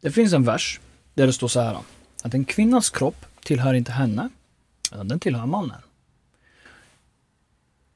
Det 0.01 0.11
finns 0.11 0.33
en 0.33 0.43
vers 0.43 0.79
där 1.13 1.27
det 1.27 1.33
står 1.33 1.47
så 1.47 1.59
här. 1.59 1.77
Att 2.23 2.33
en 2.33 2.45
kvinnas 2.45 2.89
kropp 2.89 3.25
tillhör 3.43 3.73
inte 3.73 3.91
henne, 3.91 4.29
den 4.91 5.19
tillhör 5.19 5.45
mannen. 5.45 5.81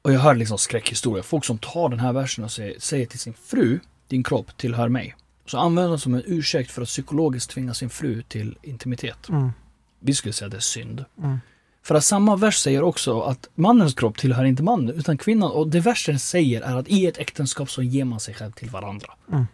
Och 0.01 0.13
jag 0.13 0.19
hör 0.19 0.35
liksom 0.35 0.57
skräckhistoria. 0.57 1.23
Folk 1.23 1.45
som 1.45 1.57
tar 1.57 1.89
den 1.89 1.99
här 1.99 2.13
versen 2.13 2.43
och 2.43 2.51
säger, 2.51 2.79
säger 2.79 3.05
till 3.05 3.19
sin 3.19 3.33
fru, 3.33 3.79
din 4.07 4.23
kropp 4.23 4.57
tillhör 4.57 4.89
mig. 4.89 5.15
Så 5.45 5.57
använder 5.57 5.89
de 5.89 5.99
som 5.99 6.13
en 6.13 6.23
ursäkt 6.25 6.71
för 6.71 6.81
att 6.81 6.87
psykologiskt 6.87 7.49
tvinga 7.49 7.73
sin 7.73 7.89
fru 7.89 8.21
till 8.21 8.57
intimitet. 8.63 9.29
mm, 9.29 9.51
Vi 9.99 10.13
skulle 10.13 10.33
säga 10.33 10.49
det 10.49 10.57
är 10.57 10.61
synd. 10.61 11.05
mm, 11.23 11.37
För 11.83 11.95
att 11.95 12.03
samma 12.03 12.35
vers 12.35 12.57
säger 12.57 12.83
också 12.83 13.21
att 13.21 13.49
mannens 13.55 13.93
kropp 13.93 14.17
tillhör 14.17 14.43
inte 14.45 14.63
mannen 14.63 14.95
utan 14.95 15.17
kvinnan. 15.17 15.51
Och 15.51 15.67
det 15.67 15.79
versen 15.79 16.19
säger 16.19 16.61
är 16.61 16.75
att 16.75 16.87
i 16.87 17.05
ett 17.05 17.17
äktenskap 17.17 17.71
så 17.71 17.83
ger 17.83 18.05
man 18.05 18.19
sig 18.19 18.33
själv 18.33 18.51
till 18.51 18.69
varandra. 18.69 19.13
Mm. 19.31 19.45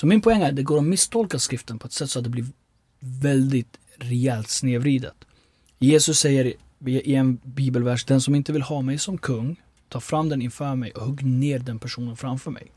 Så 0.00 0.06
min 0.06 0.20
poäng 0.20 0.42
är 0.42 0.48
att 0.48 0.56
det 0.56 0.62
går 0.62 0.78
att 0.78 0.84
misstolka 0.84 1.38
skriften 1.38 1.78
på 1.78 1.86
ett 1.86 1.92
sätt 1.92 2.10
så 2.10 2.18
att 2.18 2.24
det 2.24 2.30
blir 2.30 2.46
väldigt 3.00 3.78
rejält 3.96 4.48
snedvridet. 4.48 5.14
Jesus 5.78 6.18
säger 6.18 6.52
i 6.86 7.14
en 7.14 7.36
bibelvers, 7.44 8.04
den 8.04 8.20
som 8.20 8.34
inte 8.34 8.52
vill 8.52 8.62
ha 8.62 8.82
mig 8.82 8.98
som 8.98 9.18
kung, 9.18 9.56
ta 9.88 10.00
fram 10.00 10.28
den 10.28 10.42
inför 10.42 10.74
mig 10.74 10.90
och 10.90 11.02
hugg 11.06 11.24
ner 11.24 11.58
den 11.58 11.78
personen 11.78 12.16
framför 12.16 12.50
mig. 12.50 12.72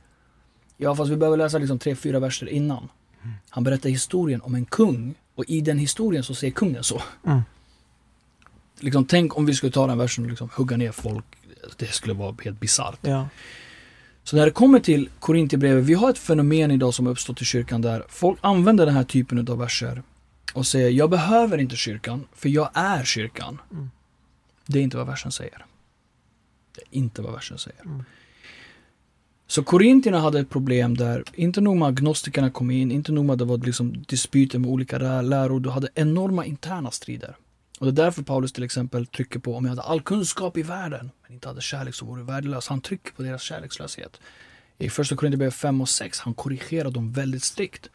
Ja, 0.78 0.96
fast 0.96 1.12
vi 1.12 1.16
behöver 1.16 1.38
läsa 1.38 1.58
liksom 1.58 1.80
tre, 1.80 1.96
fyra 1.96 2.20
verser 2.20 2.50
innan. 2.50 2.88
Han 3.50 3.64
berättar 3.64 3.90
historien 3.90 4.42
om 4.42 4.56
en 4.56 4.66
kung 4.66 5.16
och 5.36 5.46
i 5.48 5.62
den 5.62 5.78
historien 5.78 6.24
så 6.24 6.36
säger 6.36 6.54
kungen 6.54 6.84
så. 6.84 7.02
mm, 7.26 7.42
Liksom, 8.80 9.06
tänk 9.06 9.38
om 9.38 9.46
vi 9.46 9.54
skulle 9.54 9.72
ta 9.72 9.88
den 9.88 9.98
versen 9.98 10.24
och 10.24 10.30
liksom 10.30 10.50
hugga 10.56 10.78
ner 10.78 10.92
folk. 10.92 11.26
Det 11.78 11.88
skulle 11.88 12.14
vara 12.14 12.36
helt 12.44 12.60
bisarrt. 12.60 13.00
ja, 13.02 13.28
Så 14.24 14.36
när 14.36 14.46
det 14.46 14.52
kommer 14.52 14.80
till 14.80 15.10
Korintierbrevet, 15.20 15.84
vi 15.84 15.94
har 15.94 16.10
ett 16.10 16.18
fenomen 16.18 16.72
idag 16.72 16.94
som 16.94 17.08
uppstått 17.08 17.42
i 17.42 17.46
kyrkan 17.46 17.82
där 17.82 18.04
folk 18.10 18.40
använder 18.42 18.86
den 18.86 18.96
här 18.96 19.04
typen 19.04 19.48
av 19.50 19.58
verser 19.58 20.04
och 20.54 20.68
säger 20.68 20.90
jag 20.90 21.10
behöver 21.10 21.58
inte 21.58 21.76
kyrkan 21.76 22.28
för 22.34 22.50
jag 22.50 22.70
är 22.74 23.04
kyrkan. 23.04 23.62
Mm. 23.72 23.90
Det 24.66 24.80
är 24.80 24.84
inte 24.84 24.98
vad 24.98 25.08
versen 25.08 25.32
säger. 25.32 25.66
Det 26.76 26.82
är 26.82 26.98
inte 26.98 27.22
vad 27.22 27.34
versen 27.34 27.58
säger. 27.58 27.82
Mm. 27.82 28.04
Så 29.48 29.64
korintierna 29.64 30.20
hade 30.20 30.40
ett 30.40 30.50
problem 30.50 30.98
där, 30.98 31.24
inte 31.34 31.62
nog 31.62 31.78
med 31.78 31.88
agnostikerna 31.88 32.52
kom 32.52 32.72
in, 32.72 32.92
inte 32.92 33.12
nog 33.12 33.26
med 33.26 33.34
att 33.34 33.40
det 33.40 33.46
var 33.46 33.58
liksom 33.58 34.04
dispyter 34.08 34.60
med 34.60 34.70
olika 34.70 34.98
lä- 34.98 35.22
läror, 35.22 35.60
du 35.60 35.70
hade 35.70 35.90
enorma 35.96 36.46
interna 36.46 36.92
strider. 36.92 37.36
Och 37.80 37.86
det 37.86 38.02
är 38.02 38.06
därför 38.06 38.24
Paulus 38.24 38.54
till 38.54 38.64
exempel 38.64 39.06
trycker 39.06 39.40
på 39.40 39.56
om 39.56 39.66
jag 39.66 39.70
hade 39.70 39.82
all 39.82 40.02
kunskap 40.02 40.58
i 40.58 40.62
världen 40.62 41.12
men 41.24 41.34
inte 41.34 41.48
hade 41.48 41.62
kärlek 41.62 41.96
så 41.96 42.06
vore 42.06 42.20
jag 42.20 42.26
värdelös. 42.26 42.68
Han 42.68 42.82
trycker 42.82 43.12
på 43.12 43.22
deras 43.24 43.42
kärlekslöshet. 43.42 44.20
I 44.78 44.90
första 44.90 45.16
Korinthierbrevet 45.16 45.54
5 45.54 45.82
och 45.82 45.90
6, 45.90 46.20
han 46.20 46.34
korrigerar 46.34 46.92
dem 46.92 47.12
väldigt 47.12 47.44
strikt. 47.44 47.90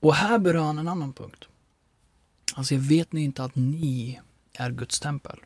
Och 0.00 0.14
här 0.14 0.38
berör 0.38 0.62
han 0.62 0.78
en 0.78 0.88
annan 0.88 1.12
punkt. 1.12 1.44
Han 2.54 2.64
säger, 2.64 2.82
vet 2.82 3.12
ni 3.12 3.24
inte 3.24 3.44
att 3.44 3.56
ni 3.56 4.20
är 4.52 4.70
Guds 4.70 5.00
tempel? 5.00 5.38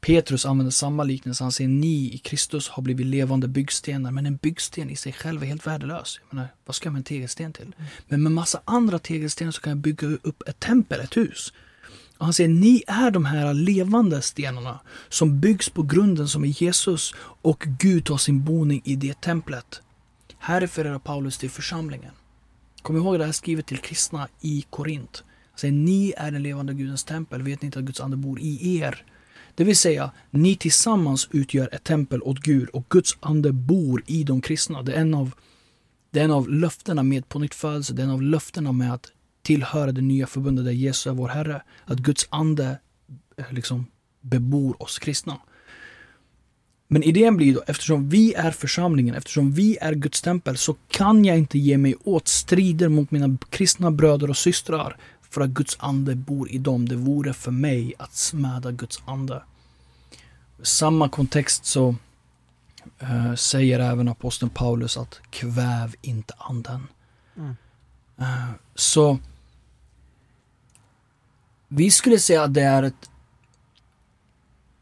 Petrus 0.00 0.46
använder 0.46 0.70
samma 0.70 1.04
liknelse. 1.04 1.44
Han 1.44 1.52
säger, 1.52 1.68
ni 1.68 2.14
i 2.14 2.18
Kristus 2.18 2.68
har 2.68 2.82
blivit 2.82 3.06
levande 3.06 3.48
byggstenar, 3.48 4.10
men 4.10 4.26
en 4.26 4.36
byggsten 4.36 4.90
i 4.90 4.96
sig 4.96 5.12
själv 5.12 5.42
är 5.42 5.46
helt 5.46 5.66
värdelös. 5.66 6.20
Jag 6.28 6.34
menar, 6.34 6.48
vad 6.64 6.74
ska 6.76 6.86
jag 6.86 6.92
med 6.92 7.00
en 7.00 7.04
tegelsten 7.04 7.52
till? 7.52 7.74
Men 8.08 8.22
med 8.22 8.32
massa 8.32 8.60
andra 8.64 8.98
tegelstenar 8.98 9.52
så 9.52 9.60
kan 9.60 9.70
jag 9.70 9.78
bygga 9.78 10.08
upp 10.08 10.48
ett 10.48 10.60
tempel, 10.60 11.00
ett 11.00 11.16
hus. 11.16 11.52
Och 12.18 12.24
han 12.24 12.34
säger, 12.34 12.50
ni 12.50 12.82
är 12.86 13.10
de 13.10 13.24
här 13.24 13.54
levande 13.54 14.22
stenarna 14.22 14.80
som 15.08 15.40
byggs 15.40 15.68
på 15.68 15.82
grunden 15.82 16.28
som 16.28 16.44
är 16.44 16.62
Jesus 16.62 17.14
och 17.20 17.64
Gud 17.78 18.04
tar 18.04 18.16
sin 18.16 18.44
boning 18.44 18.82
i 18.84 18.96
det 18.96 19.20
templet. 19.20 19.82
Här 20.38 20.60
refererar 20.60 20.98
Paulus 20.98 21.38
till 21.38 21.50
församlingen. 21.50 22.12
Kom 22.88 22.96
ihåg 22.96 23.18
det 23.18 23.24
här 23.24 23.32
skrivet 23.32 23.66
till 23.66 23.78
kristna 23.78 24.28
i 24.40 24.64
Korint. 24.70 25.24
Han 25.50 25.58
säger, 25.58 25.74
ni 25.74 26.14
är 26.16 26.30
den 26.30 26.42
levande 26.42 26.74
Gudens 26.74 27.04
tempel, 27.04 27.42
vet 27.42 27.62
ni 27.62 27.66
inte 27.66 27.78
att 27.78 27.84
Guds 27.84 28.00
ande 28.00 28.16
bor 28.16 28.40
i 28.40 28.78
er? 28.78 29.04
Det 29.54 29.64
vill 29.64 29.76
säga, 29.76 30.10
ni 30.30 30.56
tillsammans 30.56 31.28
utgör 31.32 31.68
ett 31.74 31.84
tempel 31.84 32.22
åt 32.22 32.38
Gud 32.38 32.68
och 32.68 32.86
Guds 32.88 33.16
ande 33.20 33.52
bor 33.52 34.02
i 34.06 34.24
de 34.24 34.40
kristna. 34.40 34.82
Det 34.82 34.92
är 34.92 35.00
en 35.00 35.14
av, 35.14 35.34
det 36.10 36.20
är 36.20 36.24
en 36.24 36.30
av 36.30 36.48
löftena 36.48 37.02
med 37.02 37.28
på 37.28 37.38
nytt 37.38 37.54
födelse, 37.54 37.94
det 37.94 38.02
är 38.02 38.04
en 38.04 38.10
av 38.10 38.22
löftena 38.22 38.72
med 38.72 38.94
att 38.94 39.12
tillhöra 39.42 39.92
det 39.92 40.00
nya 40.00 40.26
förbundet 40.26 40.64
där 40.64 40.72
Jesus 40.72 41.06
är 41.06 41.10
vår 41.10 41.28
Herre. 41.28 41.62
Att 41.84 41.98
Guds 41.98 42.26
ande 42.30 42.78
eh, 43.36 43.52
liksom 43.52 43.86
bebor 44.20 44.82
oss 44.82 44.98
kristna. 44.98 45.38
Men 46.90 47.02
idén 47.02 47.36
blir 47.36 47.54
då, 47.54 47.62
eftersom 47.66 48.08
vi 48.08 48.34
är 48.34 48.50
församlingen, 48.50 49.14
eftersom 49.14 49.52
vi 49.52 49.78
är 49.80 49.92
Guds 49.92 50.22
tempel, 50.22 50.56
så 50.56 50.76
kan 50.88 51.24
jag 51.24 51.38
inte 51.38 51.58
ge 51.58 51.78
mig 51.78 51.94
åt 52.04 52.28
strider 52.28 52.88
mot 52.88 53.10
mina 53.10 53.36
kristna 53.50 53.90
bröder 53.90 54.30
och 54.30 54.36
systrar 54.36 54.96
för 55.30 55.40
att 55.40 55.50
Guds 55.50 55.76
ande 55.80 56.14
bor 56.14 56.50
i 56.50 56.58
dem. 56.58 56.88
Det 56.88 56.96
vore 56.96 57.32
för 57.32 57.50
mig 57.50 57.94
att 57.98 58.14
smäda 58.14 58.70
Guds 58.70 59.02
ande. 59.04 59.42
I 60.62 60.66
samma 60.66 61.08
kontext 61.08 61.64
så 61.64 61.94
eh, 62.98 63.34
säger 63.34 63.80
även 63.80 64.08
aposteln 64.08 64.50
Paulus 64.50 64.96
att 64.96 65.20
kväv 65.30 65.94
inte 66.02 66.34
anden. 66.38 66.86
Mm. 67.36 67.56
Eh, 68.18 68.50
så 68.74 69.18
vi 71.68 71.90
skulle 71.90 72.18
säga 72.18 72.42
att 72.42 72.54
det 72.54 72.62
är 72.62 72.82
ett 72.82 73.10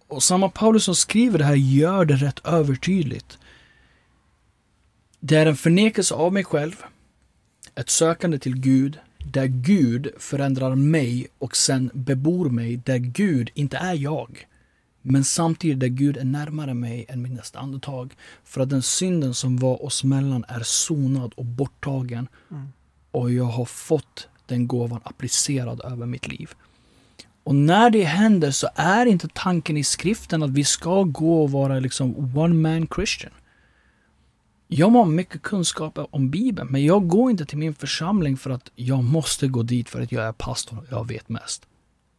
och 0.08 0.22
samma 0.22 0.48
Paulus 0.48 0.84
som 0.84 0.94
skriver 0.94 1.38
det 1.38 1.44
här 1.44 1.54
gör 1.54 2.04
det 2.04 2.16
rätt 2.16 2.40
övertydligt. 2.44 3.38
Det 5.20 5.36
är 5.36 5.46
en 5.46 5.56
förnekelse 5.56 6.14
av 6.14 6.32
mig 6.32 6.44
själv, 6.44 6.84
ett 7.74 7.90
sökande 7.90 8.38
till 8.38 8.56
Gud, 8.56 8.98
där 9.32 9.46
Gud 9.46 10.08
förändrar 10.18 10.74
mig 10.74 11.28
och 11.38 11.56
sen 11.56 11.90
bebor 11.94 12.50
mig 12.50 12.76
där 12.76 12.98
Gud 12.98 13.50
inte 13.54 13.76
är 13.76 13.94
jag. 13.94 14.46
Men 15.02 15.24
samtidigt 15.24 15.80
där 15.80 15.86
Gud 15.86 16.16
är 16.16 16.24
närmare 16.24 16.74
mig 16.74 17.06
än 17.08 17.22
mitt 17.22 17.32
nästa 17.32 17.58
andetag. 17.58 18.14
För 18.44 18.60
att 18.60 18.70
den 18.70 18.82
synden 18.82 19.34
som 19.34 19.56
var 19.56 19.84
oss 19.84 20.04
mellan 20.04 20.44
är 20.48 20.62
sonad 20.62 21.32
och 21.36 21.44
borttagen. 21.44 22.28
Mm. 22.50 22.68
Och 23.10 23.32
jag 23.32 23.44
har 23.44 23.64
fått 23.64 24.28
den 24.46 24.66
gåvan 24.66 25.00
applicerad 25.04 25.80
över 25.80 26.06
mitt 26.06 26.28
liv. 26.28 26.50
Och 27.46 27.54
när 27.54 27.90
det 27.90 28.04
händer 28.04 28.50
så 28.50 28.68
är 28.74 29.06
inte 29.06 29.28
tanken 29.28 29.76
i 29.76 29.84
skriften 29.84 30.42
att 30.42 30.50
vi 30.50 30.64
ska 30.64 31.02
gå 31.02 31.42
och 31.42 31.50
vara 31.50 31.80
liksom 31.80 32.38
one 32.38 32.54
man 32.54 32.88
Christian. 32.94 33.32
Jag 34.68 34.90
har 34.90 35.04
mycket 35.04 35.42
kunskap 35.42 35.98
om 36.10 36.30
Bibeln, 36.30 36.68
men 36.70 36.84
jag 36.84 37.08
går 37.08 37.30
inte 37.30 37.46
till 37.46 37.58
min 37.58 37.74
församling 37.74 38.36
för 38.36 38.50
att 38.50 38.70
jag 38.74 39.04
måste 39.04 39.48
gå 39.48 39.62
dit 39.62 39.88
för 39.88 40.00
att 40.00 40.12
jag 40.12 40.24
är 40.24 40.32
pastor 40.32 40.78
och 40.78 40.84
jag 40.90 41.08
vet 41.08 41.28
mest. 41.28 41.66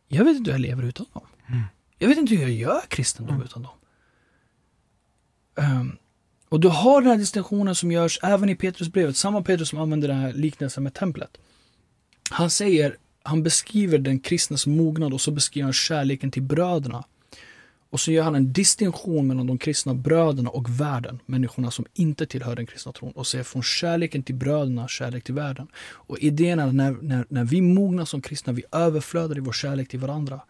Jag 0.07 0.25
vet 0.25 0.37
inte 0.37 0.51
hur 0.51 0.59
jag 0.59 0.61
lever 0.61 0.83
utan 0.83 1.05
dem. 1.13 1.23
Mm. 1.47 1.61
Jag 1.97 2.07
vet 2.07 2.17
inte 2.17 2.35
hur 2.35 2.41
jag 2.41 2.51
gör 2.51 2.81
kristendom 2.87 3.35
Mm. 3.35 3.45
utan 3.45 3.63
dem. 3.63 3.75
Ehm, 5.55 5.97
och 6.49 6.59
du 6.59 6.67
har 6.67 7.01
den 7.01 7.09
här 7.09 7.17
distinktionen 7.17 7.75
som 7.75 7.91
görs 7.91 8.19
även 8.23 8.49
i 8.49 8.55
Petrusbrevet, 8.55 9.17
samma 9.17 9.41
Petrus 9.41 9.69
som 9.69 9.79
använder 9.79 10.07
den 10.07 10.17
här 10.17 10.33
liknelsen 10.33 10.83
med 10.83 10.93
templet. 10.93 11.37
Han 12.29 12.49
säger, 12.49 12.97
han 13.27 13.43
beskriver 13.43 13.97
den 13.97 14.19
kristnes 14.19 14.67
mognad 14.67 15.13
och 15.13 15.21
så 15.21 15.31
beskriver 15.31 15.63
han 15.63 15.73
kärleken 15.73 16.31
till 16.31 16.43
bröderna. 16.43 17.03
Och 17.89 17.99
så 17.99 18.11
gör 18.11 18.23
han 18.23 18.35
en 18.35 18.53
distinktion 18.53 19.27
mellan 19.27 19.47
de 19.47 19.57
kristna 19.57 19.93
bröderna 19.93 20.49
och 20.49 20.81
världen, 20.81 21.19
människorna 21.25 21.71
som 21.71 21.85
inte 21.93 22.25
tillhör 22.25 22.55
den 22.55 22.65
kristna 22.65 22.91
tron, 22.91 23.11
och 23.11 23.27
säger 23.27 23.43
från 23.43 23.63
kärleken 23.63 24.23
till 24.23 24.35
bröderna, 24.35 24.87
kärlek 24.87 25.23
till 25.23 25.33
världen. 25.33 25.67
Och 25.77 26.19
idén 26.19 26.59
är 26.59 26.67
att 26.67 26.75
när, 26.75 26.91
när, 26.91 27.25
när 27.29 27.43
vi 27.43 27.61
mognar 27.61 28.05
som 28.05 28.21
kristna, 28.21 28.53
vi 28.53 28.63
överflödar 28.71 29.37
i 29.37 29.39
vår 29.39 29.51
kärlek 29.51 29.89
till 29.89 29.99
varandra. 29.99 30.41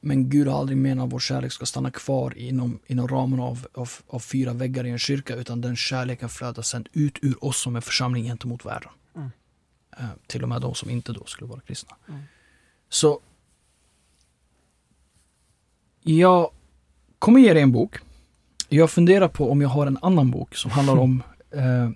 Men 0.00 0.30
Gud 0.30 0.48
har 0.48 0.60
aldrig 0.60 0.78
menat 0.78 1.06
att 1.06 1.12
vår 1.12 1.18
kärlek 1.18 1.52
ska 1.52 1.66
stanna 1.66 1.90
kvar 1.90 2.38
inom, 2.38 2.78
inom 2.86 3.08
ramen 3.08 3.40
av, 3.40 3.66
av, 3.74 3.90
av 4.06 4.18
fyra 4.18 4.52
väggar 4.52 4.86
i 4.86 4.90
en 4.90 4.98
kyrka, 4.98 5.36
utan 5.36 5.60
den 5.60 5.76
kärleken 5.76 6.28
flödar 6.28 6.62
sen 6.62 6.84
ut 6.92 7.18
ur 7.22 7.44
oss 7.44 7.60
som 7.60 7.76
en 7.76 7.82
församling 7.82 8.24
gentemot 8.24 8.66
världen. 8.66 8.90
Eh, 9.98 10.04
till 10.26 10.42
och 10.42 10.48
med 10.48 10.60
de 10.60 10.74
som 10.74 10.90
inte 10.90 11.12
då 11.12 11.24
skulle 11.26 11.48
vara 11.48 11.60
kristna. 11.60 11.96
Mm. 12.08 12.20
Så 12.88 13.20
jag 16.02 16.50
kommer 17.18 17.40
ge 17.40 17.52
dig 17.52 17.62
en 17.62 17.72
bok. 17.72 17.96
Jag 18.68 18.90
funderar 18.90 19.28
på 19.28 19.50
om 19.50 19.60
jag 19.60 19.68
har 19.68 19.86
en 19.86 19.98
annan 20.02 20.30
bok 20.30 20.56
som 20.56 20.70
handlar 20.70 20.96
om 20.96 21.22
eh, 21.50 21.90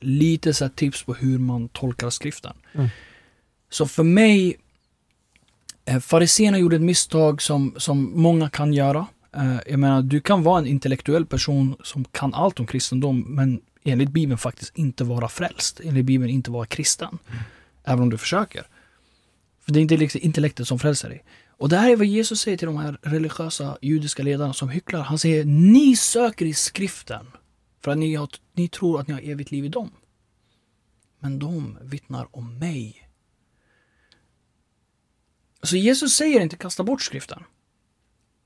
lite 0.00 0.54
så 0.54 0.68
tips 0.68 1.02
på 1.02 1.14
hur 1.14 1.38
man 1.38 1.68
tolkar 1.68 2.10
skriften. 2.10 2.52
Mm. 2.72 2.88
Så 3.70 3.86
för 3.86 4.02
mig, 4.02 4.56
eh, 5.84 6.00
fariséerna 6.00 6.58
gjorde 6.58 6.76
ett 6.76 6.82
misstag 6.82 7.42
som, 7.42 7.74
som 7.76 8.12
många 8.20 8.50
kan 8.50 8.72
göra. 8.72 9.06
Eh, 9.36 9.56
jag 9.66 9.78
menar, 9.78 10.02
du 10.02 10.20
kan 10.20 10.42
vara 10.42 10.58
en 10.58 10.66
intellektuell 10.66 11.26
person 11.26 11.76
som 11.84 12.04
kan 12.04 12.34
allt 12.34 12.60
om 12.60 12.66
kristendom, 12.66 13.20
men 13.20 13.60
enligt 13.84 14.10
Bibeln 14.10 14.38
faktiskt 14.38 14.76
inte 14.76 15.04
vara 15.04 15.28
frälst. 15.28 15.80
Enligt 15.84 16.06
Bibeln 16.06 16.30
inte 16.30 16.50
vara 16.50 16.66
kristen. 16.66 17.18
Även 17.84 18.02
om 18.02 18.10
du 18.10 18.18
försöker. 18.18 18.66
För 19.60 19.72
det 19.72 19.78
är 19.78 19.82
inte 19.82 19.96
liksom 19.96 20.20
intellektet 20.24 20.68
som 20.68 20.78
frälser 20.78 21.08
dig. 21.08 21.24
Och 21.48 21.68
det 21.68 21.76
här 21.76 21.90
är 21.90 21.96
vad 21.96 22.06
Jesus 22.06 22.40
säger 22.40 22.56
till 22.56 22.66
de 22.66 22.76
här 22.76 22.98
religiösa 23.02 23.78
judiska 23.82 24.22
ledarna 24.22 24.52
som 24.52 24.68
hycklar. 24.68 25.00
Han 25.00 25.18
säger, 25.18 25.44
ni 25.44 25.96
söker 25.96 26.46
i 26.46 26.54
skriften 26.54 27.26
för 27.80 27.90
att 27.90 27.98
ni, 27.98 28.14
har, 28.14 28.28
ni 28.52 28.68
tror 28.68 29.00
att 29.00 29.08
ni 29.08 29.14
har 29.14 29.20
evigt 29.20 29.50
liv 29.50 29.64
i 29.64 29.68
dem. 29.68 29.90
Men 31.18 31.38
de 31.38 31.78
vittnar 31.82 32.36
om 32.36 32.58
mig. 32.58 33.08
Så 35.62 35.76
Jesus 35.76 36.16
säger 36.16 36.40
inte 36.40 36.56
kasta 36.56 36.84
bort 36.84 37.02
skriften. 37.02 37.42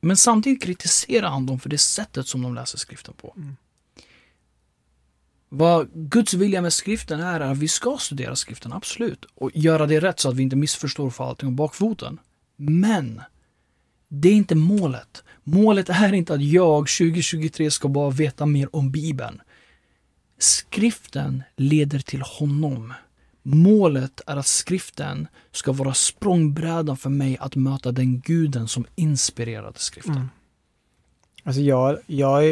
Men 0.01 0.17
samtidigt 0.17 0.63
kritiserar 0.63 1.29
han 1.29 1.47
dem 1.47 1.61
för 1.61 1.69
det 1.69 1.79
sättet 1.79 2.27
som 2.27 2.43
de 2.43 2.55
läser 2.55 2.79
skriften 2.79 3.15
på. 3.15 3.35
Mm. 3.37 3.57
Vad 5.57 5.89
Guds 5.95 6.35
vilja 6.35 6.63
med 6.63 6.73
skriften 6.73 7.21
är, 7.21 7.41
är 7.41 7.51
att 7.51 7.59
vi 7.59 7.69
ska 7.69 7.97
studera 8.01 8.37
skriften, 8.37 8.73
absolut. 8.73 9.25
Och 9.35 9.51
göra 9.55 9.87
det 9.87 10.01
rätt 10.01 10.21
så 10.21 10.29
att 10.29 10.35
vi 10.35 10.43
inte 10.43 10.57
missförstår 10.57 11.11
för 11.11 11.25
allting 11.25 11.49
om 11.49 11.57
bakfoten. 11.57 12.19
Men 12.57 13.21
det 14.09 14.29
är 14.29 14.33
inte 14.33 14.55
målet. 14.55 15.25
Målet 15.45 15.89
är 15.89 16.13
inte 16.13 16.35
att 16.35 16.43
jag 16.43 16.89
2023 16.89 17.71
ska 17.71 17.89
bara 17.89 18.11
veta 18.11 18.47
mer 18.47 18.77
om 18.77 18.91
Bibeln. 18.91 19.41
Skriften 20.39 21.43
leder 21.57 21.99
till 21.99 22.23
honom. 22.23 22.93
Målet 23.43 24.21
är 24.27 24.37
att 24.37 24.47
skriften 24.47 25.29
ska 25.53 25.73
vara 25.73 25.95
språngbrädan 25.95 26.97
för 26.97 27.11
mig 27.11 27.37
att 27.41 27.57
möta 27.57 27.93
den 27.93 28.21
guden 28.21 28.69
som 28.69 28.87
inspirerade 28.95 29.79
skriften. 29.79 30.15
Mm. 30.15 30.29
Alltså 31.45 31.61
jag, 31.61 31.99
jag 32.07 32.43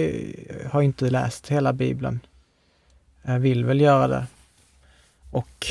har 0.70 0.82
inte 0.82 1.11
läst 1.11 1.48
hela 1.48 1.72
Bibeln. 1.72 2.20
Jag 3.23 3.39
vill 3.41 3.64
väl 3.64 3.81
göra 3.81 4.09
det. 4.09 4.27
Och 5.31 5.66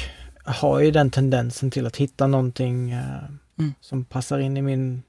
har 0.46 0.80
ju 0.80 0.92
den 0.92 1.10
tendensen 1.12 1.72
till 1.72 1.86
att 1.86 1.98
hitta 1.98 2.28
någonting 2.28 2.92
eh, 2.92 3.24
Mm. 3.60 3.74
som 3.82 4.06
passar 4.06 4.40
in 4.40 4.58
i 4.58 4.62
min, 4.62 5.04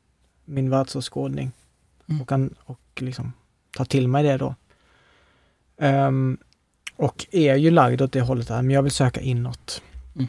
min 0.44 0.70
världsåskådning. 0.70 1.52
Mm. 2.08 2.22
Och 2.22 2.28
kan 2.28 2.54
och 2.64 2.80
liksom 2.96 3.32
ta 3.76 3.84
till 3.84 4.08
mig 4.08 4.22
det 4.22 4.36
då. 4.36 4.54
Ehm, 5.78 6.38
och 6.96 7.26
är 7.30 7.54
ju 7.56 7.70
lagd 7.70 8.02
åt 8.02 8.12
det 8.12 8.20
hållet 8.20 8.48
här, 8.48 8.62
men 8.62 8.70
jag 8.70 8.82
vill 8.82 8.92
söka 8.92 9.20
inåt. 9.20 9.82
Mm. 10.16 10.28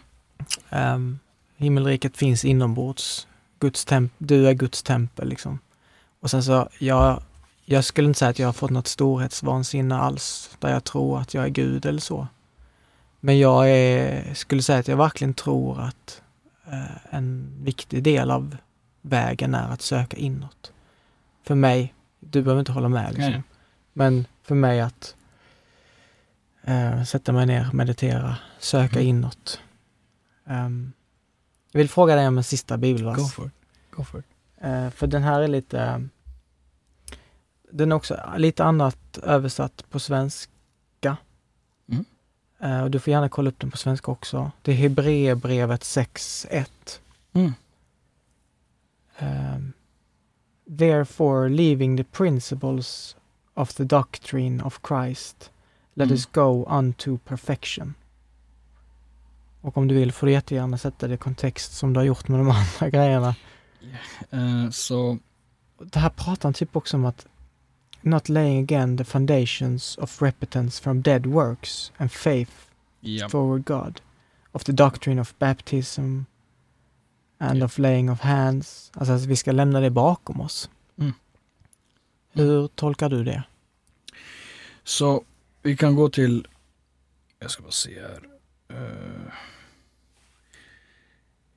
Um, 0.96 1.20
himmelriket 1.58 2.18
finns 2.18 2.46
inombords. 2.46 3.28
Guds 3.60 3.88
temp- 3.88 4.10
du 4.18 4.48
är 4.48 4.54
Guds 4.54 4.84
tempel 4.84 5.28
liksom. 5.30 5.60
Och 6.20 6.32
sen 6.32 6.44
så, 6.44 6.70
jag, 6.80 7.24
jag 7.66 7.84
skulle 7.86 8.08
inte 8.08 8.20
säga 8.20 8.30
att 8.30 8.40
jag 8.40 8.48
har 8.48 8.54
fått 8.54 8.72
något 8.72 8.88
storhetsvansinne 8.88 9.96
alls, 9.96 10.58
där 10.60 10.72
jag 10.72 10.84
tror 10.84 11.20
att 11.20 11.34
jag 11.34 11.44
är 11.46 11.50
Gud 11.50 11.86
eller 11.86 12.02
så. 12.02 12.28
Men 13.20 13.40
jag 13.40 13.70
är, 13.72 14.34
skulle 14.34 14.62
säga 14.64 14.80
att 14.80 14.88
jag 14.88 14.98
verkligen 14.98 15.34
tror 15.34 15.82
att 15.82 16.22
eh, 16.68 17.14
en 17.16 17.54
viktig 17.64 18.04
del 18.04 18.32
av 18.32 18.58
vägen 19.02 19.56
är 19.56 19.70
att 19.70 19.82
söka 19.82 20.18
inåt. 20.18 20.72
För 21.44 21.56
mig, 21.56 21.94
du 22.20 22.42
behöver 22.42 22.60
inte 22.60 22.72
hålla 22.72 22.90
med 22.90 23.14
liksom. 23.14 23.32
Nej. 23.32 23.44
Men 23.94 24.26
för 24.44 24.56
mig 24.56 24.82
att 24.82 25.16
eh, 26.64 27.04
sätta 27.04 27.32
mig 27.32 27.46
ner, 27.46 27.70
meditera, 27.74 28.38
söka 28.60 29.00
Mm. 29.00 29.08
inåt. 29.10 29.62
Ehm, 30.46 30.94
jag 31.72 31.80
vill 31.80 31.90
fråga 31.90 32.16
dig 32.16 32.28
om 32.28 32.38
en 32.38 32.44
sista 32.44 32.78
bibelvers. 32.78 33.18
Go 33.18 33.26
for 33.26 33.46
it. 33.48 33.54
Go 33.92 34.04
for 34.04 34.20
it. 34.20 34.26
Eh, 34.62 34.90
för 34.90 35.08
den 35.08 35.24
här 35.24 35.42
är 35.42 35.48
lite... 35.48 36.08
Den 37.76 37.92
är 37.92 37.96
också 37.96 38.20
lite 38.38 38.64
annat 38.64 39.18
översatt 39.24 39.84
på 39.90 40.00
svenska. 40.00 41.18
Mm. 41.92 42.06
Eh, 42.60 42.84
och 42.84 42.92
du 42.92 43.00
får 43.00 43.12
gärna 43.12 43.30
kolla 43.30 43.50
upp 43.50 43.60
den 43.60 43.72
på 43.72 43.78
svenska 43.78 44.12
också. 44.12 44.52
Det 44.62 44.72
är 44.72 44.76
Hebreerbrevet 44.76 45.82
6.1. 45.82 46.66
Mm. 47.34 47.54
Um, 49.20 49.74
therefore, 50.78 51.50
leaving 51.50 51.98
the 51.98 52.04
principles 52.04 53.16
of 53.54 53.74
the 53.74 53.84
doctrine 53.84 54.64
of 54.64 54.80
Christ, 54.88 55.52
let 55.94 56.06
Mm. 56.06 56.14
us 56.14 56.26
go 56.26 56.66
unto 56.70 57.18
perfection. 57.18 57.94
Och 59.62 59.78
om 59.78 59.88
du 59.88 59.96
vill 59.96 60.12
får 60.12 60.28
du 60.28 60.34
jättegärna 60.34 60.78
sätta 60.78 61.08
det 61.08 61.14
i 61.14 61.18
kontext 61.18 61.74
som 61.78 61.94
du 61.94 62.00
har 62.00 62.06
gjort 62.06 62.28
med 62.28 62.40
de 62.40 62.50
andra 62.80 62.90
grejerna. 62.90 63.36
Eh, 64.30 64.70
så 64.72 65.18
Det 65.80 66.00
här 66.00 66.10
pratar 66.10 66.44
han 66.50 66.54
typ 66.54 66.76
också 66.76 66.98
om 66.98 67.06
att 67.06 67.28
not 68.06 68.30
laying 68.30 68.64
again 68.64 68.98
the 68.98 69.04
foundations 69.04 69.98
of 69.98 70.22
repentance 70.22 70.82
from 70.82 71.02
dead 71.02 71.26
works 71.26 71.92
and 71.98 72.12
faith 72.12 72.70
ja. 73.00 73.30
toward 73.30 73.66
God, 73.66 74.02
of 74.52 74.64
the 74.64 74.72
doctrine 74.72 75.22
of 75.22 75.34
baptism 75.40 76.22
and 77.38 77.58
Ja. 77.60 77.66
of 77.66 77.78
laying 77.78 78.12
of 78.12 78.20
hands. 78.20 78.92
Alltså 78.94 79.14
att 79.14 79.26
vi 79.26 79.36
ska 79.36 79.52
lämna 79.52 79.80
det 79.80 79.90
bakom 79.90 80.42
oss. 80.42 80.70
Mm. 80.98 81.14
Hur 82.32 82.68
tolkar 82.68 83.10
du 83.10 83.24
det? 83.24 83.44
Så 84.84 85.24
vi 85.62 85.78
kan 85.78 85.96
gå 85.96 86.10
till, 86.10 86.48
jag 87.40 87.52
ska 87.52 87.64
bara 87.64 87.72
se 87.72 88.02
här. 88.02 88.30
Eh, 88.70 89.34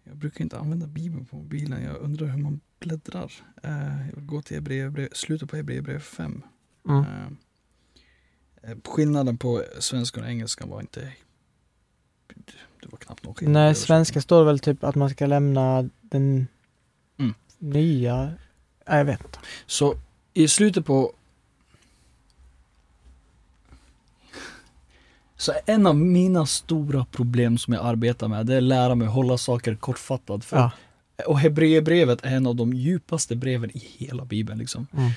jag 0.04 0.16
brukar 0.16 0.42
inte 0.42 0.58
använda 0.58 0.86
Bibeln 0.86 1.24
på 1.24 1.36
mobilen. 1.36 1.82
Jag 1.82 1.96
undrar 1.96 2.26
hur 2.26 2.42
man 2.42 2.60
bläddrar. 2.90 3.32
Eh, 3.62 4.06
jag 4.08 4.14
vill 4.16 4.24
gå 4.24 4.42
till 4.42 4.56
Hebreerbrev- 4.60 5.14
slutet 5.14 5.50
på 5.50 5.56
Hebreerbrevet 5.56 6.02
5. 6.02 6.42
Mm. 6.88 7.04
Eh, 7.04 8.70
eh, 8.70 8.76
skillnaden 8.84 9.38
på 9.38 9.62
svenska 9.78 10.20
och 10.20 10.26
engelska 10.26 10.66
var 10.66 10.80
inte... 10.80 11.12
Det 12.82 12.88
var 12.92 12.98
knappt 12.98 13.24
någon 13.24 13.34
skillnad. 13.34 13.52
Nej, 13.62 13.74
svenska 13.74 14.20
står 14.20 14.44
väl 14.44 14.58
typ 14.58 14.84
att 14.84 14.94
man 14.94 15.10
ska 15.10 15.26
lämna 15.26 15.88
den 16.00 16.46
Mm. 17.18 17.34
nya... 17.58 18.16
Nej, 18.88 18.98
jag 18.98 19.04
vet 19.04 19.24
inte. 19.24 19.38
Så 19.66 19.94
i 20.34 20.48
slutet 20.48 20.86
på... 20.86 21.12
Så 25.36 25.52
en 25.66 25.86
av 25.86 25.96
mina 25.96 26.46
stora 26.46 27.04
problem 27.04 27.58
som 27.58 27.72
jag 27.74 27.86
arbetar 27.86 28.28
med, 28.28 28.46
det 28.46 28.52
är 28.54 28.56
att 28.58 28.62
lära 28.62 28.94
mig 28.94 29.08
att 29.08 29.14
hålla 29.14 29.38
saker 29.38 29.74
kortfattat. 29.74 30.44
För, 30.44 30.56
Ja. 30.56 30.70
Och 31.26 31.38
Hebreerbrevet 31.38 32.24
är 32.24 32.36
en 32.36 32.46
av 32.46 32.56
de 32.56 32.72
djupaste 32.72 33.36
breven 33.36 33.70
i 33.76 33.78
hela 33.78 34.24
Bibeln. 34.24 34.58
Liksom. 34.58 34.86
Mm. 34.92 35.10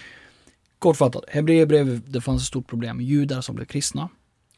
Kortfattat, 0.80 1.24
Hebreerbrevet, 1.28 2.14
det 2.14 2.22
fanns 2.22 2.42
ett 2.42 2.48
stort 2.48 2.68
problem. 2.68 3.02
Judar 3.02 3.42
som 3.42 3.56
blev 3.56 3.66
kristna 3.66 4.10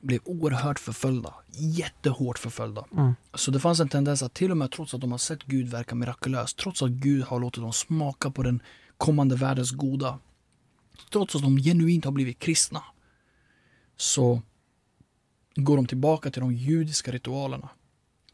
blev 0.01 0.19
oerhört 0.25 0.79
förföljda. 0.79 1.33
Jättehårt 1.51 2.39
förföljda. 2.39 2.85
Mm. 2.97 3.13
Så 3.33 3.51
det 3.51 3.59
fanns 3.59 3.79
en 3.79 3.89
tendens 3.89 4.23
att 4.23 4.33
till 4.33 4.51
och 4.51 4.57
med 4.57 4.71
trots 4.71 4.93
att 4.93 5.01
de 5.01 5.11
har 5.11 5.17
sett 5.17 5.43
Gud 5.43 5.67
verka 5.67 5.95
mirakulöst, 5.95 6.57
trots 6.57 6.81
att 6.81 6.89
Gud 6.89 7.23
har 7.23 7.39
låtit 7.39 7.61
dem 7.61 7.73
smaka 7.73 8.31
på 8.31 8.43
den 8.43 8.61
kommande 8.97 9.35
världens 9.35 9.71
goda, 9.71 10.19
trots 11.11 11.35
att 11.35 11.41
de 11.41 11.57
genuint 11.57 12.05
har 12.05 12.11
blivit 12.11 12.39
kristna, 12.39 12.83
så 13.97 14.41
går 15.55 15.75
de 15.75 15.87
tillbaka 15.87 16.31
till 16.31 16.41
de 16.41 16.53
judiska 16.53 17.11
ritualerna 17.11 17.69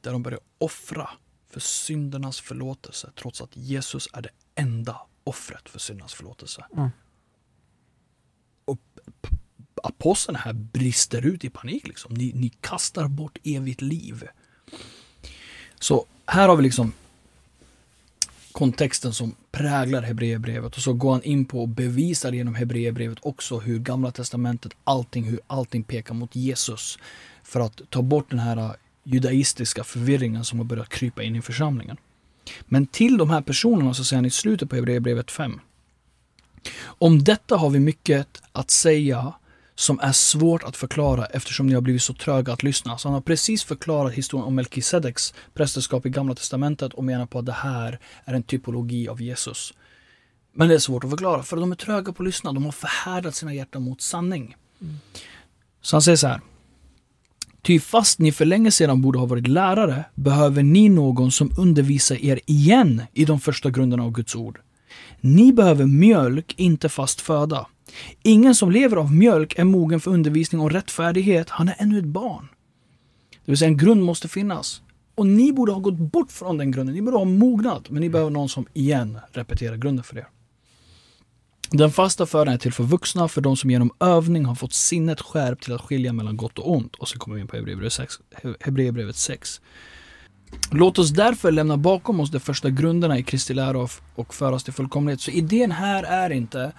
där 0.02 0.12
de 0.12 0.24
börjar 0.24 0.40
offra 0.58 1.10
för 1.50 1.60
syndernas 1.60 2.40
förlåtelse 2.40 3.12
trots 3.16 3.42
att 3.42 3.58
Jesus 3.58 4.08
är 4.14 4.22
det 4.22 4.30
enda 4.56 5.02
offret 5.24 5.70
för 5.70 5.80
syndernas 5.80 6.14
förlåtelse. 6.14 6.66
Mm. 6.78 6.90
Och 8.66 8.80
aposteln 9.84 10.36
här 10.36 10.54
brister 10.54 11.26
ut 11.26 11.44
i 11.44 11.50
panik. 11.50 11.88
Liksom. 11.88 12.14
Ni, 12.14 12.32
ni 12.36 12.50
kastar 12.50 13.08
bort 13.08 13.38
evigt 13.44 13.82
liv. 13.82 14.24
Så 15.80 16.06
här 16.26 16.48
har 16.48 16.56
vi 16.56 16.64
liksom 16.64 16.94
kontexten 18.52 19.14
som 19.14 19.36
präglar 19.52 20.02
Hebreerbrevet 20.02 20.76
och 20.76 20.82
så 20.82 20.94
går 20.94 21.12
han 21.12 21.24
in 21.24 21.46
på 21.46 21.62
och 21.62 21.68
bevisar 21.68 22.32
genom 22.32 22.56
Hebreerbrevet 22.56 23.18
också 23.22 23.60
hur 23.60 23.80
Gamla 23.80 24.12
Testamentet, 24.12 24.72
allting, 24.84 25.24
hur 25.24 25.40
allting 25.48 25.84
pekar 25.84 26.14
mot 26.14 26.36
Jesus. 26.36 27.00
För 27.44 27.60
att 27.60 27.82
ta 27.90 28.02
bort 28.02 28.30
den 28.30 28.40
här 28.40 28.76
judaistiska 29.08 29.84
förvirringen 29.84 30.46
som 30.46 30.60
har 30.60 30.66
börjat 30.66 30.90
krypa 30.90 31.24
in 31.24 31.36
i 31.36 31.42
församlingen. 31.42 31.98
Men 32.66 32.88
till 32.88 33.18
de 33.18 33.30
här 33.30 33.42
personerna 33.42 33.94
så 33.94 34.04
säger 34.04 34.18
han 34.18 34.26
i 34.26 34.30
slutet 34.30 34.70
på 34.70 34.76
Hebreerbrevet 34.76 35.32
5. 35.32 35.60
Om 36.84 37.24
detta 37.24 37.58
har 37.58 37.70
vi 37.70 37.80
mycket 37.80 38.28
att 38.52 38.72
säga 38.72 39.34
som 39.76 40.00
är 40.00 40.12
svårt 40.12 40.64
att 40.64 40.78
förklara 40.78 41.26
eftersom 41.26 41.68
ni 41.68 41.74
har 41.74 41.82
blivit 41.82 42.02
så 42.02 42.14
tröga 42.14 42.54
att 42.54 42.64
lyssna. 42.64 42.98
Så 42.98 43.08
han 43.08 43.14
har 43.14 43.22
precis 43.22 43.64
förklarat 43.64 44.14
historien 44.14 44.48
om 44.48 44.56
Melkisedeks 44.56 45.34
prästerskap 45.54 46.06
i 46.06 46.10
Gamla 46.10 46.36
Testamentet 46.36 46.94
och 46.94 47.04
menar 47.04 47.26
på 47.26 47.40
att 47.40 47.46
det 47.46 47.52
här 47.52 48.00
är 48.26 48.34
en 48.34 48.44
typologi 48.44 49.08
av 49.08 49.22
Jesus. 49.22 49.74
Men 50.54 50.68
det 50.68 50.76
är 50.76 50.80
svårt 50.80 51.04
att 51.04 51.10
förklara 51.10 51.44
för 51.44 51.58
de 51.58 51.72
är 51.72 51.76
tröga 51.76 52.14
på 52.14 52.24
att 52.24 52.28
lyssna. 52.28 52.54
De 52.54 52.66
har 52.66 52.72
förhärdat 52.72 53.36
sina 53.36 53.54
hjärtan 53.54 53.82
mot 53.82 54.02
sanning. 54.02 54.56
Så 55.82 55.96
han 55.96 56.02
säger 56.02 56.16
så 56.16 56.28
här. 56.28 56.42
Ty 57.62 57.80
fast 57.80 58.20
ni 58.20 58.32
för 58.32 58.46
länge 58.46 58.72
sedan 58.72 59.02
borde 59.02 59.20
ha 59.20 59.26
varit 59.26 59.48
lärare 59.48 60.06
behöver 60.16 60.64
ni 60.64 60.90
någon 60.90 61.32
som 61.32 61.52
undervisar 61.58 62.26
er 62.26 62.40
igen 62.46 63.02
i 63.14 63.26
de 63.26 63.40
första 63.40 63.70
grunderna 63.70 64.04
av 64.04 64.12
Guds 64.12 64.36
ord. 64.36 64.60
Ni 65.22 65.54
behöver 65.54 65.86
mjölk, 65.86 66.54
inte 66.58 66.90
fast 66.90 67.22
föda. 67.22 67.68
Ingen 68.24 68.56
som 68.56 68.72
lever 68.72 68.98
av 68.98 69.14
mjölk 69.14 69.60
är 69.60 69.64
mogen 69.64 70.00
för 70.00 70.12
undervisning 70.12 70.62
och 70.62 70.72
rättfärdighet. 70.72 71.50
Han 71.50 71.70
är 71.70 71.76
ännu 71.78 72.00
ett 72.00 72.06
barn. 72.06 72.48
Det 73.46 73.52
vill 73.52 73.58
säga 73.58 73.70
en 73.70 73.78
grund 73.78 74.04
måste 74.04 74.28
finnas. 74.28 74.82
Och 75.16 75.28
ni 75.28 75.54
borde 75.54 75.72
ha 75.72 75.80
gått 75.80 75.98
bort 75.98 76.32
från 76.32 76.58
den 76.58 76.72
grunden. 76.72 76.96
Ni 76.96 77.02
borde 77.02 77.18
ha 77.18 77.26
mognat. 77.26 77.90
Men 77.90 78.02
ni 78.02 78.10
behöver 78.10 78.32
någon 78.32 78.50
som 78.50 78.66
igen 78.74 79.20
repeterar 79.32 79.78
grunden 79.78 80.04
för 80.04 80.18
er. 80.18 80.28
Den 81.72 81.92
fasta 81.92 82.26
födan 82.26 82.54
är 82.54 82.58
till 82.58 82.74
för 82.74 82.84
vuxna, 82.84 83.28
för 83.28 83.42
de 83.42 83.58
som 83.58 83.72
genom 83.72 83.92
övning 84.00 84.46
har 84.46 84.56
fått 84.56 84.74
sinnet 84.74 85.22
skärpt 85.22 85.64
till 85.64 85.74
att 85.74 85.82
skilja 85.82 86.14
mellan 86.14 86.38
gott 86.38 86.60
och 86.60 86.72
ont. 86.72 86.96
Och 86.96 87.08
så 87.08 87.20
kommer 87.20 87.36
vi 87.36 87.42
in 87.42 87.48
på 87.48 87.56
Hebreerbrevet 87.56 87.94
6. 87.94 88.14
Hebreerbrevet 88.60 89.16
6. 89.16 89.62
Låt 90.72 91.00
oss 91.00 91.10
därför 91.10 91.52
lämna 91.52 91.78
bakom 91.78 92.20
oss 92.20 92.32
de 92.32 92.40
första 92.40 92.70
grunderna 92.70 93.18
i 93.18 93.24
Kristi 93.24 93.54
lära 93.54 93.78
och- 93.80 93.92
och 94.16 94.34
föras 94.34 94.64
till 94.64 94.74
fullkomlighet. 94.74 95.22
Så 95.22 95.32
idén 95.32 95.72
här 95.72 96.04
är 96.04 96.30
inte 96.30 96.72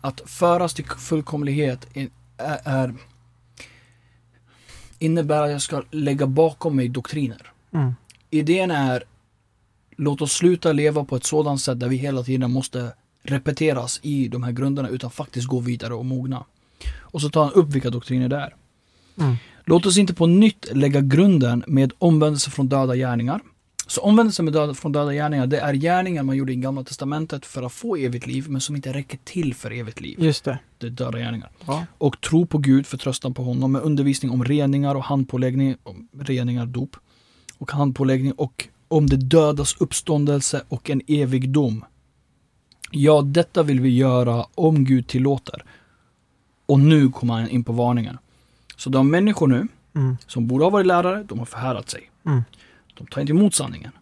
att 0.00 0.20
föras 0.26 0.74
till 0.74 0.84
fullkomlighet 0.84 1.86
är, 1.94 2.08
är 2.64 2.94
innebär 4.98 5.42
att 5.42 5.50
jag 5.50 5.62
ska 5.62 5.82
lägga 5.90 6.26
bakom 6.26 6.76
mig 6.76 6.88
doktriner. 6.88 7.52
Mm. 7.74 7.94
Idén 8.30 8.70
är 8.70 9.02
låt 9.96 10.20
oss 10.22 10.32
sluta 10.32 10.72
leva 10.72 11.04
på 11.04 11.16
ett 11.16 11.24
sådant 11.24 11.60
sätt 11.60 11.80
där 11.80 11.88
vi 11.88 11.96
hela 11.96 12.22
tiden 12.22 12.50
måste 12.50 12.92
repeteras 13.30 14.00
i 14.02 14.28
de 14.28 14.42
här 14.42 14.52
grunderna 14.52 14.88
utan 14.88 15.10
faktiskt 15.10 15.46
gå 15.46 15.60
vidare 15.60 15.94
och 15.94 16.04
mogna. 16.04 16.44
Och 16.98 17.20
så 17.22 17.28
tar 17.28 17.44
han 17.44 17.52
upp 17.52 17.68
vilka 17.68 17.90
doktriner 17.90 18.28
det 18.28 18.36
är. 18.36 18.54
Mm. 19.18 19.36
Låt 19.64 19.86
oss 19.86 19.98
inte 19.98 20.14
på 20.14 20.26
nytt 20.26 20.66
lägga 20.72 21.00
grunden 21.00 21.64
med 21.66 21.92
omvändelse 21.98 22.50
från 22.50 22.68
döda 22.68 22.96
gärningar. 22.96 23.40
Så 23.86 24.00
omvändelse 24.00 24.42
med 24.42 24.52
döda, 24.52 24.74
från 24.74 24.92
döda 24.92 25.12
gärningar, 25.12 25.46
det 25.46 25.58
är 25.58 25.74
gärningar 25.74 26.22
man 26.22 26.36
gjorde 26.36 26.52
i 26.52 26.56
Gamla 26.56 26.84
Testamentet 26.84 27.46
för 27.46 27.62
att 27.62 27.72
få 27.72 27.96
evigt 27.96 28.26
liv, 28.26 28.44
men 28.48 28.60
som 28.60 28.76
inte 28.76 28.92
räcker 28.92 29.18
till 29.24 29.54
för 29.54 29.70
evigt 29.70 30.00
liv. 30.00 30.24
Just 30.24 30.44
det. 30.44 30.58
Det 30.78 30.86
är 30.86 30.90
döda 30.90 31.18
gärningar. 31.18 31.50
Bra. 31.66 31.86
Och 31.98 32.20
tro 32.20 32.46
på 32.46 32.58
Gud, 32.58 32.86
förtröstan 32.86 33.34
på 33.34 33.42
honom 33.42 33.72
med 33.72 33.82
undervisning 33.82 34.30
om 34.30 34.44
reningar 34.44 34.94
och 34.94 35.04
handpåläggning, 35.04 35.76
om 35.82 36.08
reningar, 36.20 36.66
dop 36.66 36.96
och 37.58 37.72
handpåläggning 37.72 38.32
och 38.32 38.68
om 38.88 39.06
det 39.06 39.16
dödas 39.16 39.76
uppståndelse 39.78 40.62
och 40.68 40.90
en 40.90 41.00
evig 41.06 41.50
dom. 41.50 41.84
Ja, 42.90 43.22
detta 43.22 43.62
vill 43.62 43.80
vi 43.80 43.96
göra 43.96 44.46
om 44.54 44.84
Gud 44.84 45.06
tillåter. 45.06 45.64
Och 46.66 46.80
nu 46.80 47.08
kommer 47.10 47.34
han 47.34 47.48
in 47.48 47.64
på 47.64 47.72
varningen. 47.72 48.18
Så 48.76 48.90
de 48.90 49.10
människor 49.10 49.46
nu 49.46 49.68
Mm. 49.94 50.16
som 50.26 50.46
borde 50.46 50.64
ha 50.64 50.70
varit 50.70 50.86
lärare, 50.86 51.22
de 51.22 51.38
har 51.38 51.46
förhärdat 51.46 51.90
sig. 51.90 52.10
Mm. 52.26 52.42
De 52.94 53.06
tar 53.06 53.20
inte 53.20 53.32
emot 53.32 53.54
sanningen. 53.54 53.92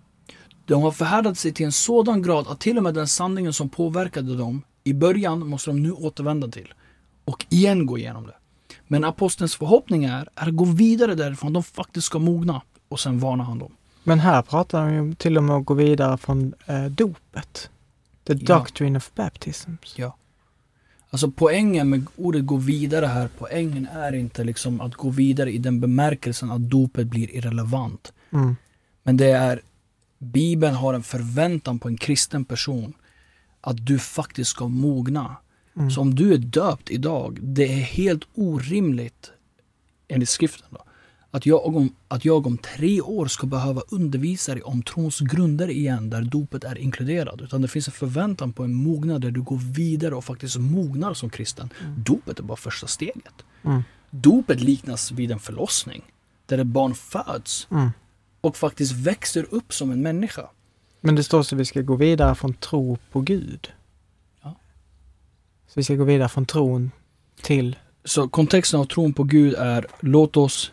De 0.67 0.83
har 0.83 0.91
förhärdat 0.91 1.39
sig 1.39 1.53
till 1.53 1.67
en 1.67 1.73
sådan 1.73 2.23
grad 2.23 2.47
att 2.49 2.61
till 2.61 2.77
och 2.77 2.83
med 2.83 2.95
den 2.95 3.09
sanningen 3.09 3.53
som 3.53 3.69
påverkade 3.69 4.37
dem 4.37 4.63
i 4.85 4.93
början 4.95 5.47
måste 5.49 5.71
de 5.71 5.83
nu 5.83 5.93
återvända 5.93 6.49
till. 6.49 6.75
Och 7.25 7.47
igen 7.49 7.87
gå 7.87 7.99
igenom 7.99 8.27
det. 8.27 8.35
Men 8.87 9.05
apostelns 9.05 9.57
förhoppning 9.57 10.05
är, 10.05 10.29
är 10.35 10.49
att 10.49 10.57
gå 10.57 10.65
vidare 10.65 11.15
därifrån, 11.15 11.53
de 11.53 11.63
faktiskt 11.63 12.07
ska 12.07 12.19
mogna. 12.19 12.63
Och 12.89 13.01
sen 13.01 13.19
varnar 13.19 13.45
han 13.45 13.59
dem. 13.59 13.73
Men 14.05 14.19
här 14.21 14.43
pratar 14.43 14.83
han 14.83 14.95
ju 14.95 15.15
till 15.15 15.37
och 15.37 15.45
med 15.45 15.55
om 15.55 15.61
att 15.61 15.67
gå 15.67 15.75
vidare 15.75 16.17
från 16.19 16.55
eh, 16.67 16.85
dopet. 16.85 17.71
The 18.27 18.33
Ja. 18.33 18.59
doctrine 18.59 18.97
of 18.97 19.15
baptisms. 19.15 19.95
Alltså 21.11 21.31
poängen 21.31 21.91
med 21.91 22.07
ordet 22.17 22.47
gå 22.47 22.57
vidare 22.57 23.07
här, 23.07 23.29
poängen 23.39 23.89
är 23.93 24.13
inte 24.13 24.45
liksom 24.45 24.81
att 24.81 24.95
gå 24.95 25.11
vidare 25.11 25.53
i 25.53 25.59
den 25.59 25.81
bemärkelsen 25.81 26.51
att 26.51 26.71
dopet 26.71 27.07
blir 27.07 27.31
irrelevant. 27.31 28.13
Mm. 28.33 28.57
Men 29.03 29.17
det 29.17 29.31
är, 29.31 29.61
Bibeln 30.19 30.75
har 30.75 30.95
en 30.95 31.03
förväntan 31.03 31.79
på 31.79 31.89
en 31.89 31.97
kristen 31.97 32.45
person 32.45 32.93
att 33.61 33.87
du 33.87 33.99
faktiskt 33.99 34.51
ska 34.51 34.69
mogna. 34.69 35.37
Mm. 35.77 35.91
Så 35.91 36.01
om 36.01 36.15
du 36.15 36.35
är 36.35 36.39
döpt 36.39 36.91
idag, 36.91 37.39
det 37.43 37.65
är 37.65 37.83
helt 37.83 38.25
orimligt 38.35 39.33
enligt 40.09 40.29
skriften 40.29 40.69
då, 40.71 40.85
att 41.35 41.47
jag, 41.47 41.67
om, 41.67 41.95
att 42.09 42.25
jag 42.25 42.47
om 42.47 42.59
tre 42.59 43.01
år 43.01 43.27
ska 43.27 43.47
behöva 43.47 43.83
undervisa 43.89 44.55
dig 44.55 44.63
om 44.63 44.83
trons 44.83 45.21
grunder 45.21 45.71
igen 45.71 46.11
där 46.11 46.23
dopet 46.23 46.65
är 46.65 46.79
inkluderat. 46.79 47.41
Utan 47.41 47.63
det 47.63 47.69
finns 47.69 47.89
en 47.89 47.93
förväntan 47.93 48.53
på 48.53 48.65
en 48.65 48.75
mognad 48.75 49.21
där 49.21 49.31
du 49.31 49.43
går 49.43 49.57
vidare 49.57 50.15
och 50.15 50.25
faktiskt 50.25 50.57
mognar 50.57 51.15
som 51.15 51.31
kristen. 51.31 51.71
Dopet 51.97 52.39
är 52.39 52.43
bara 52.43 52.57
första 52.57 52.87
steget. 52.87 53.45
Mm. 53.63 53.83
Dopet 54.11 54.61
liknas 54.61 55.13
vid 55.13 55.33
en 55.33 55.39
förlossning 55.39 56.03
där 56.47 56.59
ett 56.59 56.67
barn 56.67 56.95
föds 56.95 57.67
Mm. 57.71 57.91
och 58.41 58.57
faktiskt 58.57 58.93
växer 58.93 59.47
upp 59.51 59.75
som 59.75 59.91
en 59.91 60.03
människa. 60.03 60.51
Men 61.01 61.15
det 61.15 61.25
står 61.25 61.43
så 61.43 61.55
att 61.55 61.61
vi 61.61 61.65
ska 61.65 61.81
gå 61.81 61.97
vidare 61.97 62.35
från 62.35 62.55
tro 62.55 62.99
på 63.13 63.21
Gud. 63.21 63.73
Ja. 64.43 64.57
Så 65.67 65.73
vi 65.75 65.85
ska 65.85 65.95
gå 65.95 66.05
vidare 66.05 66.29
från 66.29 66.47
tron 66.47 66.91
till... 67.43 67.77
Så 68.05 68.29
kontexten 68.29 68.81
av 68.81 68.85
tron 68.85 69.13
på 69.13 69.25
Gud 69.25 69.55
är 69.55 69.87
låt 70.01 70.37
oss 70.37 70.73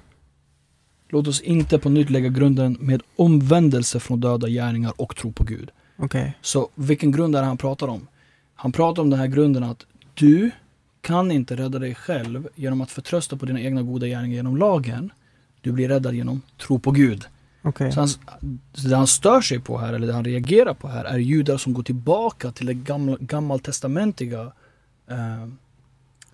Låt 1.12 1.28
oss 1.28 1.42
inte 1.42 1.80
på 1.80 1.90
nytt 1.90 2.10
lägga 2.10 2.30
grunden 2.30 2.78
med 2.80 3.02
omvändelse 3.16 4.00
från 4.00 4.20
döda 4.20 4.48
gärningar 4.48 4.94
och 4.96 5.16
tro 5.16 5.32
på 5.32 5.44
Gud. 5.44 5.72
Okej. 5.98 6.38
Så 6.42 6.70
vilken 6.76 7.12
grund 7.12 7.36
är 7.36 7.40
det 7.40 7.48
han 7.48 7.58
pratar 7.58 7.88
om? 7.88 8.08
Han 8.56 8.72
pratar 8.72 9.02
om 9.02 9.10
den 9.10 9.20
här 9.20 9.28
grunden 9.28 9.64
att 9.64 9.86
du 10.14 10.52
kan 11.02 11.32
inte 11.32 11.56
rädda 11.56 11.80
dig 11.80 11.96
själv 11.96 12.48
genom 12.56 12.82
att 12.82 12.92
förtrösta 12.92 13.38
på 13.38 13.46
dina 13.46 13.62
egna 13.62 13.82
goda 13.82 14.08
gärningar 14.08 14.36
genom 14.36 14.58
lagen. 14.58 15.12
Du 15.62 15.72
blir 15.72 15.90
räddad 15.90 16.14
genom 16.14 16.42
tro 16.58 16.80
på 16.80 16.92
Gud. 16.92 17.26
Okej. 17.62 17.92
Så 17.92 18.00
han, 18.00 18.08
så 18.74 18.88
det 18.88 18.96
han 18.96 19.08
stör 19.08 19.42
sig 19.42 19.60
på 19.60 19.78
här, 19.78 19.94
eller 19.94 20.08
det 20.08 20.14
han 20.14 20.26
reagerar 20.26 20.74
på 20.74 20.88
här, 20.88 21.06
är 21.06 21.18
judar 21.18 21.58
som 21.58 21.74
går 21.74 21.84
tillbaka 21.84 22.52
till 22.52 22.66
det 22.66 22.74
gamla, 22.74 23.18
gammaltestamentliga 23.20 24.42
eh, 25.08 25.48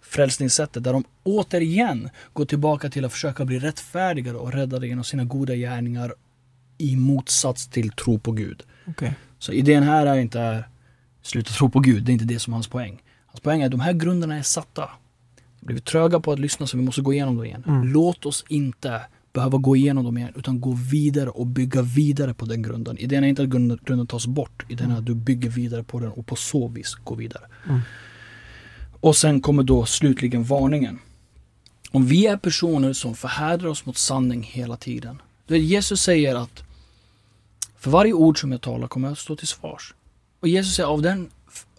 frälsningssättet. 0.10 0.84
Där 0.84 0.94
de 0.94 1.04
återigen 1.24 2.10
går 2.34 2.46
tillbaka 2.46 2.90
till 2.90 3.06
att 3.06 3.12
försöka 3.12 3.46
bli 3.46 3.60
rättfärdigare 3.60 4.38
och 4.38 4.54
räddade 4.54 4.88
genom 4.88 5.04
sina 5.04 5.24
goda 5.24 5.56
gärningar 5.56 6.14
i 6.78 6.96
motsats 6.96 7.68
till 7.68 7.92
tro 7.92 8.20
på 8.20 8.32
Gud. 8.32 8.64
Okej. 8.88 9.16
Så 9.40 9.52
idén 9.52 9.84
här 9.84 10.06
är 10.06 10.18
inte 10.18 10.64
sluta 11.22 11.52
tro 11.52 11.70
på 11.70 11.80
Gud, 11.80 12.04
det 12.04 12.12
är 12.12 12.14
inte 12.14 12.26
det 12.26 12.40
som 12.40 12.54
är 12.54 12.56
hans 12.56 12.68
poäng. 12.68 13.02
Hans 13.26 13.40
poäng 13.40 13.62
är 13.62 13.66
att 13.66 13.72
de 13.72 13.80
här 13.80 13.94
grunderna 13.94 14.38
är 14.38 14.42
satta. 14.42 14.90
Blivit 15.60 15.86
tröga 15.86 16.20
på 16.20 16.32
att 16.32 16.40
lyssna 16.40 16.68
så 16.68 16.78
vi 16.78 16.84
måste 16.84 17.02
gå 17.02 17.14
igenom 17.14 17.36
dem 17.36 17.46
igen. 17.46 17.64
Mm. 17.68 17.88
Låt 17.88 18.26
oss 18.26 18.46
inte 18.50 19.02
behöva 19.34 19.58
gå 19.58 19.76
igenom 19.76 20.06
dem 20.06 20.18
igen 20.18 20.34
utan 20.36 20.62
gå 20.62 20.72
vidare 20.92 21.30
och 21.30 21.48
bygga 21.48 21.82
vidare 21.82 22.34
på 22.34 22.46
den 22.46 22.62
grunden. 22.62 22.98
Idén 22.98 23.24
är 23.24 23.28
inte 23.28 23.44
att 23.44 23.50
grunden, 23.50 23.80
grunden 23.86 24.08
tas 24.08 24.28
bort, 24.28 24.66
idén 24.70 24.92
är 24.92 24.98
att 24.98 25.06
du 25.06 25.16
bygger 25.16 25.50
vidare 25.50 25.84
på 25.84 26.00
den 26.00 26.12
och 26.12 26.26
på 26.26 26.36
så 26.36 26.68
vis 26.68 26.96
går 26.96 27.16
vidare. 27.16 27.44
Mm. 27.70 27.82
Och 29.00 29.16
sen 29.16 29.42
kommer 29.42 29.64
då 29.64 29.86
slutligen 29.86 30.44
varningen. 30.44 31.00
Om 31.92 32.06
vi 32.06 32.28
är 32.28 32.38
personer 32.38 32.94
som 32.94 33.16
förhärdar 33.16 33.68
oss 33.68 33.86
mot 33.86 33.98
sanning 33.98 34.44
hela 34.44 34.78
tiden. 34.78 35.22
Det 35.48 35.58
Jesus 35.58 36.02
säger 36.02 36.36
att 36.36 36.64
för 37.78 37.92
varje 37.92 38.14
ord 38.14 38.42
som 38.42 38.52
jag 38.52 38.62
talar 38.62 38.88
kommer 38.88 39.08
jag 39.08 39.14
att 39.14 39.20
stå 39.20 39.36
till 39.36 39.48
svars. 39.48 39.94
Och 40.40 40.48
Jesus 40.48 40.76
säger 40.76 40.90
av 40.90 41.02
den, 41.02 41.30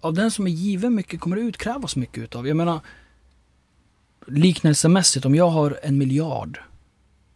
av 0.00 0.14
den 0.14 0.30
som 0.30 0.46
är 0.46 0.50
given 0.50 0.94
mycket 0.94 1.20
kommer 1.20 1.36
det 1.36 1.42
utkrävas 1.42 1.96
mycket 1.96 2.24
utav. 2.24 2.48
Jag 2.48 2.56
menar 2.56 2.80
liknelsemässigt, 4.26 5.26
om 5.26 5.34
jag 5.34 5.48
har 5.48 5.78
en 5.82 5.98
miljard 5.98 6.58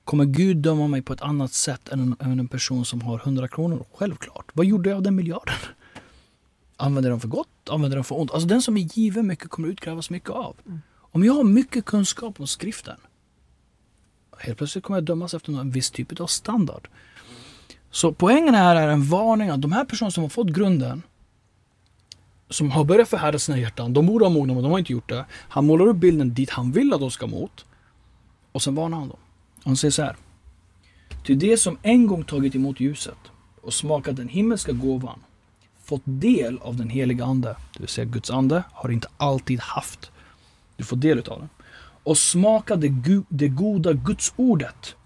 kommer 0.04 0.24
Gud 0.24 0.56
döma 0.56 0.86
mig 0.86 1.02
på 1.02 1.12
ett 1.12 1.22
annat 1.22 1.52
sätt 1.52 1.88
än 1.88 2.00
en, 2.00 2.30
än 2.30 2.40
en 2.40 2.48
person 2.48 2.84
som 2.84 3.00
har 3.00 3.18
100 3.18 3.48
kronor? 3.48 3.84
Självklart. 3.94 4.46
Vad 4.52 4.66
gjorde 4.66 4.90
jag 4.90 4.96
av 4.96 5.02
den 5.02 5.14
miljarden? 5.14 5.54
Använder 6.82 7.10
den 7.10 7.20
för 7.20 7.28
gott? 7.28 7.48
Använder 7.70 7.96
den 7.96 8.04
för 8.04 8.20
ont? 8.20 8.30
Alltså 8.30 8.48
den 8.48 8.62
som 8.62 8.76
är 8.76 8.80
given 8.80 9.26
mycket 9.26 9.48
kommer 9.50 9.68
utkrävas 9.68 10.10
mycket 10.10 10.30
av. 10.30 10.56
Om 10.98 11.24
jag 11.24 11.32
har 11.32 11.44
mycket 11.44 11.84
kunskap 11.84 12.40
om 12.40 12.46
skriften, 12.46 12.96
helt 14.38 14.58
plötsligt 14.58 14.84
kommer 14.84 14.96
jag 14.96 15.04
dömas 15.04 15.34
efter 15.34 15.60
en 15.60 15.70
viss 15.70 15.90
typ 15.90 16.20
av 16.20 16.26
standard. 16.26 16.88
Så 17.90 18.12
poängen 18.12 18.54
här 18.54 18.76
är 18.76 18.88
en 18.88 19.04
varning 19.04 19.48
att 19.48 19.62
de 19.62 19.72
här 19.72 19.84
personerna 19.84 20.10
som 20.10 20.22
har 20.22 20.28
fått 20.28 20.48
grunden, 20.48 21.02
som 22.50 22.70
har 22.70 22.84
börjat 22.84 23.08
förhärda 23.08 23.38
sina 23.38 23.58
hjärtan, 23.58 23.92
de 23.92 24.06
borde 24.06 24.24
ha 24.24 24.30
mognat 24.30 24.54
men 24.56 24.62
de 24.62 24.72
har 24.72 24.78
inte 24.78 24.92
gjort 24.92 25.08
det. 25.08 25.24
Han 25.30 25.66
målar 25.66 25.86
upp 25.86 25.96
bilden 25.96 26.34
dit 26.34 26.50
han 26.50 26.72
vill 26.72 26.92
att 26.94 27.00
de 27.00 27.10
ska 27.10 27.26
mot. 27.26 27.64
Och 28.52 28.62
sen 28.62 28.74
varnar 28.74 28.98
han 28.98 29.08
dem. 29.08 29.18
Han 29.64 29.76
säger 29.76 29.92
så 29.92 30.02
här. 30.02 30.16
Ty 31.26 31.34
det 31.34 31.56
som 31.56 31.78
en 31.82 32.06
gång 32.06 32.24
tagit 32.24 32.54
emot 32.54 32.80
ljuset 32.80 33.18
och 33.60 33.74
smakat 33.74 34.16
den 34.16 34.28
himmelska 34.28 34.72
gåvan, 34.72 35.18
fått 35.92 36.02
del 36.04 36.58
av 36.58 36.76
den 36.76 36.90
heliga 36.90 37.24
ande, 37.24 37.56
det 37.72 37.80
vill 37.80 37.88
säga 37.88 38.04
Guds 38.04 38.30
ande, 38.30 38.62
har 38.72 38.90
inte 38.90 39.08
alltid 39.16 39.60
haft. 39.60 40.10
Du 40.76 40.84
får 40.84 40.96
del 40.96 41.18
utav 41.18 41.38
den. 41.38 41.48
Och 42.04 42.18
smaka 42.18 42.76
det, 42.76 42.88
gu- 42.88 43.24
det 43.28 43.48
goda 43.48 43.92
Gudsordet. 43.92 44.96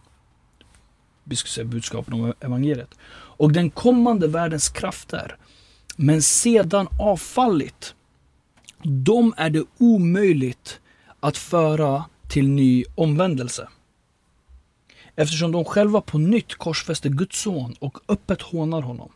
Vi 1.24 1.36
ska 1.36 1.48
säga 1.48 1.64
budskapen 1.64 2.14
om 2.14 2.32
evangeliet. 2.40 2.94
Och 3.38 3.52
den 3.52 3.70
kommande 3.70 4.28
världens 4.28 4.68
krafter. 4.68 5.36
Men 5.96 6.22
sedan 6.22 6.88
avfallit. 7.00 7.94
De 8.82 9.34
är 9.36 9.50
det 9.50 9.64
omöjligt 9.78 10.80
att 11.20 11.36
föra 11.36 12.04
till 12.28 12.48
ny 12.48 12.84
omvändelse. 12.94 13.68
Eftersom 15.16 15.52
de 15.52 15.64
själva 15.64 16.00
på 16.00 16.18
nytt 16.18 16.54
korsfäster 16.54 17.08
Guds 17.10 17.40
son 17.40 17.74
och 17.78 17.98
öppet 18.08 18.42
hånar 18.42 18.82
honom. 18.82 19.10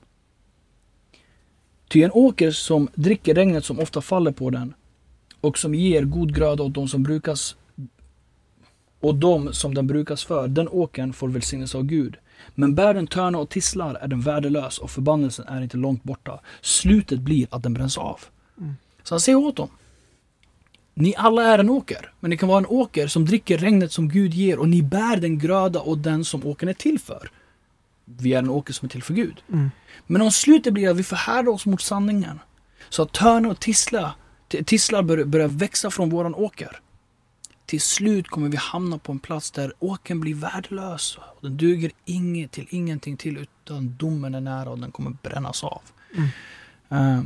Ty 1.91 2.03
en 2.03 2.11
åker 2.12 2.51
som 2.51 2.88
dricker 2.95 3.34
regnet 3.34 3.64
som 3.64 3.80
ofta 3.80 4.01
faller 4.01 4.32
på 4.32 4.51
den 4.51 4.74
och 5.41 5.59
som 5.59 5.74
ger 5.74 6.03
god 6.03 6.34
gröda 6.34 6.62
åt 6.62 6.74
de 6.74 6.88
som 6.88 7.03
brukas 7.03 7.57
och 9.01 9.14
de 9.14 9.53
som 9.53 9.74
den 9.74 9.86
brukas 9.86 10.24
för, 10.24 10.49
den 10.49 10.68
åkern 10.68 11.12
får 11.12 11.28
välsignelse 11.28 11.78
av 11.78 11.84
Gud. 11.84 12.16
Men 12.55 12.74
bär 12.74 12.95
den 12.95 13.07
törna 13.07 13.38
och 13.38 13.49
tisslar 13.49 13.95
är 13.95 14.09
den 14.09 14.20
värdelös 14.20 14.78
och 14.78 14.91
förbannelsen 14.91 15.47
är 15.49 15.62
inte 15.62 15.76
långt 15.76 16.03
borta. 16.03 16.41
Slutet 16.61 17.20
blir 17.20 17.47
att 17.51 17.62
den 17.62 17.74
bränns 17.74 17.99
av. 17.99 18.20
Så 19.03 19.14
han 19.14 19.20
säger 19.20 19.38
åt 19.38 19.57
dem. 19.57 19.68
Ni 20.95 21.14
alla 21.16 21.43
är 21.43 21.59
en 21.59 21.70
åker, 21.70 22.12
men 22.20 22.30
ni 22.30 22.36
kan 22.36 22.49
vara 22.49 22.59
en 22.59 22.66
åker 22.66 23.07
som 23.07 23.24
dricker 23.24 23.59
regnet 23.59 23.93
som 23.93 24.09
Gud 24.09 24.34
ger 24.34 24.59
och 24.59 24.68
ni 24.68 24.82
bär 24.82 25.16
den 25.16 25.38
gröda 25.38 25.80
och 25.80 25.99
den 25.99 26.24
som 26.24 26.47
åkern 26.47 26.68
är 26.68 26.74
till 26.74 26.99
för. 26.99 27.30
Vi 28.18 28.34
är 28.34 28.38
en 28.38 28.50
åker 28.50 28.72
som 28.72 28.86
är 28.86 28.90
till 28.90 29.02
för 29.02 29.14
Gud. 29.14 29.42
Mm. 29.52 29.70
Men 30.06 30.22
om 30.22 30.30
slutet 30.30 30.72
blir 30.74 30.90
att 30.90 30.96
vi 30.96 31.02
förhärdar 31.02 31.52
oss 31.52 31.66
mot 31.66 31.80
sanningen. 31.80 32.40
Så 32.88 33.02
att 33.02 33.12
törnar 33.12 33.50
och 33.50 33.61
tisslar, 33.61 34.11
t- 34.48 34.64
tisslar 34.64 35.02
börjar, 35.02 35.48
växa 35.48 35.90
från 35.90 36.11
våran 36.11 36.34
åker. 36.34 36.80
Till 37.66 37.80
slut 37.80 38.28
kommer 38.28 38.48
vi 38.48 38.56
hamna 38.56 38.98
på 38.98 39.12
en 39.12 39.18
plats 39.18 39.50
där 39.50 39.72
åkern 39.78 40.20
blir 40.20 40.34
värdelös. 40.34 41.18
Och 41.18 41.42
den 41.42 41.56
duger 41.56 41.90
inget 42.04 42.50
till 42.52 42.66
ingenting 42.70 43.16
till 43.16 43.38
utan 43.38 43.96
domen 43.96 44.34
är 44.34 44.40
nära 44.40 44.70
och 44.70 44.78
den 44.78 44.92
kommer 44.92 45.16
brännas 45.22 45.64
av. 45.64 45.82
Eh, 46.90 47.20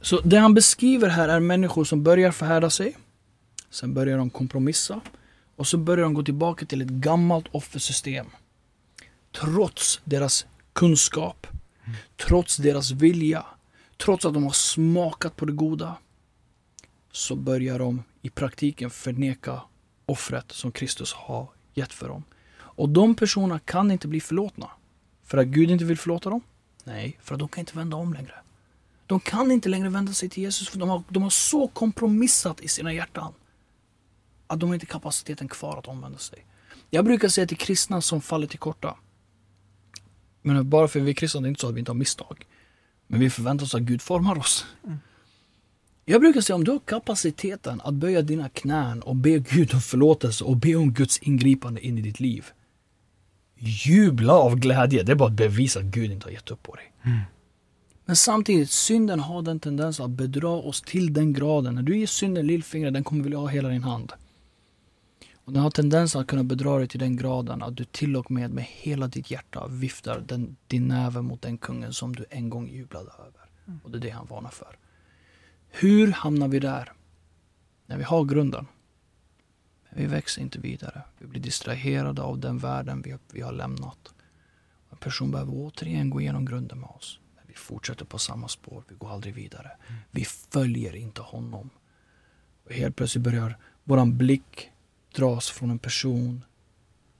så 0.00 0.20
det 0.20 0.36
han 0.36 0.54
beskriver 0.54 1.08
här 1.08 1.28
är 1.28 1.40
människor 1.40 1.84
som 1.84 2.02
börjar 2.02 2.30
förhärda 2.32 2.70
sig. 2.70 2.96
Sen 3.70 3.94
börjar 3.94 4.18
de 4.18 4.30
kompromissa. 4.30 5.00
Och 5.56 5.66
så 5.66 5.76
börjar 5.78 6.04
de 6.04 6.14
gå 6.14 6.22
tillbaka 6.22 6.66
till 6.66 6.82
ett 6.82 6.88
gammalt 6.88 7.46
offersystem. 7.52 8.26
Trots 9.40 10.00
deras 10.04 10.46
kunskap. 10.72 11.46
Trots 12.16 12.56
deras 12.56 12.90
vilja. 12.90 13.46
Trots 13.96 14.24
att 14.24 14.34
de 14.34 14.44
har 14.44 14.52
smakat 14.52 15.36
på 15.36 15.44
det 15.44 15.52
goda. 15.52 15.96
Så 17.12 17.36
börjar 17.36 17.78
de 17.78 18.02
i 18.22 18.30
praktiken 18.30 18.90
förneka 18.90 19.62
offret 20.06 20.52
som 20.52 20.72
Kristus 20.72 21.12
har 21.12 21.48
gett 21.74 21.92
för 21.92 22.08
dem. 22.08 22.24
Och 22.58 22.88
de 22.88 23.14
personerna 23.14 23.58
kan 23.58 23.90
inte 23.90 24.08
bli 24.08 24.20
förlåtna. 24.20 24.70
För 25.24 25.38
att 25.38 25.46
Gud 25.46 25.70
inte 25.70 25.84
vill 25.84 25.98
förlåta 25.98 26.30
dem? 26.30 26.40
Nej, 26.84 27.18
för 27.22 27.34
att 27.34 27.38
de 27.38 27.48
kan 27.48 27.60
inte 27.60 27.76
vända 27.76 27.96
om 27.96 28.12
längre. 28.14 28.34
De 29.06 29.20
kan 29.20 29.50
inte 29.50 29.68
längre 29.68 29.88
vända 29.88 30.12
sig 30.12 30.28
till 30.28 30.42
Jesus 30.42 30.68
för 30.68 30.78
de 30.78 30.88
har, 30.88 31.02
de 31.08 31.22
har 31.22 31.30
så 31.30 31.68
kompromissat 31.68 32.60
i 32.60 32.68
sina 32.68 32.92
hjärtan 32.92 33.32
att 34.46 34.60
de 34.60 34.68
har 34.68 34.74
inte 34.74 34.86
kapaciteten 34.86 35.48
kvar 35.48 35.76
att 35.76 35.88
omvända 35.88 36.18
sig. 36.18 36.44
Jag 36.90 37.04
brukar 37.04 37.28
säga 37.28 37.46
till 37.46 37.56
kristna 37.56 38.00
som 38.00 38.20
faller 38.20 38.46
till 38.46 38.58
korta. 38.58 38.96
Men 40.48 40.70
bara 40.70 40.88
för 40.88 41.00
att 41.00 41.06
vi 41.06 41.10
är 41.10 41.14
kristna, 41.14 41.40
det 41.40 41.46
är 41.46 41.48
inte 41.48 41.60
så 41.60 41.68
att 41.68 41.74
vi 41.74 41.78
inte 41.78 41.90
har 41.90 41.96
misstag. 41.96 42.46
Men 43.06 43.20
vi 43.20 43.30
förväntar 43.30 43.64
oss 43.64 43.74
att 43.74 43.82
Gud 43.82 44.02
formar 44.02 44.38
oss. 44.38 44.66
Jag 46.04 46.20
brukar 46.20 46.40
säga 46.40 46.56
om 46.56 46.64
du 46.64 46.70
har 46.70 46.78
kapaciteten 46.78 47.80
att 47.80 47.94
böja 47.94 48.22
dina 48.22 48.48
knän 48.48 49.02
och 49.02 49.16
be 49.16 49.38
Gud 49.38 49.74
om 49.74 49.80
förlåtelse 49.80 50.44
och 50.44 50.56
be 50.56 50.74
om 50.74 50.92
Guds 50.92 51.18
ingripande 51.18 51.86
in 51.86 51.98
i 51.98 52.02
ditt 52.02 52.20
liv. 52.20 52.46
Jubla 53.56 54.32
av 54.32 54.56
glädje, 54.56 55.02
det 55.02 55.12
är 55.12 55.16
bara 55.16 55.28
att 55.28 55.36
bevisa 55.36 55.80
att 55.80 55.84
Gud 55.84 56.12
inte 56.12 56.26
har 56.26 56.32
gett 56.32 56.50
upp 56.50 56.62
på 56.62 56.74
dig. 56.74 56.92
Men 58.04 58.16
samtidigt, 58.16 58.70
synden 58.70 59.20
har 59.20 59.42
den 59.42 59.60
tendensen 59.60 60.04
att 60.04 60.10
bedra 60.10 60.48
oss 60.48 60.82
till 60.82 61.12
den 61.12 61.32
graden. 61.32 61.74
När 61.74 61.82
du 61.82 61.98
ger 61.98 62.06
synden 62.06 62.46
lillfingret, 62.46 62.94
den 62.94 63.04
kommer 63.04 63.24
vilja 63.24 63.38
ha 63.38 63.46
hela 63.46 63.68
din 63.68 63.82
hand. 63.82 64.12
Och 65.48 65.54
den 65.54 65.62
har 65.62 65.70
tendensen 65.70 66.20
att 66.20 66.26
kunna 66.26 66.44
bedra 66.44 66.78
dig 66.78 66.88
till 66.88 67.00
den 67.00 67.16
graden 67.16 67.62
att 67.62 67.76
du 67.76 67.84
till 67.84 68.16
och 68.16 68.30
med 68.30 68.50
med 68.50 68.64
hela 68.64 69.08
ditt 69.08 69.30
hjärta 69.30 69.66
viftar 69.66 70.20
den, 70.20 70.56
din 70.66 70.88
näve 70.88 71.22
mot 71.22 71.42
den 71.42 71.58
kungen 71.58 71.92
som 71.92 72.16
du 72.16 72.24
en 72.30 72.50
gång 72.50 72.68
jublade 72.68 73.10
över. 73.18 73.50
Och 73.82 73.90
det 73.90 73.98
är 73.98 74.00
det 74.00 74.10
han 74.10 74.26
varnar 74.26 74.50
för. 74.50 74.78
Hur 75.68 76.12
hamnar 76.12 76.48
vi 76.48 76.58
där? 76.58 76.92
När 77.86 77.96
vi 77.96 78.02
har 78.02 78.24
grunden. 78.24 78.66
Men 79.90 79.98
vi 79.98 80.06
växer 80.06 80.42
inte 80.42 80.58
vidare. 80.58 81.02
Vi 81.18 81.26
blir 81.26 81.40
distraherade 81.40 82.22
av 82.22 82.38
den 82.38 82.58
världen 82.58 83.02
vi, 83.02 83.16
vi 83.32 83.40
har 83.40 83.52
lämnat. 83.52 84.14
En 84.90 84.98
person 84.98 85.30
behöver 85.30 85.52
återigen 85.54 86.10
gå 86.10 86.20
igenom 86.20 86.44
grunden 86.44 86.80
med 86.80 86.90
oss. 86.90 87.20
Men 87.36 87.44
vi 87.46 87.54
fortsätter 87.54 88.04
på 88.04 88.18
samma 88.18 88.48
spår. 88.48 88.84
Vi 88.88 88.94
går 88.94 89.10
aldrig 89.10 89.34
vidare. 89.34 89.70
Vi 90.10 90.24
följer 90.24 90.96
inte 90.96 91.20
honom. 91.22 91.70
Och 92.64 92.72
helt 92.72 92.96
plötsligt 92.96 93.24
börjar 93.24 93.58
våran 93.84 94.18
blick 94.18 94.70
dras 95.14 95.50
från 95.50 95.70
en 95.70 95.78
person 95.78 96.44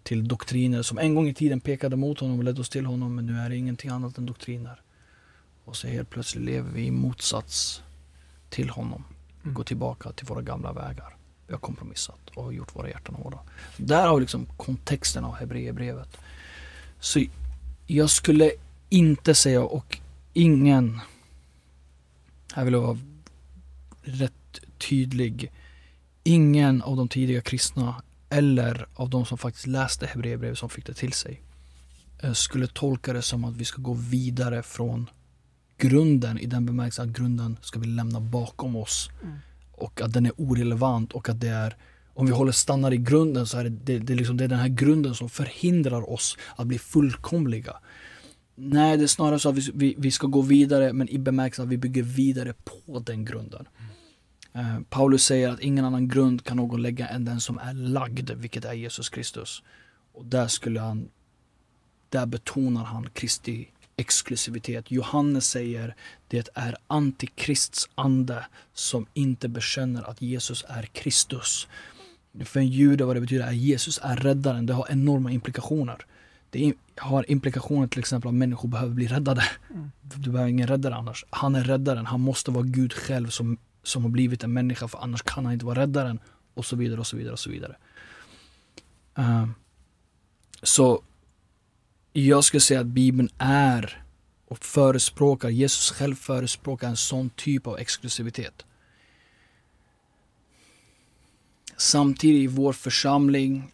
till 0.03 0.29
doktriner 0.29 0.83
som 0.83 0.99
en 0.99 1.15
gång 1.15 1.29
i 1.29 1.35
tiden 1.35 1.61
pekade 1.61 1.97
mot 1.97 2.21
honom 2.21 2.39
och 2.39 2.45
ledde 2.45 2.61
oss 2.61 2.69
till 2.69 2.87
honom. 2.87 3.15
Men 3.15 3.27
nu 3.27 3.39
är 3.39 3.49
det 3.49 3.57
ingenting 3.57 3.91
annat 3.91 4.19
än 4.19 4.27
doktriner. 4.27 4.81
Och 5.65 5.77
så 5.77 5.89
helt 5.89 6.11
plötsligt 6.11 6.45
lever 6.45 6.71
vi 6.71 6.87
i 6.87 6.91
motsats 6.91 7.83
till 8.51 8.71
honom. 8.71 9.05
Vi 9.43 9.51
går 9.51 9.65
tillbaka 9.65 10.13
till 10.13 10.27
våra 10.27 10.43
gamla 10.43 10.73
vägar. 10.73 11.17
Vi 11.47 11.53
har 11.53 11.61
kompromissat 11.61 12.31
och 12.35 12.45
har 12.45 12.53
gjort 12.53 12.77
våra 12.77 12.89
hjärtan 12.89 13.15
hårda. 13.15 13.39
Där 13.77 14.09
har 14.09 14.15
vi 14.15 14.21
liksom 14.21 14.47
kontexten 14.47 15.25
av 15.25 15.35
Hebreerbrevet. 15.35 16.17
Så 17.01 17.25
jag 17.87 18.11
skulle 18.11 18.51
inte 18.89 19.35
säga, 19.35 19.63
och 19.63 19.99
ingen, 20.33 21.01
här 22.55 22.65
vill 22.65 22.75
jag 22.75 22.81
vara 22.81 22.99
rätt 24.03 24.61
tydlig, 24.79 25.53
ingen 26.29 26.83
av 26.83 26.97
de 26.97 27.09
tidiga 27.09 27.41
kristna 27.41 28.03
eller 28.31 28.87
av 28.95 29.11
de 29.11 29.27
som 29.27 29.39
faktiskt 29.39 29.67
läste 29.67 30.07
Hebreerbrevet 30.07 30.59
som 30.59 30.69
fick 30.69 30.87
det 30.87 30.95
till 30.95 31.13
sig 31.13 31.43
eh, 32.23 32.33
skulle 32.33 32.67
tolka 32.67 33.13
det 33.13 33.23
som 33.23 33.45
att 33.45 33.57
vi 33.57 33.65
ska 33.65 33.83
gå 33.83 33.95
vidare 33.95 34.63
från 34.63 35.11
grunden 35.79 36.39
i 36.39 36.47
den 36.47 36.67
bemärkelsen 36.67 37.09
att 37.11 37.17
grunden 37.17 37.57
ska 37.63 37.81
vi 37.81 37.87
lämna 37.87 38.21
bakom 38.21 38.77
oss. 38.77 39.11
Och 39.73 40.01
att 40.01 40.13
den 40.13 40.27
är 40.27 40.33
orelevant 40.37 41.13
och 41.13 41.29
att 41.29 41.41
det 41.41 41.49
är 41.49 41.77
om 42.15 42.27
vi 42.27 42.33
håller 42.33 42.53
stannar 42.53 42.93
i 42.93 42.97
grunden 42.97 43.47
så 43.47 43.59
är 43.59 43.65
det, 43.65 43.71
det, 43.71 43.99
det, 43.99 44.15
liksom, 44.15 44.37
det 44.37 44.45
är 44.45 44.49
den 44.49 44.59
här 44.59 44.69
grunden 44.69 45.15
som 45.15 45.29
förhindrar 45.29 46.11
oss 46.11 46.37
att 46.57 46.67
bli 46.67 46.79
fullkomliga. 46.79 47.77
Nej, 48.55 48.97
det 48.97 49.03
är 49.03 49.07
snarare 49.07 49.39
så 49.39 49.49
att 49.49 49.55
vi, 49.55 49.71
vi, 49.75 49.95
vi 49.99 50.11
ska 50.11 50.27
gå 50.27 50.43
vidare 50.43 50.93
men 50.93 51.09
i 51.09 51.19
bemärkelsen 51.19 51.65
att 51.65 51.71
vi 51.71 51.77
bygger 51.77 52.03
vidare 52.03 52.55
på 52.65 52.99
den 52.99 53.25
grunden. 53.25 53.69
Eh, 54.53 54.81
Paulus 54.91 55.25
säger 55.25 55.49
att 55.49 55.61
ingen 55.61 55.85
annan 55.85 56.09
grund 56.09 56.45
kan 56.45 56.57
någon 56.57 56.83
lägga 56.83 57.09
än 57.09 57.25
den 57.25 57.41
som 57.41 57.59
är 57.59 57.75
lagd, 57.75 58.31
vilket 58.31 58.65
är 58.65 58.73
Jesus 58.73 59.09
Kristus. 59.09 59.63
Och 60.13 60.25
där 60.27 60.49
skulle 60.49 60.81
han, 60.81 61.09
där 62.09 62.27
betonar 62.27 62.85
han 62.85 63.11
Kristi 63.11 63.69
exklusivitet. 63.99 64.91
Johannes 64.91 65.51
säger 65.51 65.95
det 66.29 66.49
är 66.55 66.77
antikrists 66.87 67.89
ande 67.95 68.47
som 68.75 69.07
inte 69.15 69.49
bekänner 69.49 70.11
att 70.11 70.23
Jesus 70.23 70.65
är 70.69 70.83
Kristus. 70.83 71.69
För 72.45 72.61
en 72.61 72.69
jude 72.69 73.05
vad 73.05 73.17
det 73.17 73.21
betyder 73.21 73.47
är 73.47 73.53
Jesus 73.53 74.01
är 74.03 74.17
räddaren. 74.17 74.67
Det 74.67 74.73
har 74.73 74.87
enorma 74.91 75.31
implikationer. 75.31 76.07
Det 76.51 76.73
har 76.97 77.31
implikationer 77.31 77.89
till 77.89 77.99
exempel 77.99 78.29
att 78.29 78.35
människor 78.35 78.69
behöver 78.69 78.95
bli 78.95 79.07
räddade. 79.07 79.43
Mm. 79.71 79.91
Du 80.03 80.31
behöver 80.31 80.51
ingen 80.51 80.67
räddare 80.67 80.95
annars. 80.95 81.25
Han 81.31 81.55
är 81.55 81.65
räddaren. 81.65 82.07
Han 82.07 82.21
måste 82.21 82.51
vara 82.51 82.65
Gud 82.65 82.93
själv 82.93 83.29
som, 83.29 83.59
som 83.89 84.03
har 84.03 84.11
blivit 84.11 84.45
en 84.45 84.53
människa 84.53 84.89
för 84.89 84.99
annars 84.99 85.23
kan 85.23 85.45
han 85.45 85.55
inte 85.55 85.67
vara 85.67 85.81
räddaren. 85.81 86.21
Och 86.55 86.65
så 86.65 86.77
vidare 86.77 87.01
och 87.01 87.07
så 87.07 87.17
vidare 87.17 87.33
och 87.33 87.39
så 87.39 87.51
vidare. 87.51 87.77
Uh, 89.19 89.49
så 90.63 91.03
jag 92.13 92.45
skulle 92.45 92.61
säga 92.61 92.81
att 92.81 92.87
Bibeln 92.87 93.29
är 93.39 94.05
och 94.47 94.65
förespråkar, 94.65 95.49
Jesus 95.49 95.91
själv 95.91 96.15
förespråkar 96.15 96.89
en 96.89 96.97
sån 96.97 97.31
typ 97.31 97.67
av 97.67 97.79
exklusivitet. 97.79 98.65
Samtidigt 101.77 102.45
i 102.45 102.47
vår 102.47 102.73
församling, 102.73 103.73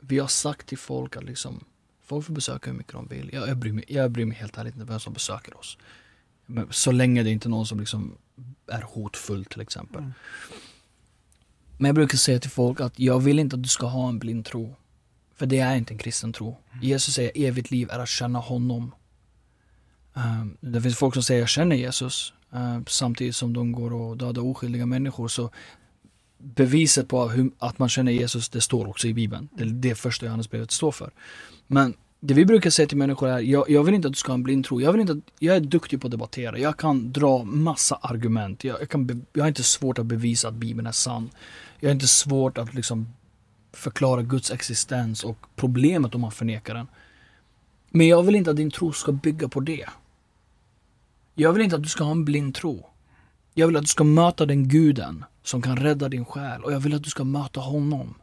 vi 0.00 0.18
har 0.18 0.28
sagt 0.28 0.66
till 0.66 0.78
folk 0.78 1.16
att 1.16 1.24
liksom, 1.24 1.64
folk 2.02 2.26
får 2.26 2.34
besöka 2.34 2.70
hur 2.70 2.78
mycket 2.78 2.92
de 2.92 3.06
vill. 3.06 3.30
Jag, 3.32 3.48
jag, 3.48 3.56
bryr, 3.56 3.72
mig, 3.72 3.84
jag 3.88 4.10
bryr 4.10 4.24
mig 4.24 4.36
helt 4.36 4.58
ärligt 4.58 4.74
inte 4.74 4.86
vem 4.86 5.00
som 5.00 5.12
besöker 5.12 5.56
oss. 5.56 5.78
Så 6.70 6.92
länge 6.92 7.22
det 7.22 7.30
inte 7.30 7.48
är 7.48 7.50
någon 7.50 7.66
som 7.66 7.80
liksom 7.80 8.14
är 8.66 8.82
hotfull 8.82 9.44
till 9.44 9.60
exempel. 9.60 9.98
Mm. 9.98 10.12
Men 11.78 11.88
jag 11.88 11.94
brukar 11.94 12.18
säga 12.18 12.38
till 12.40 12.50
folk 12.50 12.80
att 12.80 12.98
jag 12.98 13.20
vill 13.20 13.38
inte 13.38 13.56
att 13.56 13.62
du 13.62 13.68
ska 13.68 13.86
ha 13.86 14.08
en 14.08 14.18
blind 14.18 14.44
tro. 14.44 14.74
För 15.34 15.46
det 15.46 15.58
är 15.58 15.76
inte 15.76 15.94
en 15.94 15.98
kristen 15.98 16.32
tro. 16.32 16.56
Mm. 16.72 16.84
Jesus 16.84 17.14
säger 17.14 17.32
evigt 17.34 17.70
liv 17.70 17.90
är 17.90 17.98
att 17.98 18.08
känna 18.08 18.38
honom. 18.38 18.94
Um, 20.14 20.56
det 20.60 20.82
finns 20.82 20.96
folk 20.96 21.14
som 21.14 21.22
säger 21.22 21.40
jag 21.40 21.48
känner 21.48 21.76
Jesus 21.76 22.32
uh, 22.54 22.80
samtidigt 22.86 23.36
som 23.36 23.52
de 23.52 23.72
går 23.72 23.92
och 23.92 24.16
dödar 24.16 24.42
oskyldiga 24.42 24.86
människor. 24.86 25.28
Så 25.28 25.50
beviset 26.38 27.08
på 27.08 27.28
hur, 27.28 27.50
att 27.58 27.78
man 27.78 27.88
känner 27.88 28.12
Jesus, 28.12 28.48
det 28.48 28.60
står 28.60 28.88
också 28.88 29.08
i 29.08 29.14
Bibeln. 29.14 29.48
Det 29.52 29.62
är 29.62 29.66
det 29.66 29.94
första 29.94 30.26
Johannesbrevet 30.26 30.70
står 30.70 30.92
för. 30.92 31.10
Men 31.66 31.94
det 32.20 32.34
vi 32.34 32.44
brukar 32.44 32.70
säga 32.70 32.88
till 32.88 32.98
människor 32.98 33.28
är, 33.28 33.38
jag, 33.38 33.70
jag, 33.70 33.84
vill 33.84 33.94
inte 33.94 34.08
att 34.08 34.14
du 34.14 34.18
ska 34.18 34.32
ha 34.32 34.34
en 34.34 34.42
blind 34.42 34.64
tro. 34.64 34.80
Jag, 34.80 34.92
vill 34.92 35.00
inte 35.00 35.12
att, 35.12 35.18
jag 35.38 35.56
är 35.56 35.60
duktig 35.60 36.00
på 36.00 36.06
att 36.06 36.10
debattera. 36.10 36.58
Jag 36.58 36.76
kan 36.76 37.12
dra 37.12 37.44
massa 37.44 37.98
argument. 38.02 38.64
Jag, 38.64 38.80
jag, 38.80 38.88
kan, 38.88 39.26
jag 39.32 39.42
har 39.42 39.48
inte 39.48 39.62
svårt 39.62 39.98
att 39.98 40.06
bevisa 40.06 40.48
att 40.48 40.54
Bibeln 40.54 40.86
är 40.86 40.92
sann. 40.92 41.30
Jag 41.80 41.88
har 41.88 41.94
inte 41.94 42.08
svårt 42.08 42.58
att 42.58 42.74
liksom 42.74 43.08
förklara 43.72 44.22
Guds 44.22 44.50
existens 44.50 45.24
och 45.24 45.38
problemet 45.56 46.14
om 46.14 46.20
man 46.20 46.32
förnekar 46.32 46.74
den. 46.74 46.86
Men 47.90 48.08
jag 48.08 48.22
vill 48.22 48.34
inte 48.34 48.50
att 48.50 48.56
din 48.56 48.70
tro 48.70 48.92
ska 48.92 49.12
bygga 49.12 49.48
på 49.48 49.60
det. 49.60 49.86
Jag 51.34 51.52
vill 51.52 51.62
inte 51.62 51.76
att 51.76 51.82
du 51.82 51.88
ska 51.88 52.04
ha 52.04 52.10
en 52.10 52.24
blind 52.24 52.54
tro. 52.54 52.86
Jag 53.54 53.66
vill 53.66 53.76
att 53.76 53.82
du 53.82 53.88
ska 53.88 54.04
möta 54.04 54.46
den 54.46 54.68
guden 54.68 55.24
som 55.42 55.62
kan 55.62 55.76
rädda 55.76 56.08
din 56.08 56.24
själ 56.24 56.64
och 56.64 56.72
jag 56.72 56.80
vill 56.80 56.94
att 56.94 57.04
du 57.04 57.10
ska 57.10 57.24
möta 57.24 57.60
honom. 57.60 58.14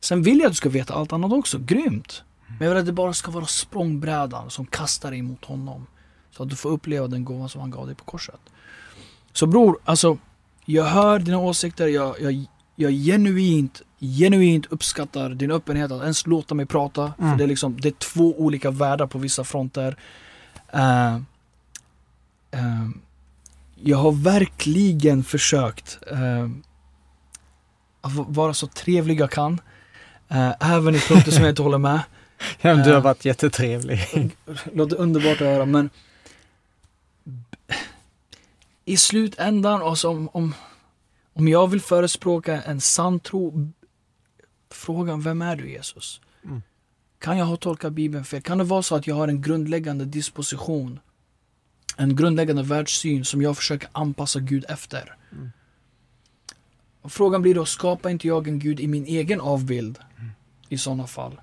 Sen 0.00 0.22
vill 0.22 0.38
jag 0.38 0.46
att 0.46 0.52
du 0.52 0.56
ska 0.56 0.68
veta 0.68 0.94
allt 0.94 1.12
annat 1.12 1.32
också, 1.32 1.58
grymt. 1.58 2.22
Men 2.58 2.68
jag 2.68 2.74
vill 2.74 2.80
att 2.80 2.86
det 2.86 2.92
bara 2.92 3.12
ska 3.12 3.30
vara 3.30 3.46
språngbrädan 3.46 4.50
som 4.50 4.66
kastar 4.66 5.10
dig 5.10 5.22
mot 5.22 5.44
honom. 5.44 5.86
Så 6.30 6.42
att 6.42 6.48
du 6.48 6.56
får 6.56 6.70
uppleva 6.70 7.06
den 7.06 7.24
gåvan 7.24 7.48
som 7.48 7.60
han 7.60 7.70
gav 7.70 7.86
dig 7.86 7.96
på 7.96 8.04
korset. 8.04 8.40
Så 9.32 9.46
bror, 9.46 9.78
alltså 9.84 10.18
jag 10.64 10.84
hör 10.84 11.18
dina 11.18 11.38
åsikter, 11.38 11.86
jag, 11.86 12.20
jag, 12.20 12.46
jag 12.76 12.92
genuint, 12.92 13.82
genuint 14.00 14.66
uppskattar 14.66 15.30
din 15.30 15.50
öppenhet 15.50 15.92
att 15.92 16.02
ens 16.02 16.26
låta 16.26 16.54
mig 16.54 16.66
prata. 16.66 17.12
Mm. 17.18 17.30
För 17.30 17.38
det 17.38 17.44
är, 17.44 17.48
liksom, 17.48 17.80
det 17.80 17.88
är 17.88 17.92
två 17.92 18.34
olika 18.40 18.70
världar 18.70 19.06
på 19.06 19.18
vissa 19.18 19.44
fronter. 19.44 19.96
Uh, 20.74 21.16
uh, 22.54 22.90
jag 23.74 23.98
har 23.98 24.12
verkligen 24.12 25.24
försökt 25.24 25.98
uh, 26.12 26.50
att 28.00 28.12
vara 28.14 28.54
så 28.54 28.66
trevlig 28.66 29.20
jag 29.20 29.30
kan. 29.30 29.60
även 30.60 30.94
i 30.94 30.98
punkter 30.98 31.30
som 31.30 31.42
jag 31.42 31.52
inte 31.52 31.62
håller 31.68 31.78
med. 31.78 32.00
Ja, 32.60 32.74
du 32.74 32.92
har 32.92 33.00
varit 33.00 33.24
jättetrevlig. 33.24 34.00
Låter 34.72 34.96
underbart 34.96 35.40
att 35.40 35.46
höra 35.46 35.66
men 35.66 35.90
i 38.84 38.96
slutändan, 38.96 39.82
alltså 39.82 40.08
om, 40.08 40.28
om 40.32 40.54
om 41.32 41.48
jag 41.48 41.68
vill 41.68 41.80
förespråka 41.80 42.62
en 42.62 42.80
sann 42.80 43.20
tro, 43.20 43.68
frågan 44.70 45.20
vem 45.20 45.42
är 45.42 45.56
du 45.56 45.70
Jesus? 45.70 46.20
Mm. 46.44 46.62
Kan 47.18 47.38
jag 47.38 47.44
ha 47.44 47.56
tolkat 47.56 47.92
Bibeln 47.92 48.24
fel? 48.24 48.42
Kan 48.42 48.58
det 48.58 48.64
vara 48.64 48.82
så 48.82 48.94
att 48.94 49.06
jag 49.06 49.14
har 49.14 49.28
en 49.28 49.42
grundläggande 49.42 50.04
disposition, 50.04 51.00
en 51.96 52.16
grundläggande 52.16 52.62
världssyn 52.62 53.24
som 53.24 53.42
jag 53.42 53.56
försöker 53.56 53.88
anpassa 53.92 54.40
Gud 54.40 54.64
efter? 54.68 55.16
Mm. 55.32 55.52
Och 57.02 57.12
frågan 57.12 57.42
blir 57.42 57.54
då, 57.54 57.64
skapar 57.64 58.10
inte 58.10 58.28
jag 58.28 58.48
en 58.48 58.58
Gud 58.58 58.80
i 58.80 58.86
min 58.86 59.04
egen 59.04 59.40
avbild 59.40 59.98
mm. 60.18 60.30
i 60.68 60.78
sådana 60.78 61.06
fall? 61.06 61.40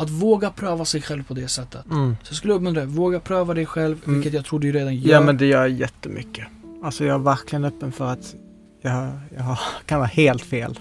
Att 0.00 0.10
våga 0.10 0.50
pröva 0.50 0.84
sig 0.84 1.02
själv 1.02 1.22
på 1.22 1.34
det 1.34 1.48
sättet. 1.48 1.86
Mm. 1.90 2.16
Så 2.22 2.30
jag 2.30 2.36
skulle 2.36 2.54
uppmuntra 2.54 2.84
dig, 2.84 2.94
våga 2.94 3.20
pröva 3.20 3.54
dig 3.54 3.66
själv, 3.66 3.98
mm. 4.04 4.14
vilket 4.14 4.34
jag 4.34 4.44
tror 4.44 4.60
du 4.60 4.72
redan 4.72 4.96
gör. 4.96 5.12
Ja 5.12 5.20
men 5.20 5.36
det 5.36 5.46
gör 5.46 5.60
jag 5.60 5.70
jättemycket. 5.70 6.46
Alltså 6.82 7.04
jag 7.04 7.14
är 7.14 7.18
verkligen 7.18 7.64
öppen 7.64 7.92
för 7.92 8.06
att 8.06 8.34
jag, 8.80 9.10
jag 9.36 9.58
kan 9.86 9.98
vara 9.98 10.08
helt 10.08 10.42
fel. 10.42 10.78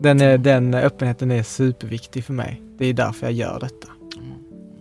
Den, 0.00 0.20
är, 0.20 0.38
den 0.38 0.74
öppenheten 0.74 1.30
är 1.30 1.42
superviktig 1.42 2.24
för 2.24 2.32
mig. 2.32 2.62
Det 2.78 2.86
är 2.86 2.92
därför 2.92 3.26
jag 3.26 3.32
gör 3.32 3.60
detta. 3.60 3.88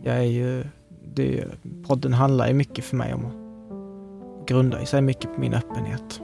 Jag 0.04 0.18
är 0.18 0.22
ju, 0.22 0.64
det, 1.14 1.46
podden 1.88 2.14
handlar 2.14 2.48
ju 2.48 2.54
mycket 2.54 2.86
för 2.86 2.96
mig 2.96 3.14
om 3.14 3.26
att 3.26 4.48
grunda 4.48 4.86
sig 4.86 5.02
mycket 5.02 5.36
på 5.36 5.42
min 5.42 5.54
öppenhet. 5.54 6.22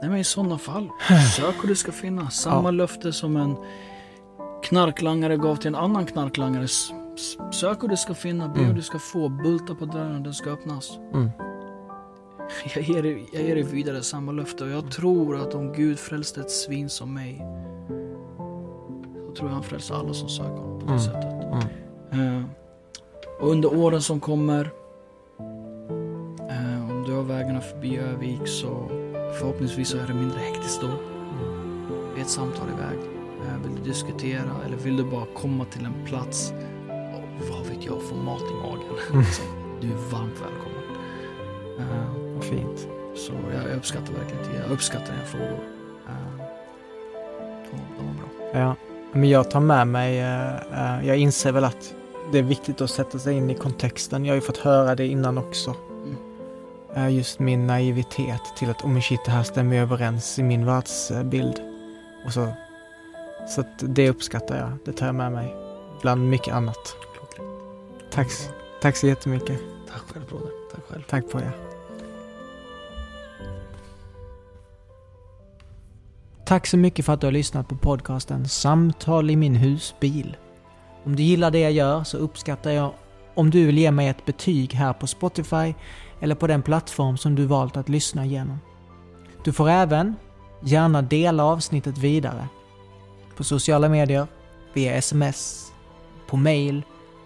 Nej 0.00 0.10
men 0.10 0.20
i 0.20 0.24
sådana 0.24 0.58
fall, 0.58 0.88
sök 1.36 1.62
och 1.62 1.68
det 1.68 1.76
ska 1.76 1.92
finnas. 1.92 2.40
Samma 2.40 2.68
ja. 2.68 2.70
löfte 2.70 3.12
som 3.12 3.36
en 3.36 3.56
knarklangare 4.68 5.36
gav 5.36 5.56
till 5.56 5.68
en 5.68 5.74
annan 5.74 6.06
knarklangare. 6.06 6.66
Sök 7.52 7.82
och 7.82 7.88
det 7.88 7.96
ska 7.96 8.14
finnas, 8.14 8.54
be 8.54 8.58
mm. 8.58 8.70
och 8.70 8.76
du 8.76 8.82
ska 8.82 8.98
få, 8.98 9.28
bulta 9.28 9.74
på 9.74 9.84
dörren 9.84 10.22
den 10.22 10.34
ska 10.34 10.50
öppnas. 10.50 10.98
Mm. 11.14 11.30
Jag 12.74 12.84
ger, 12.84 13.02
dig, 13.02 13.28
jag 13.32 13.42
ger 13.42 13.54
dig 13.54 13.64
vidare 13.64 14.02
samma 14.02 14.32
löfte 14.32 14.64
och 14.64 14.70
jag 14.70 14.90
tror 14.90 15.36
att 15.36 15.54
om 15.54 15.72
Gud 15.72 15.98
frälste 15.98 16.40
ett 16.40 16.50
svin 16.50 16.88
som 16.88 17.14
mig 17.14 17.42
så 19.26 19.34
tror 19.34 19.48
jag 19.48 19.54
han 19.54 19.62
frälser 19.62 19.94
alla 19.94 20.14
som 20.14 20.28
söker 20.28 20.56
honom 20.56 20.80
på 20.80 20.86
det 20.86 20.92
mm. 20.92 21.04
sättet. 21.04 21.32
Mm. 22.12 22.36
Uh, 22.36 22.44
och 23.40 23.50
under 23.50 23.78
åren 23.78 24.02
som 24.02 24.20
kommer, 24.20 24.64
uh, 26.50 26.90
om 26.90 27.04
du 27.06 27.12
har 27.12 27.22
vägarna 27.22 27.60
förbi 27.60 27.96
Övik 27.96 28.48
så 28.48 28.88
förhoppningsvis 29.40 29.88
så 29.88 29.98
är 29.98 30.06
det 30.06 30.14
mindre 30.14 30.38
hektiskt 30.38 30.80
då. 30.80 30.86
Mm. 30.86 32.20
Ett 32.20 32.28
samtal 32.28 32.68
iväg. 32.68 33.15
Vill 33.66 33.76
du 33.76 33.90
diskutera 33.90 34.50
eller 34.66 34.76
vill 34.76 34.96
du 34.96 35.04
bara 35.04 35.26
komma 35.34 35.64
till 35.64 35.84
en 35.84 36.06
plats 36.06 36.52
och 37.14 37.48
vad 37.50 37.66
vet 37.66 37.84
jag, 37.84 38.02
få 38.02 38.14
mat 38.14 38.42
i 38.42 38.54
magen. 38.54 38.82
Mm. 39.12 39.24
du 39.80 39.86
är 39.86 40.10
varmt 40.10 40.42
välkommen. 40.42 40.76
Uh, 41.78 42.40
fint. 42.40 42.88
Så 43.16 43.32
jag 43.54 43.76
uppskattar 43.76 44.12
verkligen 44.12 44.42
det. 44.52 44.58
Jag 44.62 44.70
uppskattar 44.70 45.12
dina 45.12 45.24
frågor. 45.24 45.58
Uh, 46.08 46.38
de 47.70 48.06
var 48.06 48.14
bra. 48.14 48.60
Ja, 48.60 48.76
men 49.12 49.28
jag 49.28 49.50
tar 49.50 49.60
med 49.60 49.86
mig, 49.86 50.22
uh, 50.22 51.06
jag 51.06 51.16
inser 51.16 51.52
väl 51.52 51.64
att 51.64 51.94
det 52.32 52.38
är 52.38 52.42
viktigt 52.42 52.80
att 52.80 52.90
sätta 52.90 53.18
sig 53.18 53.36
in 53.36 53.50
i 53.50 53.54
kontexten. 53.54 54.24
Jag 54.24 54.32
har 54.32 54.36
ju 54.36 54.40
fått 54.40 54.58
höra 54.58 54.94
det 54.94 55.06
innan 55.06 55.38
också. 55.38 55.74
Mm. 56.94 57.14
Just 57.14 57.38
min 57.38 57.66
naivitet 57.66 58.42
till 58.56 58.70
att, 58.70 58.84
oh 58.84 59.00
shit, 59.00 59.20
det 59.24 59.30
här 59.30 59.42
stämmer 59.42 59.76
överens 59.76 60.38
i 60.38 60.42
min 60.42 60.66
världsbild. 60.66 61.60
Och 62.26 62.32
så, 62.32 62.52
så 63.48 63.60
att 63.60 63.78
det 63.78 64.10
uppskattar 64.10 64.58
jag. 64.58 64.72
Det 64.84 64.92
tar 64.92 65.06
jag 65.06 65.14
med 65.14 65.32
mig. 65.32 65.54
Bland 66.02 66.30
mycket 66.30 66.54
annat. 66.54 66.96
Tack, 68.10 68.28
tack 68.82 68.96
så 68.96 69.06
jättemycket. 69.06 69.60
Tack 69.92 70.02
själv 70.02 70.26
broder. 70.28 70.50
Tack 70.74 70.84
själv. 70.88 71.02
Tack 71.08 71.30
på 71.30 71.40
er. 71.40 71.52
Tack 76.46 76.66
så 76.66 76.76
mycket 76.76 77.04
för 77.04 77.12
att 77.12 77.20
du 77.20 77.26
har 77.26 77.32
lyssnat 77.32 77.68
på 77.68 77.76
podcasten 77.76 78.48
Samtal 78.48 79.30
i 79.30 79.36
min 79.36 79.54
husbil. 79.54 80.36
Om 81.04 81.16
du 81.16 81.22
gillar 81.22 81.50
det 81.50 81.60
jag 81.60 81.72
gör 81.72 82.04
så 82.04 82.18
uppskattar 82.18 82.70
jag 82.70 82.92
om 83.34 83.50
du 83.50 83.66
vill 83.66 83.78
ge 83.78 83.90
mig 83.90 84.08
ett 84.08 84.24
betyg 84.24 84.72
här 84.72 84.92
på 84.92 85.06
Spotify 85.06 85.74
eller 86.20 86.34
på 86.34 86.46
den 86.46 86.62
plattform 86.62 87.16
som 87.16 87.34
du 87.34 87.44
valt 87.46 87.76
att 87.76 87.88
lyssna 87.88 88.24
igenom. 88.24 88.58
Du 89.44 89.52
får 89.52 89.68
även 89.68 90.14
gärna 90.60 91.02
dela 91.02 91.44
avsnittet 91.44 91.98
vidare. 91.98 92.48
På 93.36 93.44
sociala 93.44 93.88
medier, 93.88 94.26
via 94.72 94.94
sms, 94.94 95.72
på 96.26 96.36
mail, 96.36 96.82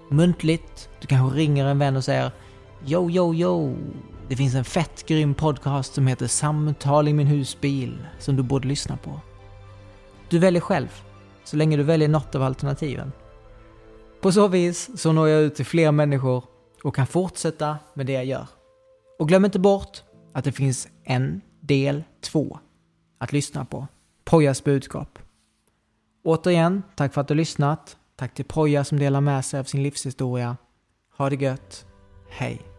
muntligt. 0.08 0.88
Du 1.00 1.06
kanske 1.06 1.38
ringer 1.38 1.66
en 1.66 1.78
vän 1.78 1.96
och 1.96 2.04
säger 2.04 2.32
Yo, 2.86 3.10
yo, 3.10 3.34
yo! 3.34 3.76
Det 4.28 4.36
finns 4.36 4.54
en 4.54 4.64
fett 4.64 5.06
grym 5.06 5.34
podcast 5.34 5.94
som 5.94 6.06
heter 6.06 6.26
Samtal 6.26 7.08
i 7.08 7.12
min 7.12 7.26
husbil 7.26 8.06
som 8.18 8.36
du 8.36 8.42
borde 8.42 8.68
lyssna 8.68 8.96
på. 8.96 9.20
Du 10.28 10.38
väljer 10.38 10.60
själv, 10.60 11.02
så 11.44 11.56
länge 11.56 11.76
du 11.76 11.82
väljer 11.82 12.08
något 12.08 12.34
av 12.34 12.42
alternativen. 12.42 13.12
På 14.20 14.32
så 14.32 14.48
vis 14.48 15.00
så 15.00 15.12
når 15.12 15.28
jag 15.28 15.42
ut 15.42 15.54
till 15.54 15.66
fler 15.66 15.92
människor 15.92 16.44
och 16.84 16.94
kan 16.94 17.06
fortsätta 17.06 17.78
med 17.94 18.06
det 18.06 18.12
jag 18.12 18.24
gör. 18.24 18.46
Och 19.18 19.28
glöm 19.28 19.44
inte 19.44 19.58
bort 19.58 20.02
att 20.32 20.44
det 20.44 20.52
finns 20.52 20.88
en 21.04 21.40
del 21.60 22.02
två 22.20 22.58
att 23.18 23.32
lyssna 23.32 23.64
på. 23.64 23.86
Pojas 24.24 24.64
budskap. 24.64 25.18
Återigen, 26.22 26.82
tack 26.94 27.14
för 27.14 27.20
att 27.20 27.28
du 27.28 27.34
lyssnat. 27.34 27.96
Tack 28.16 28.34
till 28.34 28.44
Poja 28.44 28.84
som 28.84 28.98
delar 28.98 29.20
med 29.20 29.44
sig 29.44 29.60
av 29.60 29.64
sin 29.64 29.82
livshistoria. 29.82 30.56
Ha 31.16 31.30
det 31.30 31.36
gött. 31.36 31.86
Hej. 32.30 32.69